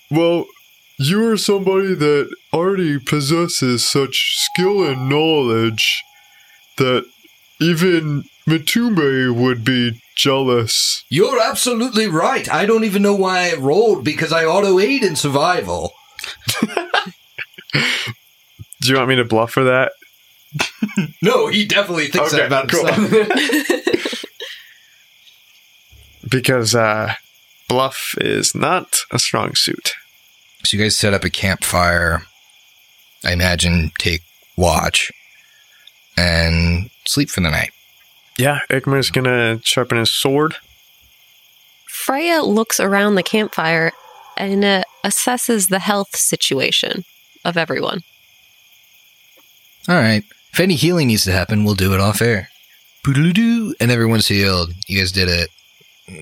Well, 0.09 0.45
you 0.99 1.27
are 1.29 1.37
somebody 1.37 1.93
that 1.93 2.29
already 2.53 2.99
possesses 2.99 3.87
such 3.87 4.35
skill 4.37 4.83
and 4.83 5.09
knowledge 5.09 6.03
that 6.77 7.05
even 7.59 8.23
Matumbe 8.47 9.35
would 9.35 9.63
be 9.65 9.99
jealous. 10.15 11.03
You're 11.09 11.41
absolutely 11.41 12.07
right. 12.07 12.49
I 12.51 12.65
don't 12.65 12.83
even 12.83 13.01
know 13.01 13.15
why 13.15 13.51
I 13.51 13.55
rolled 13.55 14.03
because 14.03 14.31
I 14.31 14.45
auto 14.45 14.79
aid 14.79 15.03
in 15.03 15.15
survival. 15.15 15.91
Do 18.81 18.89
you 18.89 18.95
want 18.95 19.09
me 19.09 19.15
to 19.17 19.25
bluff 19.25 19.51
for 19.51 19.63
that? 19.65 19.91
No, 21.21 21.47
he 21.47 21.65
definitely 21.65 22.07
thinks 22.07 22.33
Okay, 22.33 22.37
that 22.37 22.47
about 22.47 22.69
cool. 22.69 22.85
himself. 22.85 24.23
Because 26.29 26.75
uh, 26.75 27.13
bluff 27.67 28.15
is 28.19 28.55
not 28.55 28.97
a 29.11 29.19
strong 29.19 29.55
suit. 29.55 29.91
so 30.63 30.77
you 30.77 30.83
guys 30.83 30.97
set 30.97 31.13
up 31.13 31.23
a 31.23 31.29
campfire. 31.29 32.23
I 33.23 33.33
imagine 33.33 33.91
take 33.99 34.21
watch 34.55 35.11
and 36.15 36.89
sleep 37.05 37.29
for 37.29 37.41
the 37.41 37.49
night. 37.49 37.71
Yeah, 38.37 38.59
Ikmer's 38.69 39.09
gonna 39.09 39.59
sharpen 39.63 39.97
his 39.97 40.11
sword 40.13 40.55
Freya 42.07 42.41
looks 42.41 42.79
around 42.79 43.15
the 43.15 43.23
campfire 43.23 43.91
and 44.37 44.63
uh, 44.63 44.83
assesses 45.03 45.67
the 45.67 45.79
health 45.79 46.15
situation 46.15 47.03
of 47.43 47.57
everyone. 47.57 48.03
All 49.89 49.95
right. 49.95 50.23
If 50.53 50.59
any 50.61 50.75
healing 50.75 51.07
needs 51.07 51.25
to 51.25 51.33
happen, 51.33 51.65
we'll 51.65 51.75
do 51.75 51.93
it 51.93 51.99
off 51.99 52.21
air. 52.21 52.49
Boodaloo-doo, 53.03 53.75
and 53.81 53.91
everyone's 53.91 54.27
healed. 54.27 54.71
You 54.87 54.99
guys 54.99 55.11
did 55.11 55.27
it. 55.27 55.49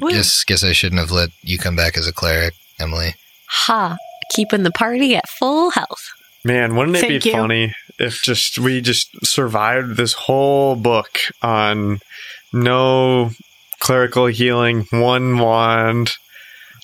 Woo. 0.01 0.09
Guess 0.09 0.43
guess 0.43 0.63
I 0.63 0.71
shouldn't 0.71 0.99
have 0.99 1.11
let 1.11 1.29
you 1.41 1.57
come 1.57 1.75
back 1.75 1.97
as 1.97 2.07
a 2.07 2.13
cleric, 2.13 2.53
Emily. 2.79 3.15
Ha! 3.49 3.97
Keeping 4.33 4.63
the 4.63 4.71
party 4.71 5.15
at 5.15 5.29
full 5.29 5.71
health. 5.71 6.09
Man, 6.43 6.75
wouldn't 6.75 6.97
it 6.97 7.01
Thank 7.01 7.23
be 7.23 7.29
you. 7.29 7.35
funny 7.35 7.75
if 7.97 8.21
just 8.21 8.59
we 8.59 8.81
just 8.81 9.09
survived 9.25 9.97
this 9.97 10.13
whole 10.13 10.75
book 10.75 11.19
on 11.41 11.99
no 12.53 13.31
clerical 13.79 14.25
healing, 14.27 14.85
one 14.91 15.37
wand, 15.37 16.13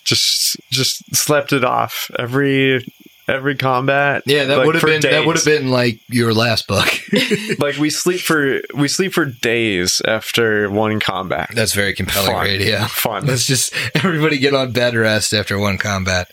just 0.03 0.57
just 0.71 1.15
slept 1.15 1.53
it 1.53 1.63
off 1.63 2.09
every 2.17 2.85
every 3.31 3.55
combat. 3.55 4.23
Yeah, 4.25 4.45
that 4.45 4.57
like, 4.57 4.65
would 4.65 4.75
have 4.75 4.83
been 4.83 5.01
that 5.01 5.25
would 5.25 5.37
have 5.37 5.45
been 5.45 5.71
like 5.71 5.99
your 6.09 6.33
last 6.33 6.67
book. 6.67 6.87
like 7.59 7.77
we 7.77 7.89
sleep 7.89 8.19
for 8.19 8.61
we 8.75 8.87
sleep 8.87 9.13
for 9.13 9.25
days 9.25 10.01
after 10.07 10.69
one 10.69 10.99
combat. 10.99 11.49
That's 11.53 11.73
very 11.73 11.93
compelling 11.93 12.31
Fun. 12.31 12.43
radio. 12.45 12.85
Fun. 12.85 13.25
Let's 13.25 13.45
just 13.45 13.73
everybody 13.95 14.37
get 14.37 14.53
on 14.53 14.71
bed 14.71 14.95
rest 14.95 15.33
after 15.33 15.57
one 15.57 15.77
combat. 15.77 16.29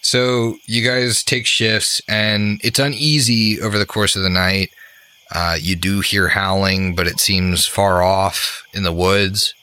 So 0.00 0.56
you 0.66 0.86
guys 0.86 1.22
take 1.24 1.46
shifts, 1.46 2.00
and 2.06 2.60
it's 2.62 2.78
uneasy 2.78 3.60
over 3.60 3.78
the 3.78 3.86
course 3.86 4.16
of 4.16 4.22
the 4.22 4.30
night. 4.30 4.70
Uh, 5.34 5.56
you 5.58 5.74
do 5.74 6.00
hear 6.00 6.28
howling, 6.28 6.94
but 6.94 7.06
it 7.06 7.18
seems 7.18 7.66
far 7.66 8.02
off 8.02 8.62
in 8.74 8.82
the 8.82 8.92
woods. 8.92 9.54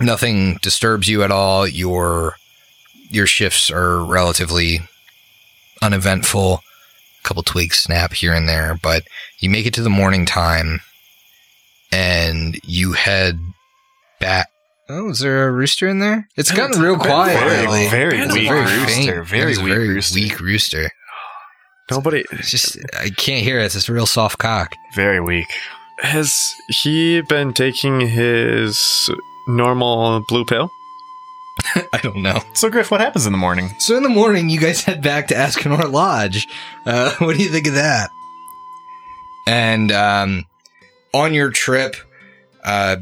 Nothing 0.00 0.58
disturbs 0.62 1.08
you 1.08 1.22
at 1.22 1.30
all. 1.30 1.68
Your 1.68 2.36
your 3.12 3.26
shifts 3.26 3.70
are 3.70 4.02
relatively 4.04 4.80
uneventful. 5.80 6.62
A 7.24 7.28
couple 7.28 7.42
twigs 7.42 7.78
snap 7.78 8.12
here 8.14 8.32
and 8.34 8.48
there, 8.48 8.78
but 8.82 9.04
you 9.38 9.48
make 9.50 9.66
it 9.66 9.74
to 9.74 9.82
the 9.82 9.90
morning 9.90 10.26
time, 10.26 10.80
and 11.92 12.58
you 12.64 12.92
head 12.92 13.38
back. 14.20 14.48
Oh, 14.88 15.10
is 15.10 15.20
there 15.20 15.46
a 15.46 15.52
rooster 15.52 15.88
in 15.88 16.00
there? 16.00 16.28
It's 16.36 16.50
gotten 16.50 16.80
real 16.80 16.96
quiet 16.98 17.38
very, 17.38 17.66
lately. 17.66 17.88
very 17.88 18.18
It's 18.18 18.34
weak 18.34 18.48
very 18.48 18.60
rooster. 18.60 18.86
faint. 18.86 19.28
Very 19.28 19.56
weak 19.56 19.66
very 19.74 19.88
rooster. 19.88 20.14
weak 20.14 20.40
rooster. 20.40 20.90
Nobody 21.90 22.24
It's 22.32 22.50
just 22.50 22.78
I 22.98 23.10
can't 23.10 23.44
hear 23.44 23.58
it. 23.60 23.66
It's 23.66 23.74
just 23.74 23.88
a 23.88 23.92
real 23.92 24.06
soft 24.06 24.38
cock. 24.38 24.72
Very 24.94 25.20
weak. 25.20 25.46
has 26.00 26.34
he 26.68 27.20
been 27.22 27.52
taking 27.52 28.00
his 28.00 29.10
normal 29.46 30.24
blue 30.28 30.44
pill? 30.44 30.70
I 31.92 31.98
don't 32.02 32.22
know. 32.22 32.40
So, 32.54 32.70
Griff, 32.70 32.90
what 32.90 33.00
happens 33.00 33.26
in 33.26 33.32
the 33.32 33.38
morning? 33.38 33.74
So 33.78 33.96
in 33.96 34.02
the 34.02 34.08
morning, 34.08 34.48
you 34.48 34.60
guys 34.60 34.82
head 34.84 35.02
back 35.02 35.28
to 35.28 35.34
Ascanor 35.34 35.90
Lodge. 35.90 36.48
Uh, 36.86 37.12
what 37.18 37.36
do 37.36 37.42
you 37.42 37.50
think 37.50 37.66
of 37.66 37.74
that? 37.74 38.10
And 39.46 39.90
um, 39.90 40.46
on 41.12 41.34
your 41.34 41.50
trip, 41.50 41.96
uh, 42.64 42.96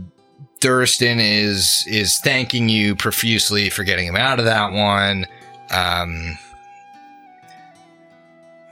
Duristan 0.61 1.19
is 1.21 1.85
is 1.87 2.19
thanking 2.19 2.69
you 2.69 2.95
profusely 2.97 3.71
for 3.71 3.85
getting 3.85 4.07
him 4.07 4.17
out 4.17 4.39
of 4.39 4.45
that 4.47 4.73
one. 4.73 5.27
Um, 5.71 6.39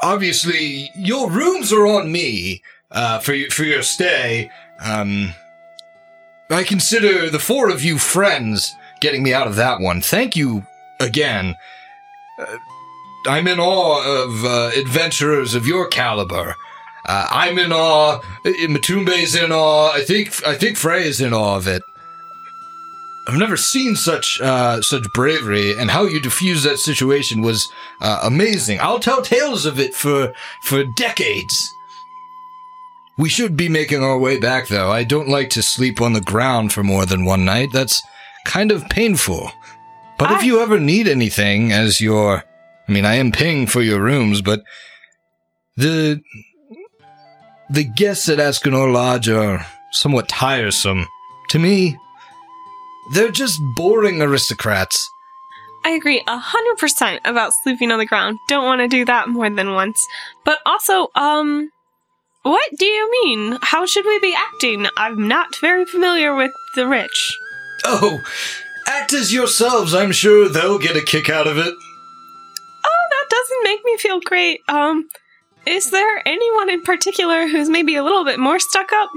obviously, 0.00 0.90
your 0.94 1.30
rooms 1.30 1.72
are 1.72 1.86
on 1.86 2.10
me 2.10 2.62
uh, 2.90 3.20
for 3.20 3.34
for 3.50 3.64
your 3.64 3.82
stay. 3.82 4.50
Um, 4.80 5.34
I 6.50 6.62
consider 6.62 7.28
the 7.28 7.38
four 7.38 7.68
of 7.70 7.82
you 7.82 7.98
friends 7.98 8.74
getting 9.00 9.22
me 9.22 9.32
out 9.32 9.46
of 9.46 9.56
that 9.56 9.80
one. 9.80 10.00
Thank 10.00 10.36
you 10.36 10.64
again. 11.00 11.54
Uh, 12.38 12.56
I'm 13.26 13.48
in 13.48 13.58
awe 13.58 14.24
of 14.24 14.44
uh, 14.44 14.70
adventurers 14.76 15.54
of 15.54 15.66
your 15.66 15.88
caliber. 15.88 16.54
Uh, 17.04 17.26
I'm 17.30 17.58
in 17.58 17.72
awe. 17.72 18.20
uh, 18.44 18.50
Matumbe's 18.68 19.34
in 19.34 19.52
awe. 19.52 19.92
I 19.92 20.02
think 20.02 20.46
I 20.46 20.54
think 20.54 20.76
Frey 20.76 21.06
is 21.06 21.20
in 21.20 21.32
awe 21.32 21.56
of 21.56 21.66
it. 21.66 21.82
I've 23.26 23.38
never 23.38 23.58
seen 23.58 23.94
such 23.94 24.40
uh, 24.40 24.80
such 24.80 25.04
bravery, 25.14 25.76
and 25.76 25.90
how 25.90 26.04
you 26.04 26.20
diffused 26.20 26.64
that 26.64 26.78
situation 26.78 27.42
was 27.42 27.70
uh, 28.00 28.20
amazing. 28.22 28.78
I'll 28.80 29.00
tell 29.00 29.20
tales 29.20 29.66
of 29.66 29.78
it 29.78 29.94
for 29.94 30.32
for 30.62 30.84
decades. 30.96 31.70
We 33.18 33.28
should 33.28 33.56
be 33.56 33.68
making 33.68 34.02
our 34.02 34.16
way 34.16 34.38
back, 34.38 34.68
though. 34.68 34.92
I 34.92 35.02
don't 35.02 35.28
like 35.28 35.50
to 35.50 35.62
sleep 35.62 36.00
on 36.00 36.12
the 36.12 36.20
ground 36.20 36.72
for 36.72 36.84
more 36.84 37.04
than 37.04 37.24
one 37.24 37.44
night. 37.44 37.70
That's 37.72 38.00
kind 38.44 38.70
of 38.70 38.88
painful. 38.88 39.50
But 40.18 40.32
if 40.32 40.42
you 40.42 40.60
ever 40.60 40.80
need 40.80 41.06
anything 41.06 41.72
as 41.72 42.00
your 42.00 42.44
I 42.88 42.92
mean 42.92 43.04
I 43.04 43.14
am 43.14 43.30
paying 43.30 43.66
for 43.66 43.82
your 43.82 44.00
rooms, 44.00 44.42
but 44.42 44.62
the 45.76 46.20
the 47.70 47.84
guests 47.84 48.28
at 48.28 48.38
Ascanor 48.38 48.92
Lodge 48.92 49.28
are 49.28 49.66
somewhat 49.92 50.28
tiresome. 50.28 51.06
To 51.50 51.58
me, 51.58 51.96
they're 53.12 53.30
just 53.30 53.60
boring 53.76 54.20
aristocrats. 54.20 55.08
I 55.84 55.90
agree 55.90 56.22
a 56.26 56.38
hundred 56.38 56.78
percent 56.78 57.20
about 57.24 57.52
sleeping 57.62 57.92
on 57.92 57.98
the 57.98 58.06
ground. 58.06 58.38
Don't 58.48 58.64
want 58.64 58.80
to 58.80 58.88
do 58.88 59.04
that 59.04 59.28
more 59.28 59.48
than 59.48 59.72
once. 59.72 60.04
But 60.44 60.58
also, 60.66 61.08
um, 61.14 61.70
what 62.42 62.70
do 62.76 62.86
you 62.86 63.10
mean? 63.22 63.58
How 63.62 63.86
should 63.86 64.04
we 64.04 64.18
be 64.18 64.34
acting? 64.36 64.86
I'm 64.96 65.28
not 65.28 65.56
very 65.60 65.84
familiar 65.84 66.34
with 66.34 66.50
the 66.74 66.86
rich. 66.86 67.32
Oh, 67.84 68.20
act 68.86 69.12
as 69.12 69.32
yourselves. 69.32 69.94
I'm 69.94 70.12
sure 70.12 70.48
they'll 70.48 70.78
get 70.78 70.96
a 70.96 71.02
kick 71.02 71.28
out 71.30 71.46
of 71.46 71.58
it. 71.58 71.74
Oh, 72.84 73.06
that 73.10 73.26
doesn't 73.30 73.64
make 73.64 73.84
me 73.84 73.96
feel 73.96 74.20
great. 74.20 74.60
Um, 74.68 75.08
is 75.66 75.90
there 75.90 76.26
anyone 76.26 76.70
in 76.70 76.82
particular 76.82 77.46
who's 77.46 77.68
maybe 77.68 77.96
a 77.96 78.04
little 78.04 78.24
bit 78.24 78.38
more 78.38 78.58
stuck 78.58 78.92
up? 78.92 79.10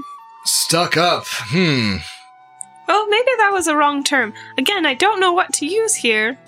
Stuck 0.44 0.96
up. 0.96 1.24
Hmm. 1.26 1.96
Oh, 2.88 3.06
maybe 3.08 3.30
that 3.38 3.52
was 3.52 3.68
a 3.68 3.76
wrong 3.76 4.04
term. 4.04 4.34
Again, 4.58 4.84
I 4.84 4.94
don't 4.94 5.20
know 5.20 5.32
what 5.32 5.52
to 5.54 5.66
use 5.66 5.94
here. 5.94 6.38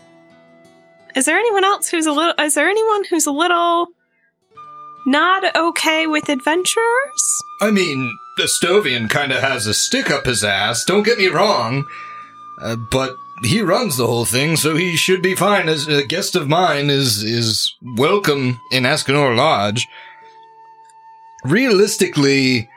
Is 1.15 1.27
there 1.27 1.39
anyone 1.39 1.65
else 1.65 1.89
who's 1.89 2.07
a 2.07 2.13
little? 2.13 2.35
Is 2.39 2.55
there 2.55 2.69
anyone 2.69 3.05
who's 3.05 3.27
a 3.27 3.33
little 3.33 3.89
not 5.07 5.55
okay 5.57 6.07
with 6.07 6.29
adventurers? 6.29 7.43
I 7.61 7.71
mean, 7.71 8.13
the 8.37 8.45
Stovian 8.45 9.09
kind 9.09 9.33
of 9.33 9.41
has 9.41 9.67
a 9.67 9.75
stick 9.75 10.11
up 10.11 10.27
his 10.27 10.43
ass, 10.43 10.85
don't 10.85 11.05
get 11.05 11.19
me 11.19 11.29
wrong. 11.29 11.85
Uh, 12.65 12.77
but 12.77 13.15
he 13.43 13.61
runs 13.61 13.99
the 13.99 14.07
whole 14.07 14.25
thing, 14.25 14.57
so 14.57 14.75
he 14.75 14.97
should 14.97 15.21
be 15.21 15.35
fine. 15.35 15.69
As 15.69 15.87
a 15.87 16.07
guest 16.07 16.35
of 16.35 16.49
mine 16.49 16.89
is 16.89 17.23
is 17.23 17.75
welcome 17.83 18.59
in 18.73 18.85
Ascanor 18.85 19.37
Lodge. 19.37 19.87
Realistically, 21.45 22.71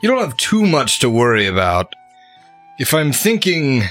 you 0.00 0.08
don't 0.08 0.20
have 0.20 0.36
too 0.36 0.64
much 0.64 1.00
to 1.00 1.10
worry 1.10 1.48
about. 1.48 1.92
If 2.78 2.94
I'm 2.94 3.12
thinking 3.12 3.82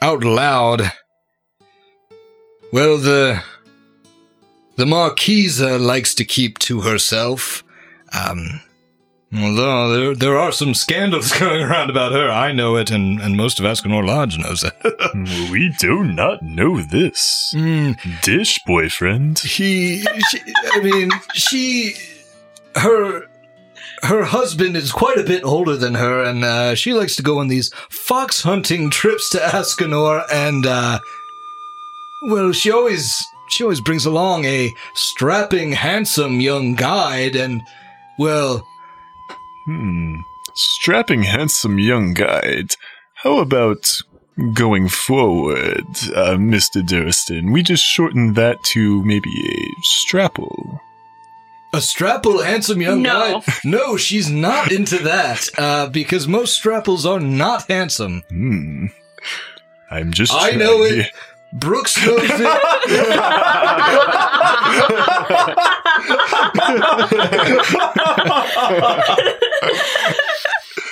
out 0.00 0.24
loud, 0.24 0.90
well, 2.72 2.96
the 2.96 3.42
the 4.76 4.86
Marquisa 4.86 5.78
likes 5.78 6.14
to 6.14 6.24
keep 6.24 6.58
to 6.60 6.80
herself. 6.80 7.62
Um, 8.12 8.62
although 9.36 9.88
there, 9.92 10.14
there 10.14 10.38
are 10.38 10.52
some 10.52 10.74
scandals 10.74 11.32
going 11.38 11.62
around 11.62 11.90
about 11.90 12.12
her. 12.12 12.30
I 12.30 12.52
know 12.52 12.76
it, 12.76 12.90
and, 12.90 13.20
and 13.20 13.36
most 13.36 13.58
of 13.58 13.64
Ascanor 13.64 14.04
Lodge 14.06 14.38
knows 14.38 14.62
it. 14.64 14.74
We 15.50 15.70
do 15.78 16.02
not 16.04 16.42
know 16.42 16.80
this. 16.80 17.52
Mm, 17.56 17.98
Dish 18.22 18.60
boyfriend. 18.66 19.38
he, 19.38 20.04
she, 20.28 20.38
I 20.72 20.80
mean, 20.80 21.10
she, 21.34 21.94
her, 22.76 23.28
her 24.02 24.24
husband 24.24 24.76
is 24.76 24.92
quite 24.92 25.18
a 25.18 25.24
bit 25.24 25.44
older 25.44 25.76
than 25.76 25.94
her, 25.94 26.22
and 26.22 26.44
uh, 26.44 26.74
she 26.74 26.92
likes 26.92 27.16
to 27.16 27.22
go 27.22 27.38
on 27.38 27.48
these 27.48 27.72
fox 27.88 28.42
hunting 28.42 28.90
trips 28.90 29.30
to 29.30 29.38
Ascanor, 29.38 30.24
and 30.32 30.66
uh, 30.66 30.98
well, 32.22 32.52
she 32.52 32.70
always 32.70 33.22
she 33.50 33.62
always 33.62 33.80
brings 33.80 34.06
along 34.06 34.44
a 34.44 34.72
strapping, 34.94 35.72
handsome 35.72 36.40
young 36.40 36.74
guide, 36.74 37.36
and 37.36 37.62
well, 38.18 38.66
Hmm. 39.64 40.16
Strapping 40.54 41.22
handsome 41.24 41.78
young 41.78 42.14
guide. 42.14 42.70
How 43.22 43.38
about 43.38 43.98
going 44.52 44.88
forward, 44.88 45.84
uh, 46.14 46.36
Mr. 46.36 46.82
Duristan? 46.82 47.52
We 47.52 47.62
just 47.62 47.84
shorten 47.84 48.34
that 48.34 48.62
to 48.72 49.02
maybe 49.04 49.30
a 49.30 49.82
strapple. 49.82 50.80
A 51.72 51.80
strapple, 51.80 52.42
handsome 52.42 52.80
young 52.80 53.02
No. 53.02 53.40
guy? 53.40 53.54
No, 53.64 53.96
she's 53.96 54.30
not 54.30 54.70
into 54.70 54.98
that, 54.98 55.48
uh, 55.58 55.88
because 55.88 56.28
most 56.28 56.54
strapples 56.54 57.04
are 57.04 57.18
not 57.20 57.66
handsome. 57.68 58.22
Hmm. 58.28 58.86
I'm 59.90 60.12
just. 60.12 60.32
I 60.32 60.52
know 60.52 60.78
trying 60.86 61.00
it. 61.00 61.10
Brooks 61.54 62.04
knows 62.04 62.20
it. 62.24 62.46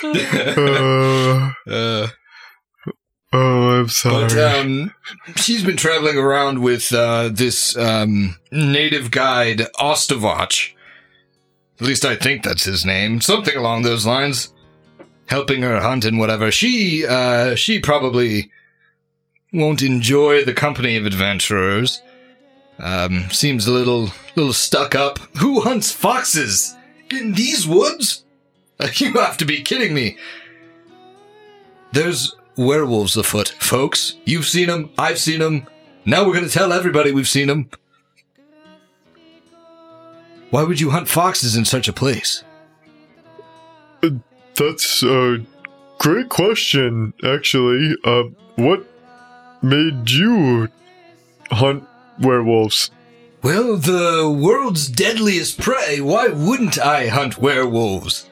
Uh, 0.05 1.53
Uh, 1.67 2.09
oh, 3.33 3.81
I'm 3.81 3.89
sorry. 3.89 4.25
but 4.29 4.37
um, 4.39 4.95
she's 5.37 5.65
been 5.65 5.77
traveling 5.77 6.17
around 6.19 6.61
with 6.63 6.93
uh, 6.93 7.29
this 7.33 7.77
um, 7.77 8.37
native 8.51 9.11
guide, 9.11 9.61
Ostavach. 9.79 10.73
At 11.81 11.87
least 11.87 12.05
I 12.05 12.17
think 12.17 12.43
that's 12.45 12.65
his 12.65 12.85
name. 12.85 13.21
Something 13.21 13.57
along 13.57 13.83
those 13.83 14.07
lines. 14.07 14.53
Helping 15.27 15.63
her 15.63 15.81
hunt 15.81 16.05
and 16.05 16.19
whatever. 16.19 16.51
She, 16.51 17.07
uh, 17.07 17.55
she 17.55 17.79
probably 17.81 18.51
won't 19.53 19.83
enjoy 19.83 20.45
the 20.45 20.55
company 20.55 20.97
of 20.97 21.07
adventurers. 21.07 22.03
Um, 22.79 23.31
seems 23.31 23.67
a 23.67 23.73
little, 23.73 24.11
little 24.35 24.53
stuck 24.53 24.95
up. 24.95 25.19
Who 25.39 25.61
hunts 25.61 25.93
foxes 25.93 26.75
in 27.11 27.33
these 27.33 27.67
woods? 27.67 28.25
You 28.97 29.13
have 29.13 29.37
to 29.37 29.45
be 29.45 29.63
kidding 29.63 29.95
me. 29.95 30.17
There's 31.93 32.35
werewolves 32.57 33.17
afoot, 33.17 33.55
folks. 33.61 34.17
You've 34.25 34.47
seen 34.47 34.67
them. 34.67 34.91
I've 34.99 35.21
seen 35.21 35.39
them. 35.39 35.69
Now 36.05 36.27
we're 36.27 36.35
going 36.35 36.49
to 36.49 36.51
tell 36.51 36.73
everybody 36.73 37.13
we've 37.13 37.29
seen 37.29 37.47
them. 37.47 37.71
Why 40.51 40.65
would 40.65 40.81
you 40.81 40.91
hunt 40.91 41.09
foxes 41.09 41.55
in 41.55 41.65
such 41.65 41.87
a 41.87 41.93
place? 41.93 42.43
That's 44.57 45.03
a 45.03 45.39
great 45.99 46.29
question, 46.29 47.15
actually. 47.25 47.95
Uh, 48.05 48.25
what 48.57 48.85
made 49.63 50.11
you 50.11 50.69
hunt 51.51 51.87
werewolves? 52.21 52.91
Well, 53.43 53.77
the 53.77 54.31
world's 54.31 54.89
deadliest 54.89 55.61
prey. 55.61 56.01
Why 56.01 56.29
wouldn't 56.29 56.79
I 56.79 57.09
hunt 57.09 57.39
werewolves? 57.39 58.29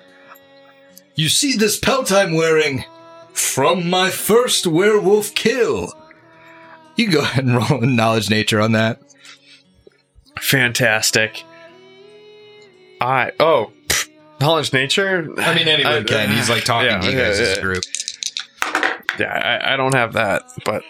You 1.14 1.28
see 1.28 1.57
this 1.57 1.78
pelt 1.78 2.12
I'm 2.12 2.35
wearing? 2.35 2.85
From 3.33 3.91
my 3.91 4.11
first 4.11 4.66
werewolf 4.66 5.35
kill. 5.35 5.93
You 6.97 7.07
can 7.07 7.14
go 7.14 7.20
ahead 7.22 7.45
and 7.45 7.57
roll 7.57 7.83
a 7.83 7.87
knowledge 7.87 8.31
nature 8.31 8.61
on 8.61 8.72
that. 8.72 9.01
Fantastic. 10.41 11.45
I 13.01 13.33
oh, 13.41 13.72
pff, 13.89 14.09
knowledge 14.41 14.72
nature. 14.72 15.28
I 15.39 15.55
mean, 15.55 15.68
anyone 15.68 15.93
I- 15.93 16.03
can. 16.05 16.31
He's 16.31 16.49
like 16.49 16.64
talking 16.64 16.91
yeah, 16.91 17.01
to 17.01 17.11
you 17.11 17.18
yeah, 17.18 17.24
guys 17.28 17.41
as 17.41 17.49
a 17.49 17.55
yeah. 17.57 17.61
group. 17.62 17.85
Yeah, 19.18 19.61
I, 19.64 19.74
I 19.74 19.76
don't 19.76 19.95
have 19.95 20.14
that, 20.14 20.45
but 20.64 20.83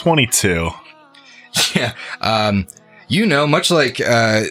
22. 0.00 0.70
Yeah. 1.74 1.94
Um, 2.20 2.66
you 3.08 3.26
know, 3.26 3.46
much 3.46 3.70
like 3.70 4.00
uh, 4.00 4.44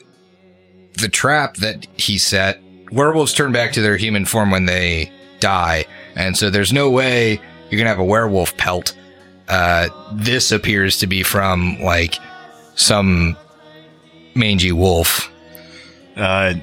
the 0.93 1.10
trap 1.10 1.56
that 1.58 1.88
he 1.97 2.18
set, 2.18 2.62
werewolves 2.91 3.34
turn 3.34 3.52
back 3.52 3.72
to 3.74 3.82
their 3.82 3.97
human 3.97 4.26
form 4.26 4.52
when 4.52 4.66
they 4.66 5.12
die. 5.39 5.86
And 6.16 6.38
so 6.38 6.50
there's 6.50 6.74
no 6.74 6.89
way 6.89 7.39
you're 7.70 7.78
going 7.78 7.86
to 7.86 7.89
have 7.89 8.00
a 8.00 8.04
werewolf 8.04 8.58
pelt. 8.58 8.95
Uh, 9.47 9.89
this 10.14 10.52
appears 10.52 10.97
to 10.97 11.08
be 11.08 11.24
from 11.24 11.80
like 11.82 12.16
some 12.76 13.36
mangy 14.36 14.72
wolf. 14.72 15.32
Uh, 16.16 16.54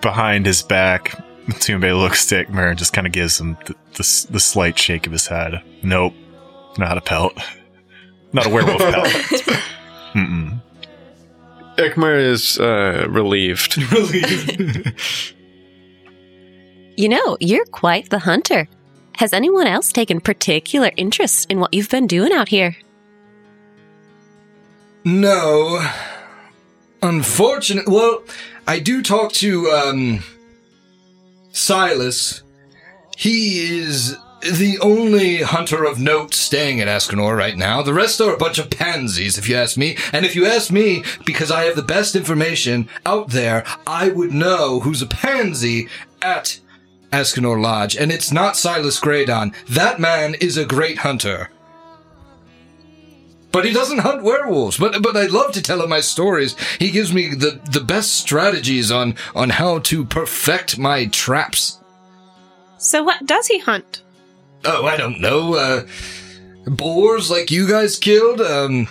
behind 0.00 0.46
his 0.46 0.62
back, 0.62 1.10
Matumbe 1.46 1.96
looks 1.96 2.26
to 2.26 2.44
Ikmer 2.44 2.70
and 2.70 2.78
just 2.78 2.92
kind 2.92 3.06
of 3.06 3.12
gives 3.12 3.38
him 3.38 3.56
the, 3.66 3.74
the, 3.92 4.26
the 4.30 4.40
slight 4.40 4.78
shake 4.78 5.06
of 5.06 5.12
his 5.12 5.26
head. 5.26 5.62
Nope, 5.82 6.14
not 6.78 6.98
a 6.98 7.00
pelt. 7.00 7.38
Not 8.36 8.46
a 8.46 8.50
werewolf 8.50 8.78
pelt. 8.78 9.06
Mm-mm. 10.12 10.60
Ikmer 11.78 12.20
is 12.20 12.58
uh, 12.60 13.06
relieved. 13.10 13.78
You 16.98 17.08
know, 17.08 17.38
you're 17.40 17.64
quite 17.64 18.10
the 18.10 18.18
hunter. 18.18 18.68
Has 19.16 19.32
anyone 19.32 19.66
else 19.66 19.90
taken 19.90 20.20
particular 20.20 20.90
interest 20.98 21.50
in 21.50 21.60
what 21.60 21.72
you've 21.72 21.88
been 21.88 22.06
doing 22.06 22.30
out 22.30 22.50
here? 22.50 22.76
No. 25.04 25.82
Unfortunate. 27.02 27.88
Well, 27.88 28.22
I 28.66 28.80
do 28.80 29.02
talk 29.02 29.32
to 29.32 29.70
um 29.70 30.22
Silas. 31.52 32.42
He 33.16 33.80
is 33.80 34.14
the 34.52 34.78
only 34.80 35.42
hunter 35.42 35.84
of 35.84 35.98
note 35.98 36.34
staying 36.34 36.80
at 36.80 36.88
Ascanor 36.88 37.36
right 37.36 37.56
now. 37.56 37.82
The 37.82 37.94
rest 37.94 38.20
are 38.20 38.34
a 38.34 38.38
bunch 38.38 38.58
of 38.58 38.70
pansies, 38.70 39.38
if 39.38 39.48
you 39.48 39.56
ask 39.56 39.76
me. 39.76 39.96
And 40.12 40.24
if 40.24 40.34
you 40.34 40.46
ask 40.46 40.70
me, 40.70 41.04
because 41.24 41.50
I 41.50 41.64
have 41.64 41.76
the 41.76 41.82
best 41.82 42.16
information 42.16 42.88
out 43.04 43.30
there, 43.30 43.64
I 43.86 44.08
would 44.08 44.32
know 44.32 44.80
who's 44.80 45.02
a 45.02 45.06
pansy 45.06 45.88
at 46.22 46.60
Ascanor 47.12 47.60
Lodge. 47.60 47.96
And 47.96 48.12
it's 48.12 48.32
not 48.32 48.56
Silas 48.56 48.98
Graydon. 48.98 49.52
That 49.68 50.00
man 50.00 50.34
is 50.34 50.56
a 50.56 50.64
great 50.64 50.98
hunter. 50.98 51.50
But 53.52 53.64
he 53.64 53.72
doesn't 53.72 54.00
hunt 54.00 54.22
werewolves. 54.22 54.76
But 54.76 55.02
but 55.02 55.16
I 55.16 55.26
love 55.26 55.52
to 55.52 55.62
tell 55.62 55.82
him 55.82 55.88
my 55.88 56.00
stories. 56.00 56.54
He 56.78 56.90
gives 56.90 57.14
me 57.14 57.34
the, 57.34 57.58
the 57.70 57.80
best 57.80 58.14
strategies 58.16 58.92
on 58.92 59.14
on 59.34 59.48
how 59.48 59.78
to 59.78 60.04
perfect 60.04 60.78
my 60.78 61.06
traps. 61.06 61.80
So 62.76 63.02
what 63.02 63.24
does 63.24 63.46
he 63.46 63.58
hunt? 63.58 64.02
Oh, 64.64 64.86
I 64.86 64.96
don't 64.96 65.20
know. 65.20 65.54
Uh, 65.54 65.86
boars 66.66 67.30
like 67.30 67.50
you 67.50 67.68
guys 67.68 67.98
killed. 67.98 68.40
Um, 68.40 68.88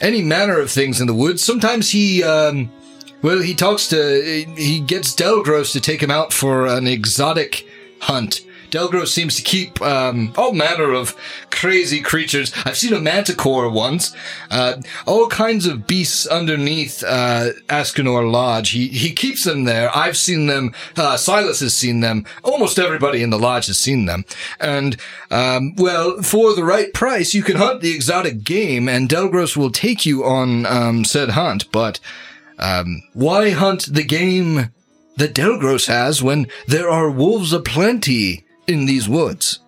any 0.00 0.22
manner 0.22 0.58
of 0.58 0.70
things 0.70 1.00
in 1.00 1.06
the 1.06 1.14
woods. 1.14 1.42
Sometimes 1.42 1.90
he 1.90 2.22
um, 2.22 2.70
well 3.22 3.40
he 3.40 3.54
talks 3.54 3.88
to 3.88 4.44
he 4.56 4.80
gets 4.80 5.14
Delgros 5.14 5.72
to 5.72 5.80
take 5.80 6.02
him 6.02 6.10
out 6.10 6.32
for 6.32 6.66
an 6.66 6.86
exotic 6.86 7.66
hunt. 8.00 8.45
Delgros 8.70 9.12
seems 9.12 9.36
to 9.36 9.42
keep 9.42 9.80
um, 9.82 10.32
all 10.36 10.52
manner 10.52 10.92
of 10.92 11.16
crazy 11.50 12.00
creatures. 12.00 12.52
I've 12.64 12.76
seen 12.76 12.92
a 12.92 13.00
manticore 13.00 13.70
once. 13.70 14.14
Uh, 14.50 14.80
all 15.06 15.28
kinds 15.28 15.66
of 15.66 15.86
beasts 15.86 16.26
underneath 16.26 17.02
uh, 17.04 17.50
Lodge. 17.70 18.70
He 18.70 18.88
he 18.88 19.12
keeps 19.12 19.44
them 19.44 19.64
there. 19.64 19.94
I've 19.96 20.16
seen 20.16 20.46
them. 20.46 20.74
Uh, 20.96 21.16
Silas 21.16 21.60
has 21.60 21.74
seen 21.74 22.00
them. 22.00 22.24
Almost 22.42 22.78
everybody 22.78 23.22
in 23.22 23.30
the 23.30 23.38
lodge 23.38 23.66
has 23.66 23.78
seen 23.78 24.06
them. 24.06 24.24
And 24.60 24.96
um, 25.30 25.74
well, 25.76 26.22
for 26.22 26.54
the 26.54 26.64
right 26.64 26.92
price, 26.92 27.34
you 27.34 27.42
can 27.42 27.56
hunt 27.56 27.80
the 27.80 27.94
exotic 27.94 28.44
game, 28.44 28.88
and 28.88 29.08
Delgros 29.08 29.56
will 29.56 29.70
take 29.70 30.06
you 30.06 30.24
on 30.24 30.66
um, 30.66 31.04
said 31.04 31.30
hunt. 31.30 31.70
But 31.72 32.00
um, 32.58 33.02
why 33.12 33.50
hunt 33.50 33.86
the 33.92 34.04
game 34.04 34.72
that 35.16 35.34
Delgros 35.34 35.86
has 35.86 36.22
when 36.22 36.46
there 36.66 36.90
are 36.90 37.10
wolves 37.10 37.52
aplenty 37.52 38.45
in 38.66 38.86
these 38.86 39.08
woods? 39.08 39.60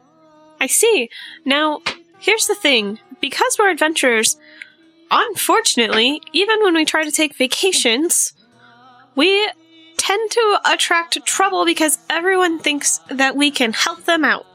I 0.60 0.66
see. 0.66 1.08
Now, 1.44 1.80
here's 2.18 2.46
the 2.46 2.54
thing. 2.54 2.98
Because 3.20 3.56
we're 3.58 3.70
adventurers, 3.70 4.36
unfortunately, 5.10 6.20
even 6.32 6.62
when 6.62 6.74
we 6.74 6.84
try 6.84 7.04
to 7.04 7.10
take 7.10 7.34
vacations, 7.36 8.32
we 9.16 9.48
tend 9.96 10.30
to 10.30 10.60
attract 10.72 11.24
trouble 11.26 11.64
because 11.64 11.98
everyone 12.08 12.60
thinks 12.60 13.00
that 13.10 13.34
we 13.34 13.50
can 13.50 13.72
help 13.72 14.04
them 14.04 14.24
out. 14.24 14.46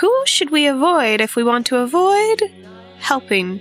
Who 0.00 0.22
should 0.24 0.50
we 0.50 0.66
avoid 0.66 1.20
if 1.20 1.36
we 1.36 1.42
want 1.44 1.66
to 1.66 1.76
avoid 1.76 2.42
helping? 3.00 3.60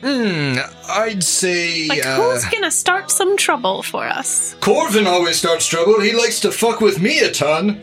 Hmm, 0.00 0.56
I'd 0.88 1.22
say 1.22 1.86
Like, 1.88 2.06
uh, 2.06 2.16
who's 2.16 2.46
gonna 2.46 2.70
start 2.70 3.10
some 3.10 3.36
trouble 3.36 3.82
for 3.82 4.04
us? 4.06 4.54
Corvin 4.60 5.06
always 5.06 5.36
starts 5.36 5.66
trouble. 5.66 6.00
He 6.00 6.12
likes 6.12 6.40
to 6.40 6.50
fuck 6.52 6.80
with 6.80 7.02
me 7.02 7.20
a 7.20 7.30
ton. 7.30 7.82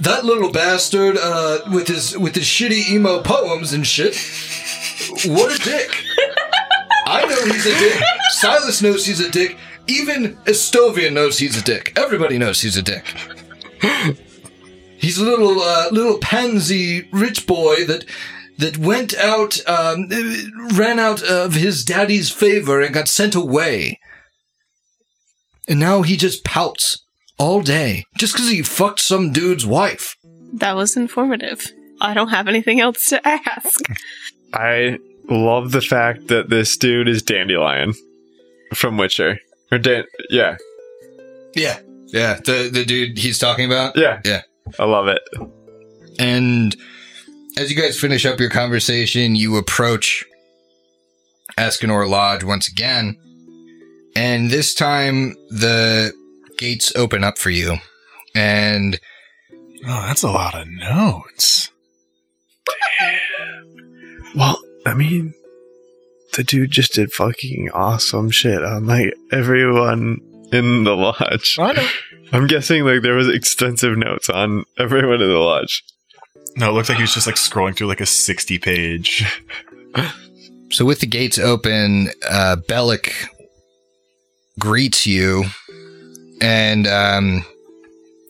That 0.00 0.24
little 0.24 0.52
bastard, 0.52 1.16
uh, 1.16 1.60
with 1.72 1.88
his 1.88 2.16
with 2.16 2.34
his 2.34 2.44
shitty 2.44 2.90
emo 2.90 3.22
poems 3.22 3.72
and 3.72 3.86
shit. 3.86 4.14
What 5.24 5.54
a 5.54 5.62
dick! 5.62 6.04
I 7.06 7.24
know 7.24 7.52
he's 7.52 7.66
a 7.66 7.78
dick. 7.78 8.02
Silas 8.30 8.82
knows 8.82 9.06
he's 9.06 9.20
a 9.20 9.30
dick. 9.30 9.56
Even 9.86 10.36
Estovion 10.44 11.12
knows 11.12 11.38
he's 11.38 11.56
a 11.56 11.62
dick. 11.62 11.92
Everybody 11.96 12.38
knows 12.38 12.60
he's 12.60 12.76
a 12.76 12.82
dick. 12.82 13.04
He's 14.98 15.18
a 15.18 15.24
little 15.24 15.60
uh, 15.60 15.88
little 15.92 16.18
pansy 16.18 17.08
rich 17.12 17.46
boy 17.46 17.84
that 17.86 18.04
that 18.58 18.78
went 18.78 19.14
out, 19.16 19.58
um, 19.68 20.08
ran 20.74 20.98
out 20.98 21.22
of 21.22 21.54
his 21.54 21.84
daddy's 21.84 22.30
favor 22.30 22.80
and 22.80 22.94
got 22.94 23.08
sent 23.08 23.34
away. 23.34 24.00
And 25.68 25.78
now 25.78 26.02
he 26.02 26.16
just 26.16 26.44
pouts 26.44 27.04
all 27.38 27.60
day 27.60 28.04
just 28.16 28.32
because 28.34 28.48
he 28.50 28.62
fucked 28.62 29.00
some 29.00 29.32
dude's 29.32 29.66
wife. 29.66 30.16
That 30.54 30.76
was 30.76 30.96
informative. 30.96 31.66
I 32.00 32.14
don't 32.14 32.28
have 32.28 32.48
anything 32.48 32.80
else 32.80 33.08
to 33.10 33.26
ask. 33.26 33.80
I 34.52 34.98
love 35.28 35.72
the 35.72 35.80
fact 35.80 36.28
that 36.28 36.48
this 36.50 36.76
dude 36.76 37.08
is 37.08 37.22
Dandelion 37.22 37.94
from 38.74 38.96
Witcher. 38.96 39.38
Or 39.72 39.78
Dan- 39.78 40.04
yeah, 40.30 40.56
Yeah, 41.54 41.78
yeah, 42.08 42.34
the 42.44 42.70
the 42.72 42.84
dude 42.84 43.18
he's 43.18 43.38
talking 43.38 43.66
about. 43.66 43.96
yeah, 43.96 44.20
Yeah. 44.24 44.42
I 44.78 44.84
love 44.84 45.08
it. 45.08 45.22
And 46.18 46.74
as 47.58 47.70
you 47.70 47.76
guys 47.80 47.98
finish 47.98 48.24
up 48.26 48.38
your 48.40 48.50
conversation, 48.50 49.34
you 49.34 49.56
approach 49.56 50.24
Ascanor 51.58 52.08
Lodge 52.08 52.44
once 52.44 52.68
again. 52.68 53.16
And 54.14 54.50
this 54.50 54.74
time 54.74 55.34
the 55.50 56.12
gates 56.56 56.92
open 56.96 57.24
up 57.24 57.38
for 57.38 57.50
you. 57.50 57.76
And 58.34 58.98
Oh, 59.88 60.02
that's 60.06 60.22
a 60.22 60.30
lot 60.30 60.54
of 60.54 60.66
notes. 60.68 61.70
Well, 64.34 64.58
I 64.84 64.94
mean, 64.94 65.32
the 66.34 66.42
dude 66.44 66.70
just 66.70 66.94
did 66.94 67.12
fucking 67.12 67.70
awesome 67.72 68.30
shit 68.30 68.62
on 68.64 68.86
like 68.86 69.14
everyone 69.32 70.20
in 70.52 70.84
the 70.84 70.96
lodge. 70.96 71.56
I 71.58 71.72
know. 71.72 71.88
I'm 72.32 72.46
guessing 72.46 72.84
like 72.84 73.02
there 73.02 73.14
was 73.14 73.28
extensive 73.28 73.96
notes 73.96 74.28
on 74.28 74.64
everyone 74.78 75.22
in 75.22 75.28
the 75.28 75.38
lodge. 75.38 75.84
No, 76.56 76.70
it 76.70 76.72
looked 76.72 76.88
like 76.88 76.96
he 76.96 77.02
was 77.02 77.14
just 77.14 77.26
like 77.26 77.36
scrolling 77.36 77.76
through 77.76 77.86
like 77.86 78.00
a 78.00 78.06
60 78.06 78.58
page. 78.58 79.24
So 80.72 80.84
with 80.84 81.00
the 81.00 81.06
gates 81.06 81.38
open, 81.38 82.10
uh, 82.28 82.56
Bellic 82.68 83.12
greets 84.58 85.06
you, 85.06 85.44
and 86.40 86.86
um, 86.86 87.44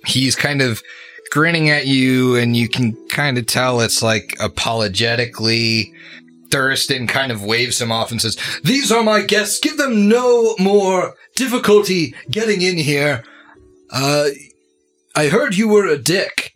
he's 0.07 0.35
kind 0.37 0.63
of 0.63 0.83
grinning 1.31 1.71
at 1.71 1.87
you, 1.87 2.37
and 2.37 2.57
you 2.57 2.69
can 2.69 2.97
kind 3.09 3.39
of 3.39 3.47
tell 3.47 3.81
it's 3.81 4.03
like 4.03 4.37
apologetically. 4.41 5.93
Duristan 6.49 7.09
kind 7.09 7.33
of 7.33 7.43
waves 7.45 7.81
him 7.81 7.91
off 7.91 8.13
and 8.13 8.23
says, 8.23 8.37
These 8.63 8.93
are 8.93 9.03
my 9.03 9.23
guests. 9.23 9.59
Give 9.59 9.77
them 9.77 10.09
no 10.09 10.55
more 10.61 11.17
difficulty 11.35 12.15
getting 12.31 12.63
in 12.63 12.79
here. 12.79 13.25
Uh, 13.91 14.29
I 15.17 15.27
heard 15.27 15.57
you 15.57 15.67
were 15.67 15.87
a 15.89 15.99
dick. 15.99 16.55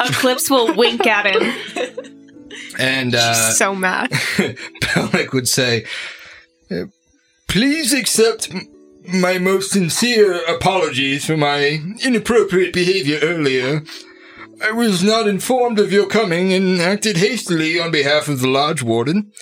Eclipse 0.00 0.48
will 0.48 0.74
wink 0.74 1.06
at 1.06 1.26
him. 1.26 1.92
and 2.78 3.14
uh, 3.14 3.52
so 3.52 3.74
mad. 3.74 4.10
Bellic 4.80 5.32
would 5.34 5.46
say, 5.48 5.84
"Uh, 6.70 6.84
Please 7.48 7.92
accept 7.92 8.50
my 9.12 9.38
most 9.38 9.72
sincere 9.72 10.44
apologies 10.46 11.26
for 11.26 11.36
my 11.36 11.80
inappropriate 12.04 12.72
behavior 12.72 13.18
earlier. 13.22 13.82
I 14.62 14.72
was 14.72 15.02
not 15.02 15.26
informed 15.28 15.78
of 15.78 15.92
your 15.92 16.06
coming 16.06 16.52
and 16.52 16.80
acted 16.80 17.16
hastily 17.16 17.80
on 17.80 17.90
behalf 17.90 18.28
of 18.28 18.40
the 18.40 18.48
Lodge 18.48 18.82
Warden. 18.82 19.32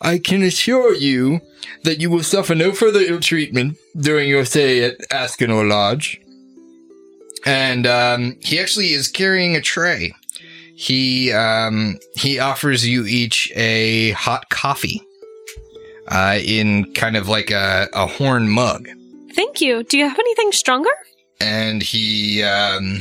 I 0.00 0.18
can 0.18 0.42
assure 0.42 0.94
you 0.94 1.40
that 1.84 2.00
you 2.00 2.10
will 2.10 2.22
suffer 2.22 2.54
no 2.54 2.72
further 2.72 3.00
ill 3.00 3.20
treatment 3.20 3.78
during 3.96 4.28
your 4.28 4.44
stay 4.44 4.82
at 4.84 4.98
Ascanor 5.10 5.64
Lodge. 5.68 6.20
and 7.44 7.86
um, 7.86 8.36
he 8.40 8.58
actually 8.58 8.92
is 8.92 9.08
carrying 9.08 9.56
a 9.56 9.60
tray. 9.60 10.12
He 10.74 11.32
um, 11.32 11.98
he 12.16 12.38
offers 12.38 12.86
you 12.86 13.04
each 13.04 13.52
a 13.54 14.12
hot 14.12 14.48
coffee, 14.50 15.02
uh, 16.10 16.38
in 16.44 16.92
kind 16.94 17.16
of 17.16 17.28
like 17.28 17.50
a, 17.50 17.88
a 17.94 18.06
horn 18.06 18.48
mug, 18.48 18.88
Thank 19.34 19.60
you. 19.60 19.84
Do 19.84 19.96
you 19.96 20.08
have 20.08 20.18
anything 20.18 20.52
stronger? 20.52 20.90
and 21.42 21.82
he 21.82 22.42
um, 22.42 23.00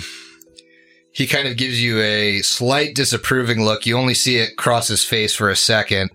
he 1.12 1.28
kind 1.28 1.48
of 1.48 1.58
gives 1.58 1.82
you 1.84 2.00
a 2.00 2.40
slight 2.42 2.96
disapproving 2.96 3.66
look. 3.66 3.86
You 3.86 3.98
only 3.98 4.14
see 4.14 4.38
it 4.38 4.56
cross 4.56 4.88
his 4.88 5.04
face 5.04 5.36
for 5.36 5.50
a 5.50 5.56
second. 5.58 6.12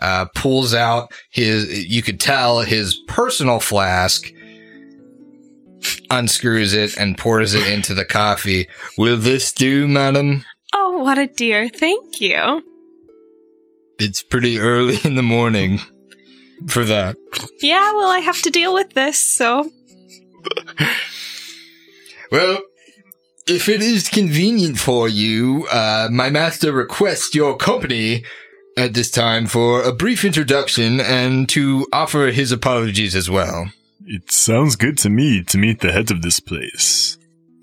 Uh, 0.00 0.26
pulls 0.34 0.74
out 0.74 1.12
his, 1.30 1.88
you 1.88 2.02
could 2.02 2.18
tell 2.20 2.60
his 2.60 2.94
personal 3.08 3.60
flask, 3.60 4.28
unscrews 6.10 6.72
it, 6.72 6.96
and 6.96 7.18
pours 7.18 7.54
it 7.54 7.66
into 7.68 7.94
the 7.94 8.04
coffee. 8.04 8.68
Will 8.96 9.16
this 9.16 9.52
do, 9.52 9.86
madam? 9.88 10.44
Oh, 10.74 10.98
what 10.98 11.18
a 11.18 11.26
dear. 11.26 11.68
Thank 11.68 12.20
you. 12.20 12.62
It's 13.98 14.22
pretty 14.22 14.58
early 14.58 14.98
in 15.04 15.14
the 15.16 15.22
morning 15.22 15.80
for 16.66 16.84
that. 16.84 17.16
Yeah, 17.60 17.92
well, 17.94 18.10
I 18.10 18.18
have 18.18 18.42
to 18.42 18.50
deal 18.50 18.74
with 18.74 18.94
this, 18.94 19.18
so. 19.18 19.70
Well, 22.30 22.58
if 23.46 23.68
it 23.68 23.80
is 23.80 24.08
convenient 24.08 24.78
for 24.78 25.08
you, 25.08 25.66
uh, 25.72 26.08
my 26.10 26.30
master 26.30 26.72
requests 26.72 27.34
your 27.34 27.56
company 27.56 28.24
at 28.76 28.94
this 28.94 29.10
time 29.10 29.46
for 29.46 29.82
a 29.82 29.92
brief 29.92 30.24
introduction 30.24 31.00
and 31.00 31.48
to 31.48 31.86
offer 31.92 32.26
his 32.26 32.52
apologies 32.52 33.16
as 33.16 33.30
well. 33.30 33.70
It 34.04 34.30
sounds 34.30 34.76
good 34.76 34.98
to 34.98 35.10
me 35.10 35.42
to 35.44 35.58
meet 35.58 35.80
the 35.80 35.92
head 35.92 36.10
of 36.10 36.22
this 36.22 36.40
place. 36.40 37.16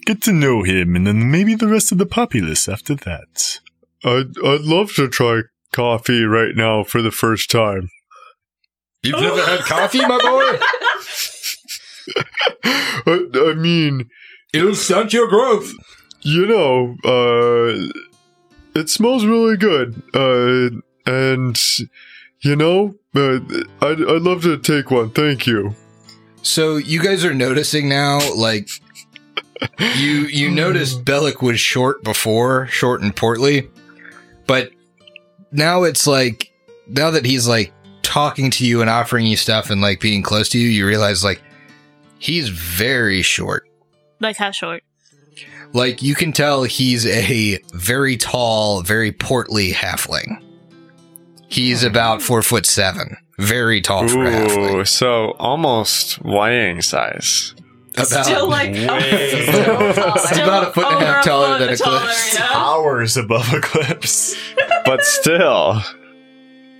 Get 0.06 0.22
to 0.24 0.34
know 0.34 0.64
him 0.64 0.96
and 0.96 1.06
then 1.06 1.32
maybe 1.32 1.56
the 1.56 1.68
rest 1.68 1.92
of 1.92 1.98
the 1.98 2.06
populace 2.06 2.68
after 2.68 2.96
that. 2.96 3.60
I'd 4.04 4.38
I'd 4.44 4.62
love 4.62 4.94
to 4.96 5.08
try 5.08 5.42
coffee 5.72 6.24
right 6.24 6.56
now 6.56 6.84
for 6.84 7.02
the 7.02 7.12
first 7.12 7.50
time. 7.50 7.90
You've 9.06 9.20
never 9.22 9.42
had 9.46 9.60
coffee, 9.62 10.00
my 10.00 10.18
boy? 10.18 10.60
I, 13.08 13.52
I 13.52 13.54
mean, 13.56 14.10
It'll 14.54 14.76
stunt 14.76 15.14
your 15.14 15.28
growth. 15.28 15.72
you 16.22 16.46
know, 16.48 16.96
uh, 17.04 17.76
it 18.80 18.90
smells 18.90 19.26
really 19.26 19.58
good. 19.58 20.02
Uh, 20.14 20.70
and 21.06 21.58
you 22.42 22.56
know, 22.56 22.96
uh, 23.16 23.40
I'd 23.82 24.02
I'd 24.02 24.22
love 24.22 24.42
to 24.44 24.58
take 24.58 24.92
one. 24.92 25.10
Thank 25.12 25.46
you. 25.48 25.76
So 26.42 26.78
you 26.78 27.02
guys 27.02 27.26
are 27.26 27.34
noticing 27.34 27.90
now, 27.90 28.20
like 28.36 28.70
you 29.98 30.22
you 30.28 30.52
noticed 30.52 31.04
Bellic 31.06 31.42
was 31.42 31.60
short 31.60 32.04
before, 32.04 32.68
short 32.68 33.02
and 33.02 33.16
portly, 33.16 33.70
but 34.48 34.72
now 35.52 35.84
it's 35.84 36.06
like 36.08 36.52
now 36.88 37.12
that 37.12 37.26
he's 37.26 37.48
like 37.48 37.74
talking 38.06 38.52
to 38.52 38.66
you 38.66 38.82
and 38.82 38.90
offering 38.90 39.26
you 39.26 39.36
stuff 39.36 39.70
and 39.70 39.82
like 39.82 40.00
being 40.00 40.22
close 40.22 40.48
to 40.50 40.60
you, 40.60 40.68
you 40.70 40.88
realize 40.88 41.24
like 41.24 41.42
he's 42.20 42.50
very 42.50 43.22
short. 43.22 43.68
Like 44.22 44.38
how 44.38 44.52
short? 44.52 44.84
Like 45.74 46.02
you 46.02 46.16
can 46.16 46.32
tell 46.32 46.64
he's 46.64 47.06
a 47.06 47.60
very 47.74 48.16
tall, 48.16 48.82
very 48.84 49.12
portly 49.12 49.72
halfling. 49.72 50.42
He's 51.48 51.84
about 51.84 52.22
four 52.22 52.42
foot 52.42 52.66
seven. 52.66 53.18
Very 53.40 53.82
tall 53.82 54.08
for 54.08 54.24
a 54.24 54.30
halfling. 54.32 54.76
Ooh, 54.76 54.86
so 54.86 55.32
almost 55.32 56.22
Wang 56.24 56.82
size. 56.82 57.54
About, 57.96 58.26
Still 58.26 58.50
like 58.50 58.76
still 58.76 58.96
about 58.96 60.68
a 60.68 60.72
foot 60.72 60.86
and 60.86 61.04
a 61.04 61.06
half 61.06 61.26
taller 61.26 61.60
than 61.60 61.70
Eclipse. 61.70 62.40
Hours 62.40 63.18
above 63.18 63.54
Eclipse. 63.54 64.36
but 64.86 65.04
still, 65.04 65.82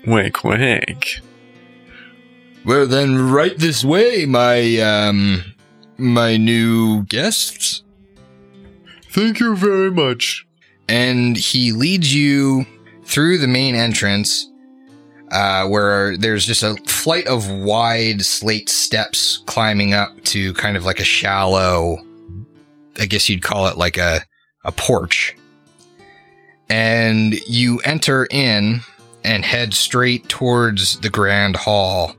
wink, 0.06 0.44
wink. 0.44 1.20
Well, 2.66 2.88
then, 2.88 3.30
right 3.32 3.58
this 3.58 3.84
way, 3.84 4.26
my, 4.26 4.78
um, 4.80 5.44
my 5.98 6.36
new 6.38 7.04
guests. 7.04 7.84
Thank 9.12 9.40
you 9.40 9.56
very 9.56 9.92
much. 9.92 10.46
and 10.88 11.36
he 11.36 11.72
leads 11.72 12.14
you 12.14 12.66
through 13.06 13.38
the 13.40 13.48
main 13.48 13.76
entrance 13.76 14.48
uh, 15.32 15.66
where 15.68 16.16
there's 16.18 16.46
just 16.46 16.62
a 16.64 16.76
flight 16.86 17.26
of 17.28 17.50
wide 17.50 18.22
slate 18.22 18.70
steps 18.70 19.42
climbing 19.48 19.94
up 19.94 20.10
to 20.24 20.54
kind 20.54 20.78
of 20.78 20.86
like 20.86 21.00
a 21.00 21.04
shallow 21.04 21.98
i 23.00 23.06
guess 23.06 23.28
you'd 23.28 23.42
call 23.42 23.66
it 23.68 23.78
like 23.78 23.98
a, 23.98 24.22
a 24.64 24.72
porch 24.72 25.36
and 26.70 27.34
you 27.48 27.80
enter 27.80 28.28
in 28.30 28.82
and 29.26 29.44
head 29.44 29.74
straight 29.74 30.30
towards 30.30 31.00
the 31.00 31.10
grand 31.10 31.56
hall. 31.56 32.16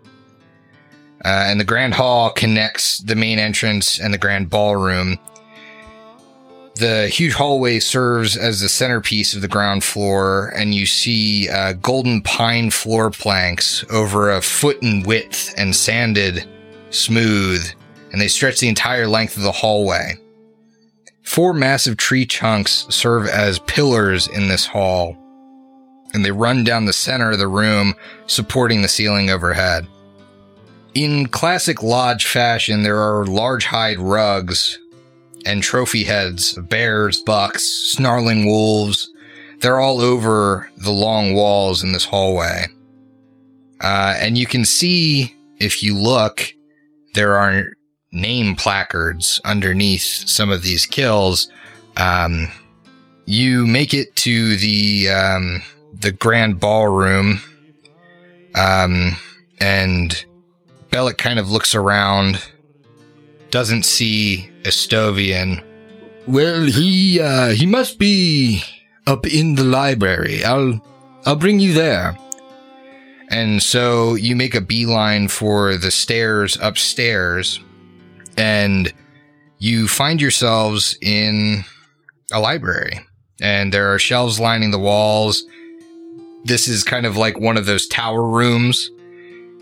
Uh, 1.24 1.46
and 1.46 1.58
the 1.58 1.64
grand 1.64 1.94
hall 1.94 2.30
connects 2.30 2.98
the 2.98 3.16
main 3.16 3.38
entrance 3.38 3.98
and 3.98 4.12
the 4.12 4.18
grand 4.18 4.50
ballroom. 4.50 5.18
The 6.76 7.08
huge 7.08 7.32
hallway 7.32 7.78
serves 7.78 8.36
as 8.36 8.60
the 8.60 8.68
centerpiece 8.68 9.34
of 9.34 9.40
the 9.40 9.48
ground 9.48 9.82
floor, 9.82 10.52
and 10.54 10.74
you 10.74 10.84
see 10.84 11.48
uh, 11.48 11.72
golden 11.72 12.20
pine 12.20 12.70
floor 12.70 13.10
planks 13.10 13.82
over 13.90 14.30
a 14.30 14.42
foot 14.42 14.82
in 14.82 15.02
width 15.04 15.54
and 15.56 15.74
sanded 15.74 16.46
smooth, 16.90 17.66
and 18.12 18.20
they 18.20 18.28
stretch 18.28 18.60
the 18.60 18.68
entire 18.68 19.06
length 19.06 19.38
of 19.38 19.42
the 19.42 19.52
hallway. 19.52 20.18
Four 21.22 21.54
massive 21.54 21.96
tree 21.96 22.26
chunks 22.26 22.86
serve 22.90 23.26
as 23.26 23.58
pillars 23.60 24.28
in 24.28 24.48
this 24.48 24.66
hall, 24.66 25.16
and 26.14 26.24
they 26.24 26.30
run 26.30 26.64
down 26.64 26.84
the 26.84 26.92
center 26.92 27.32
of 27.32 27.38
the 27.38 27.48
room, 27.48 27.94
supporting 28.26 28.82
the 28.82 28.88
ceiling 28.88 29.30
overhead. 29.30 29.86
In 30.94 31.26
classic 31.26 31.82
lodge 31.82 32.26
fashion, 32.26 32.82
there 32.82 32.98
are 32.98 33.26
large 33.26 33.66
hide 33.66 33.98
rugs 33.98 34.78
and 35.44 35.62
trophy 35.62 36.04
heads 36.04 36.56
of 36.56 36.68
bears, 36.68 37.20
bucks, 37.20 37.64
snarling 37.64 38.46
wolves. 38.46 39.10
They're 39.60 39.80
all 39.80 40.00
over 40.00 40.70
the 40.76 40.90
long 40.90 41.34
walls 41.34 41.82
in 41.82 41.92
this 41.92 42.04
hallway. 42.04 42.66
Uh, 43.80 44.14
and 44.18 44.38
you 44.38 44.46
can 44.46 44.64
see, 44.64 45.34
if 45.58 45.82
you 45.82 45.96
look, 45.96 46.54
there 47.14 47.36
are 47.36 47.72
name 48.12 48.56
placards 48.56 49.40
underneath 49.44 50.02
some 50.26 50.50
of 50.50 50.62
these 50.62 50.86
kills. 50.86 51.50
Um, 51.96 52.48
you 53.26 53.66
make 53.66 53.92
it 53.92 54.14
to 54.16 54.56
the 54.56 55.10
um, 55.10 55.62
the 56.00 56.12
grand 56.12 56.60
ballroom, 56.60 57.40
um, 58.54 59.16
and 59.58 60.24
Bellic 60.90 61.18
kind 61.18 61.38
of 61.38 61.50
looks 61.50 61.74
around, 61.74 62.40
doesn't 63.50 63.84
see 63.84 64.50
Estovion, 64.64 65.62
Well, 66.26 66.64
he 66.64 67.20
uh, 67.20 67.50
he 67.50 67.66
must 67.66 67.98
be 67.98 68.62
up 69.06 69.26
in 69.26 69.54
the 69.54 69.64
library. 69.64 70.44
I'll 70.44 70.80
I'll 71.24 71.36
bring 71.36 71.60
you 71.60 71.72
there. 71.72 72.16
And 73.30 73.62
so 73.62 74.14
you 74.14 74.36
make 74.36 74.54
a 74.54 74.60
beeline 74.60 75.28
for 75.28 75.76
the 75.76 75.90
stairs 75.90 76.56
upstairs, 76.60 77.60
and 78.36 78.92
you 79.58 79.88
find 79.88 80.20
yourselves 80.20 80.96
in 81.00 81.64
a 82.32 82.40
library. 82.40 83.00
And 83.40 83.72
there 83.72 83.92
are 83.92 83.98
shelves 83.98 84.40
lining 84.40 84.70
the 84.70 84.78
walls. 84.78 85.44
This 86.46 86.68
is 86.68 86.84
kind 86.84 87.06
of 87.06 87.16
like 87.16 87.38
one 87.38 87.56
of 87.56 87.66
those 87.66 87.86
tower 87.86 88.22
rooms. 88.22 88.90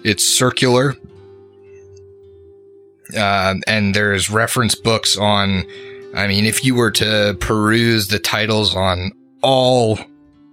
It's 0.05 0.25
circular. 0.25 0.97
Uh, 3.17 3.55
and 3.67 3.95
there's 3.95 4.31
reference 4.31 4.75
books 4.75 5.17
on, 5.17 5.65
I 6.15 6.27
mean, 6.27 6.45
if 6.45 6.65
you 6.65 6.75
were 6.75 6.91
to 6.93 7.37
peruse 7.41 8.09
the 8.09 8.19
titles 8.19 8.77
on 8.77 9.13
all 9.43 9.99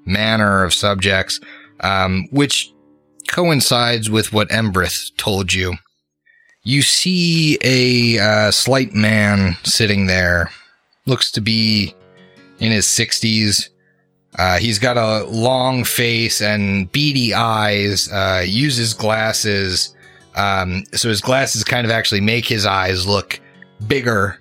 manner 0.06 0.64
of 0.64 0.74
subjects, 0.74 1.40
um, 1.82 2.28
which 2.32 2.72
coincides 3.28 4.10
with 4.10 4.34
what 4.34 4.50
Embrith 4.50 5.16
told 5.18 5.54
you. 5.54 5.76
You 6.64 6.82
see 6.82 7.58
a 7.64 8.20
uh, 8.20 8.52
slight 8.52 8.94
man 8.94 9.58
sitting 9.64 10.06
there. 10.06 10.52
Looks 11.06 11.32
to 11.32 11.42
be 11.42 11.96
in 12.60 12.72
his 12.72 12.86
60s. 12.86 13.70
Uh, 14.38 14.58
he's 14.58 14.80
got 14.80 14.98
a 14.98 15.26
long 15.26 15.84
face 15.84 16.42
and 16.42 16.92
beady 16.92 17.34
eyes, 17.34 18.10
uh, 18.12 18.44
uses 18.46 18.94
glasses. 18.94 19.96
Um, 20.36 20.84
so 20.94 21.10
his 21.10 21.22
glasses 21.22 21.64
kind 21.64 21.86
of 21.86 21.92
actually 21.92 22.22
make 22.22 22.46
his 22.46 22.66
eyes 22.66 23.06
look 23.06 23.40
bigger, 23.88 24.40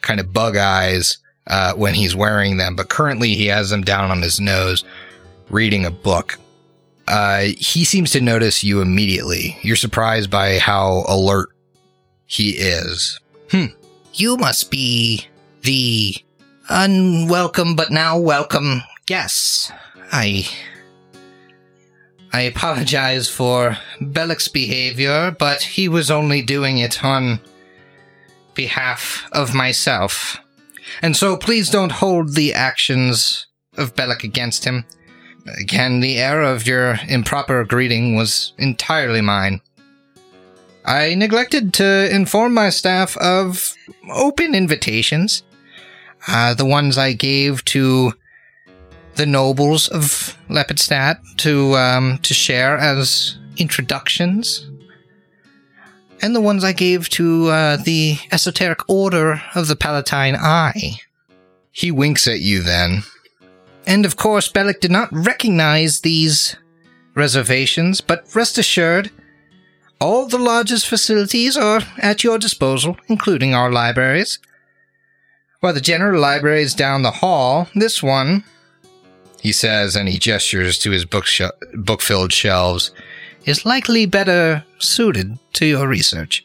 kind 0.00 0.20
of 0.20 0.32
bug 0.32 0.56
eyes, 0.56 1.18
uh, 1.48 1.74
when 1.74 1.94
he's 1.94 2.14
wearing 2.14 2.56
them. 2.56 2.76
But 2.76 2.88
currently 2.88 3.34
he 3.34 3.46
has 3.46 3.70
them 3.70 3.82
down 3.82 4.10
on 4.10 4.22
his 4.22 4.38
nose, 4.40 4.84
reading 5.50 5.84
a 5.84 5.90
book. 5.90 6.38
Uh, 7.08 7.40
he 7.58 7.84
seems 7.84 8.12
to 8.12 8.20
notice 8.20 8.64
you 8.64 8.80
immediately. 8.80 9.58
You're 9.62 9.76
surprised 9.76 10.30
by 10.30 10.58
how 10.58 11.04
alert 11.08 11.50
he 12.26 12.50
is. 12.50 13.20
Hmm. 13.50 13.66
You 14.14 14.36
must 14.36 14.70
be 14.70 15.26
the 15.62 16.14
unwelcome 16.68 17.76
but 17.76 17.90
now 17.90 18.18
welcome 18.18 18.82
guests. 19.06 19.72
I. 20.12 20.48
I 22.32 22.40
apologize 22.42 23.28
for 23.28 23.78
Bellic's 24.00 24.48
behavior, 24.48 25.36
but 25.38 25.62
he 25.62 25.88
was 25.88 26.10
only 26.10 26.42
doing 26.42 26.78
it 26.78 27.04
on 27.04 27.38
behalf 28.54 29.28
of 29.32 29.54
myself. 29.54 30.38
And 31.00 31.16
so 31.16 31.36
please 31.36 31.70
don't 31.70 31.92
hold 31.92 32.34
the 32.34 32.54
actions 32.54 33.46
of 33.76 33.94
Bellic 33.94 34.24
against 34.24 34.64
him. 34.64 34.84
Again, 35.60 36.00
the 36.00 36.18
error 36.18 36.42
of 36.42 36.66
your 36.66 36.98
improper 37.08 37.64
greeting 37.64 38.16
was 38.16 38.52
entirely 38.58 39.20
mine. 39.20 39.60
I 40.84 41.14
neglected 41.14 41.72
to 41.74 42.14
inform 42.14 42.54
my 42.54 42.70
staff 42.70 43.16
of 43.18 43.74
open 44.10 44.54
invitations. 44.54 45.42
Uh, 46.26 46.54
the 46.54 46.64
ones 46.64 46.96
I 46.96 47.12
gave 47.12 47.64
to 47.66 48.12
the 49.16 49.26
nobles 49.26 49.88
of 49.88 50.36
Lepidstadt 50.48 51.20
to 51.38 51.76
um, 51.76 52.18
to 52.22 52.34
share 52.34 52.76
as 52.78 53.38
introductions, 53.56 54.68
and 56.22 56.34
the 56.34 56.40
ones 56.40 56.64
I 56.64 56.72
gave 56.72 57.08
to 57.10 57.48
uh, 57.48 57.76
the 57.76 58.18
esoteric 58.32 58.88
order 58.88 59.42
of 59.54 59.68
the 59.68 59.76
Palatine 59.76 60.36
Eye. 60.36 60.98
He 61.70 61.90
winks 61.90 62.26
at 62.26 62.40
you 62.40 62.62
then. 62.62 63.02
And 63.86 64.06
of 64.06 64.16
course, 64.16 64.50
Bellic 64.50 64.80
did 64.80 64.90
not 64.90 65.12
recognize 65.12 66.00
these 66.00 66.56
reservations, 67.14 68.00
but 68.00 68.34
rest 68.34 68.58
assured, 68.58 69.10
all 70.00 70.26
the 70.26 70.38
lodge's 70.38 70.84
facilities 70.84 71.56
are 71.56 71.82
at 71.98 72.24
your 72.24 72.38
disposal, 72.38 72.96
including 73.08 73.54
our 73.54 73.70
libraries. 73.70 74.38
While 75.64 75.72
the 75.72 75.80
general 75.80 76.20
library 76.20 76.60
is 76.60 76.74
down 76.74 77.00
the 77.00 77.10
hall, 77.10 77.68
this 77.74 78.02
one, 78.02 78.44
he 79.40 79.50
says, 79.50 79.96
and 79.96 80.06
he 80.10 80.18
gestures 80.18 80.78
to 80.80 80.90
his 80.90 81.06
book 81.06 81.24
sh- 81.24 81.40
book-filled 81.72 82.34
shelves, 82.34 82.90
is 83.46 83.64
likely 83.64 84.04
better 84.04 84.62
suited 84.78 85.38
to 85.54 85.64
your 85.64 85.88
research. 85.88 86.44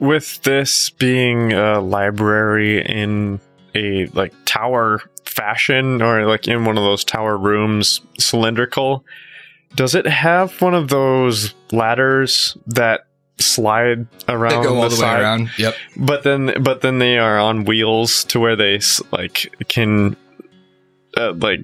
With 0.00 0.42
this 0.42 0.90
being 0.90 1.54
a 1.54 1.80
library 1.80 2.84
in 2.84 3.40
a 3.74 4.04
like 4.08 4.34
tower 4.44 5.00
fashion 5.24 6.02
or 6.02 6.26
like 6.26 6.46
in 6.46 6.66
one 6.66 6.76
of 6.76 6.84
those 6.84 7.04
tower 7.04 7.38
rooms 7.38 8.02
cylindrical, 8.18 9.02
does 9.76 9.94
it 9.94 10.06
have 10.06 10.60
one 10.60 10.74
of 10.74 10.88
those 10.88 11.54
ladders 11.72 12.54
that 12.66 13.05
slide 13.38 14.06
around 14.28 14.62
They 14.62 14.68
go 14.68 14.76
all 14.76 14.88
the 14.88 14.96
way 14.96 15.00
side? 15.00 15.20
around. 15.20 15.50
Yep. 15.58 15.74
But 15.96 16.22
then, 16.24 16.62
but 16.62 16.80
then 16.80 16.98
they 16.98 17.18
are 17.18 17.38
on 17.38 17.64
wheels 17.64 18.24
to 18.24 18.40
where 18.40 18.56
they 18.56 18.80
like 19.12 19.52
can 19.68 20.16
uh, 21.16 21.32
like 21.34 21.60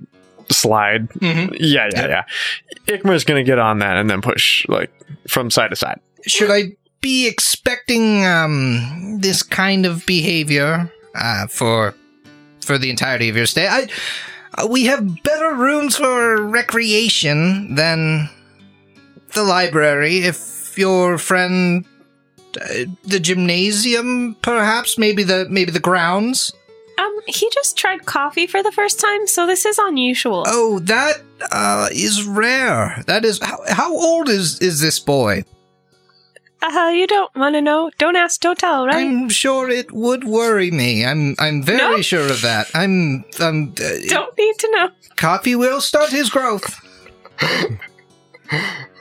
slide. 0.51 1.09
Mm-hmm. 1.11 1.55
Yeah, 1.59 1.89
yeah, 1.95 2.07
yeah. 2.09 2.25
Ikmer's 2.87 3.25
gonna 3.25 3.45
get 3.45 3.59
on 3.59 3.79
that 3.79 3.97
and 3.97 4.09
then 4.11 4.21
push 4.23 4.67
like 4.69 4.91
from 5.29 5.51
side 5.51 5.71
to 5.71 5.77
side. 5.77 6.01
Should 6.27 6.51
I 6.51 6.77
be 7.01 7.27
expecting 7.27 8.25
um, 8.27 9.19
this 9.21 9.43
kind 9.43 9.87
of 9.87 10.05
behavior 10.07 10.91
uh, 11.15 11.47
for 11.49 11.95
for 12.61 12.79
the 12.79 12.91
entirety 12.91 13.29
of 13.29 13.37
your 13.37 13.47
stay? 13.47 13.67
I, 13.67 13.89
uh, 14.55 14.67
we 14.67 14.85
have 14.85 15.23
better 15.23 15.55
rooms 15.55 15.97
for 15.97 16.43
recreation 16.43 17.75
than 17.75 18.29
the 19.35 19.43
library. 19.43 20.19
If 20.19 20.62
your 20.79 21.19
friend, 21.19 21.85
uh, 22.61 22.85
the 23.05 23.21
gymnasium, 23.21 24.37
perhaps 24.43 24.99
maybe 24.99 25.23
the 25.23 25.47
maybe 25.51 25.71
the 25.71 25.81
grounds. 25.81 26.53
Um, 26.99 27.17
he 27.27 27.49
just 27.55 27.77
tried 27.79 28.05
coffee 28.05 28.47
for 28.47 28.63
the 28.63 28.71
first 28.73 29.01
time, 29.01 29.27
so 29.27 29.47
this 29.47 29.65
is 29.65 29.79
unusual. 29.79 30.45
Oh, 30.47 30.79
that 30.81 31.23
uh, 31.51 31.89
is 31.91 32.25
rare. 32.27 33.03
That 33.07 33.25
is 33.25 33.41
how, 33.43 33.59
how 33.69 33.93
old 33.97 34.29
is 34.29 34.61
is 34.61 34.81
this 34.81 34.99
boy? 34.99 35.45
Uh, 36.65 36.91
you 36.95 37.09
don't 37.09 37.35
want 37.35 37.57
to 37.57 37.61
know? 37.61 37.91
Don't 37.99 38.15
ask, 38.15 38.41
don't 38.41 38.57
tell, 38.57 38.87
right? 38.87 39.05
I'm 39.05 39.29
sure 39.29 39.69
it 39.69 39.91
would 39.91 40.23
worry 40.25 40.71
me. 40.71 41.05
I'm 41.05 41.35
I'm 41.41 41.61
very 41.63 41.97
No. 41.97 42.03
sure 42.03 42.31
of 42.31 42.41
that. 42.43 42.69
I'm 42.75 43.25
I'm 43.41 43.73
uh, 43.81 43.99
don't 44.07 44.37
need 44.39 44.59
to 44.59 44.71
know. 44.71 44.91
coffee 45.17 45.57
will 45.57 45.81
start 45.81 46.11
his 46.11 46.29
growth. 46.31 46.79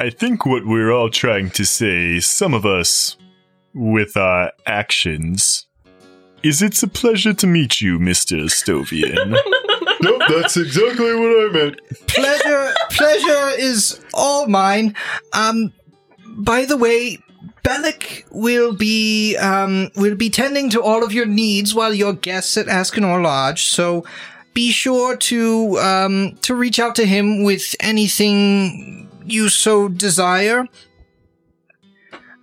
I 0.00 0.10
think 0.10 0.46
what 0.46 0.64
we're 0.64 0.92
all 0.92 1.10
trying 1.10 1.50
to 1.50 1.64
say, 1.64 2.20
some 2.20 2.54
of 2.54 2.64
us 2.64 3.16
with 3.74 4.16
our 4.16 4.52
actions, 4.64 5.66
is 6.44 6.62
it's 6.62 6.84
a 6.84 6.88
pleasure 6.88 7.34
to 7.34 7.46
meet 7.48 7.80
you, 7.80 7.98
Mr. 7.98 8.44
Stovian. 8.44 9.36
Nope, 10.00 10.22
that's 10.28 10.56
exactly 10.56 11.12
what 11.12 11.28
I 11.28 11.48
meant. 11.52 11.80
Pleasure 12.06 12.72
pleasure 12.88 13.48
is 13.58 14.00
all 14.14 14.46
mine. 14.46 14.94
Um 15.32 15.72
by 16.36 16.66
the 16.66 16.76
way, 16.76 17.18
Bellic 17.64 18.24
will 18.30 18.72
be 18.72 19.36
um 19.38 19.90
will 19.96 20.14
be 20.14 20.30
tending 20.30 20.70
to 20.70 20.80
all 20.80 21.02
of 21.02 21.12
your 21.12 21.26
needs 21.26 21.74
while 21.74 21.92
you're 21.92 22.12
guests 22.12 22.56
at 22.56 22.66
Ascanor 22.66 23.20
Lodge, 23.20 23.64
so 23.64 24.04
be 24.54 24.70
sure 24.70 25.16
to 25.16 25.76
um 25.80 26.38
to 26.42 26.54
reach 26.54 26.78
out 26.78 26.94
to 26.94 27.04
him 27.04 27.42
with 27.42 27.74
anything 27.80 29.07
you 29.32 29.48
so 29.48 29.88
desire. 29.88 30.66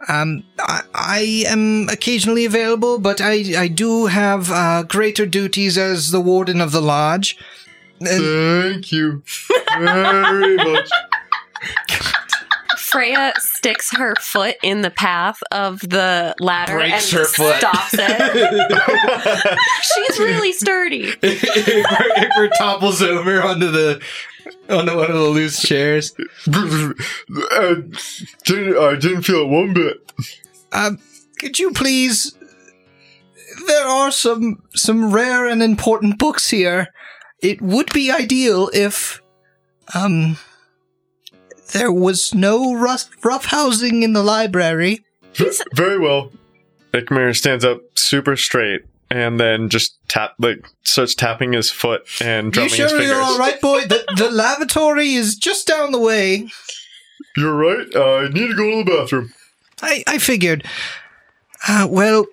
Um, 0.08 0.44
I, 0.60 0.82
I 0.94 1.44
am 1.48 1.90
occasionally 1.90 2.46
available, 2.46 3.00
but 3.00 3.22
I, 3.22 3.44
I 3.58 3.68
do 3.68 4.06
have 4.06 4.52
uh, 4.52 4.84
greater 4.84 5.26
duties 5.26 5.78
as 5.78 6.12
the 6.12 6.22
warden 6.22 6.62
of 6.62 6.72
the 6.72 6.82
lodge. 6.82 7.38
And 8.00 8.64
Thank 8.64 8.92
you 8.92 9.24
very 9.80 10.56
much. 10.58 10.90
Freya 12.78 13.34
sticks 13.40 13.92
her 13.96 14.14
foot 14.22 14.56
in 14.64 14.82
the 14.82 14.90
path 14.92 15.40
of 15.52 15.80
the 15.82 16.36
ladder 16.40 16.74
Breaks 16.76 17.12
and 17.12 17.20
her 17.20 17.26
foot. 17.26 17.56
stops 17.58 17.94
it. 17.98 19.58
She's 19.82 20.20
really 20.20 20.54
sturdy. 20.54 21.12
Ikmer 21.14 22.50
topples 22.58 23.02
over 23.02 23.42
onto 23.42 23.72
the 23.72 24.02
onto 24.70 24.96
one 24.96 25.10
of 25.10 25.16
the 25.16 25.30
loose 25.30 25.62
chairs. 25.62 26.14
I, 26.48 27.84
didn't, 28.44 28.78
I 28.78 28.96
didn't 28.96 29.24
feel 29.24 29.42
it 29.42 29.48
one 29.48 29.74
bit. 29.74 30.12
Um, 30.72 31.00
could 31.40 31.60
you 31.60 31.72
please? 31.72 32.36
There 33.68 33.88
are 33.88 34.12
some 34.12 34.64
some 34.76 35.14
rare 35.14 35.48
and 35.48 35.64
important 35.64 36.20
books 36.20 36.50
here. 36.50 36.88
It 37.42 37.62
would 37.62 37.92
be 37.94 38.12
ideal 38.12 38.70
if, 38.74 39.22
um, 39.94 40.38
there 41.72 41.92
was 41.92 42.34
no 42.34 42.74
rough 42.74 43.10
rough 43.24 43.46
housing 43.46 44.04
in 44.04 44.14
the 44.14 44.24
library. 44.24 45.06
Very 45.76 46.00
well. 46.00 46.32
Ikmer 46.94 47.36
stands 47.36 47.66
up 47.66 47.82
super 47.96 48.36
straight 48.36 48.82
and 49.16 49.40
then 49.40 49.70
just 49.70 49.98
tap 50.10 50.34
like 50.40 50.66
starts 50.84 51.16
tapping 51.16 51.54
his 51.54 51.72
foot 51.72 52.02
and 52.22 52.48
You 52.48 52.52
drumming 52.52 52.70
his 52.70 52.78
sure 52.78 52.90
fingers. 52.90 53.08
you're 53.08 53.22
all 53.22 53.40
right, 53.40 53.60
boy? 53.62 53.82
The, 53.86 54.04
the 54.18 54.30
lavatory 54.30 55.14
is 55.14 55.36
just 55.36 55.66
down 55.68 55.92
the 55.92 56.00
way. 56.00 56.50
You're 57.38 57.56
right. 57.56 57.88
Uh, 57.96 58.16
I 58.18 58.28
need 58.30 58.48
to 58.48 58.56
go 58.56 58.70
to 58.72 58.84
the 58.84 58.98
bathroom. 58.98 59.34
I, 59.82 60.04
I 60.06 60.18
figured. 60.18 60.66
Uh, 61.68 61.88
well, 61.90 62.26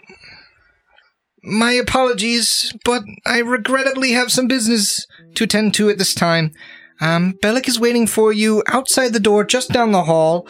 my 1.45 1.73
apologies, 1.73 2.73
but 2.85 3.03
I 3.27 3.39
regrettably 3.41 4.13
have 4.13 4.31
some 4.33 4.47
business 4.49 5.07
to 5.35 5.45
attend 5.45 5.75
to 5.75 5.89
at 5.89 5.99
this 5.99 6.15
time. 6.15 6.53
Um, 7.01 7.35
Bellic 7.43 7.69
is 7.69 7.81
waiting 7.81 8.07
for 8.07 8.33
you 8.33 8.63
outside 8.69 9.13
the 9.13 9.21
door 9.21 9.45
just 9.45 9.71
down 9.71 9.93
the 9.93 10.05
hall. 10.05 10.47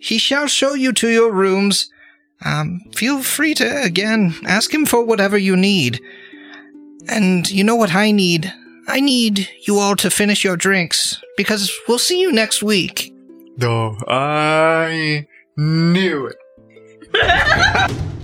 He 0.00 0.18
shall 0.18 0.46
show 0.46 0.74
you 0.74 0.92
to 0.94 1.08
your 1.08 1.32
rooms. 1.32 1.90
Um, 2.44 2.80
feel 2.94 3.22
free 3.22 3.54
to, 3.54 3.82
again, 3.82 4.34
ask 4.46 4.72
him 4.72 4.86
for 4.86 5.04
whatever 5.04 5.38
you 5.38 5.56
need. 5.56 6.00
And 7.08 7.50
you 7.50 7.64
know 7.64 7.76
what 7.76 7.94
I 7.94 8.10
need? 8.10 8.52
I 8.88 9.00
need 9.00 9.48
you 9.66 9.78
all 9.78 9.96
to 9.96 10.10
finish 10.10 10.44
your 10.44 10.56
drinks, 10.56 11.20
because 11.36 11.72
we'll 11.86 11.98
see 11.98 12.20
you 12.20 12.32
next 12.32 12.62
week. 12.62 13.14
No, 13.56 13.96
I 14.08 15.26
knew 15.56 16.26
it. 16.26 16.36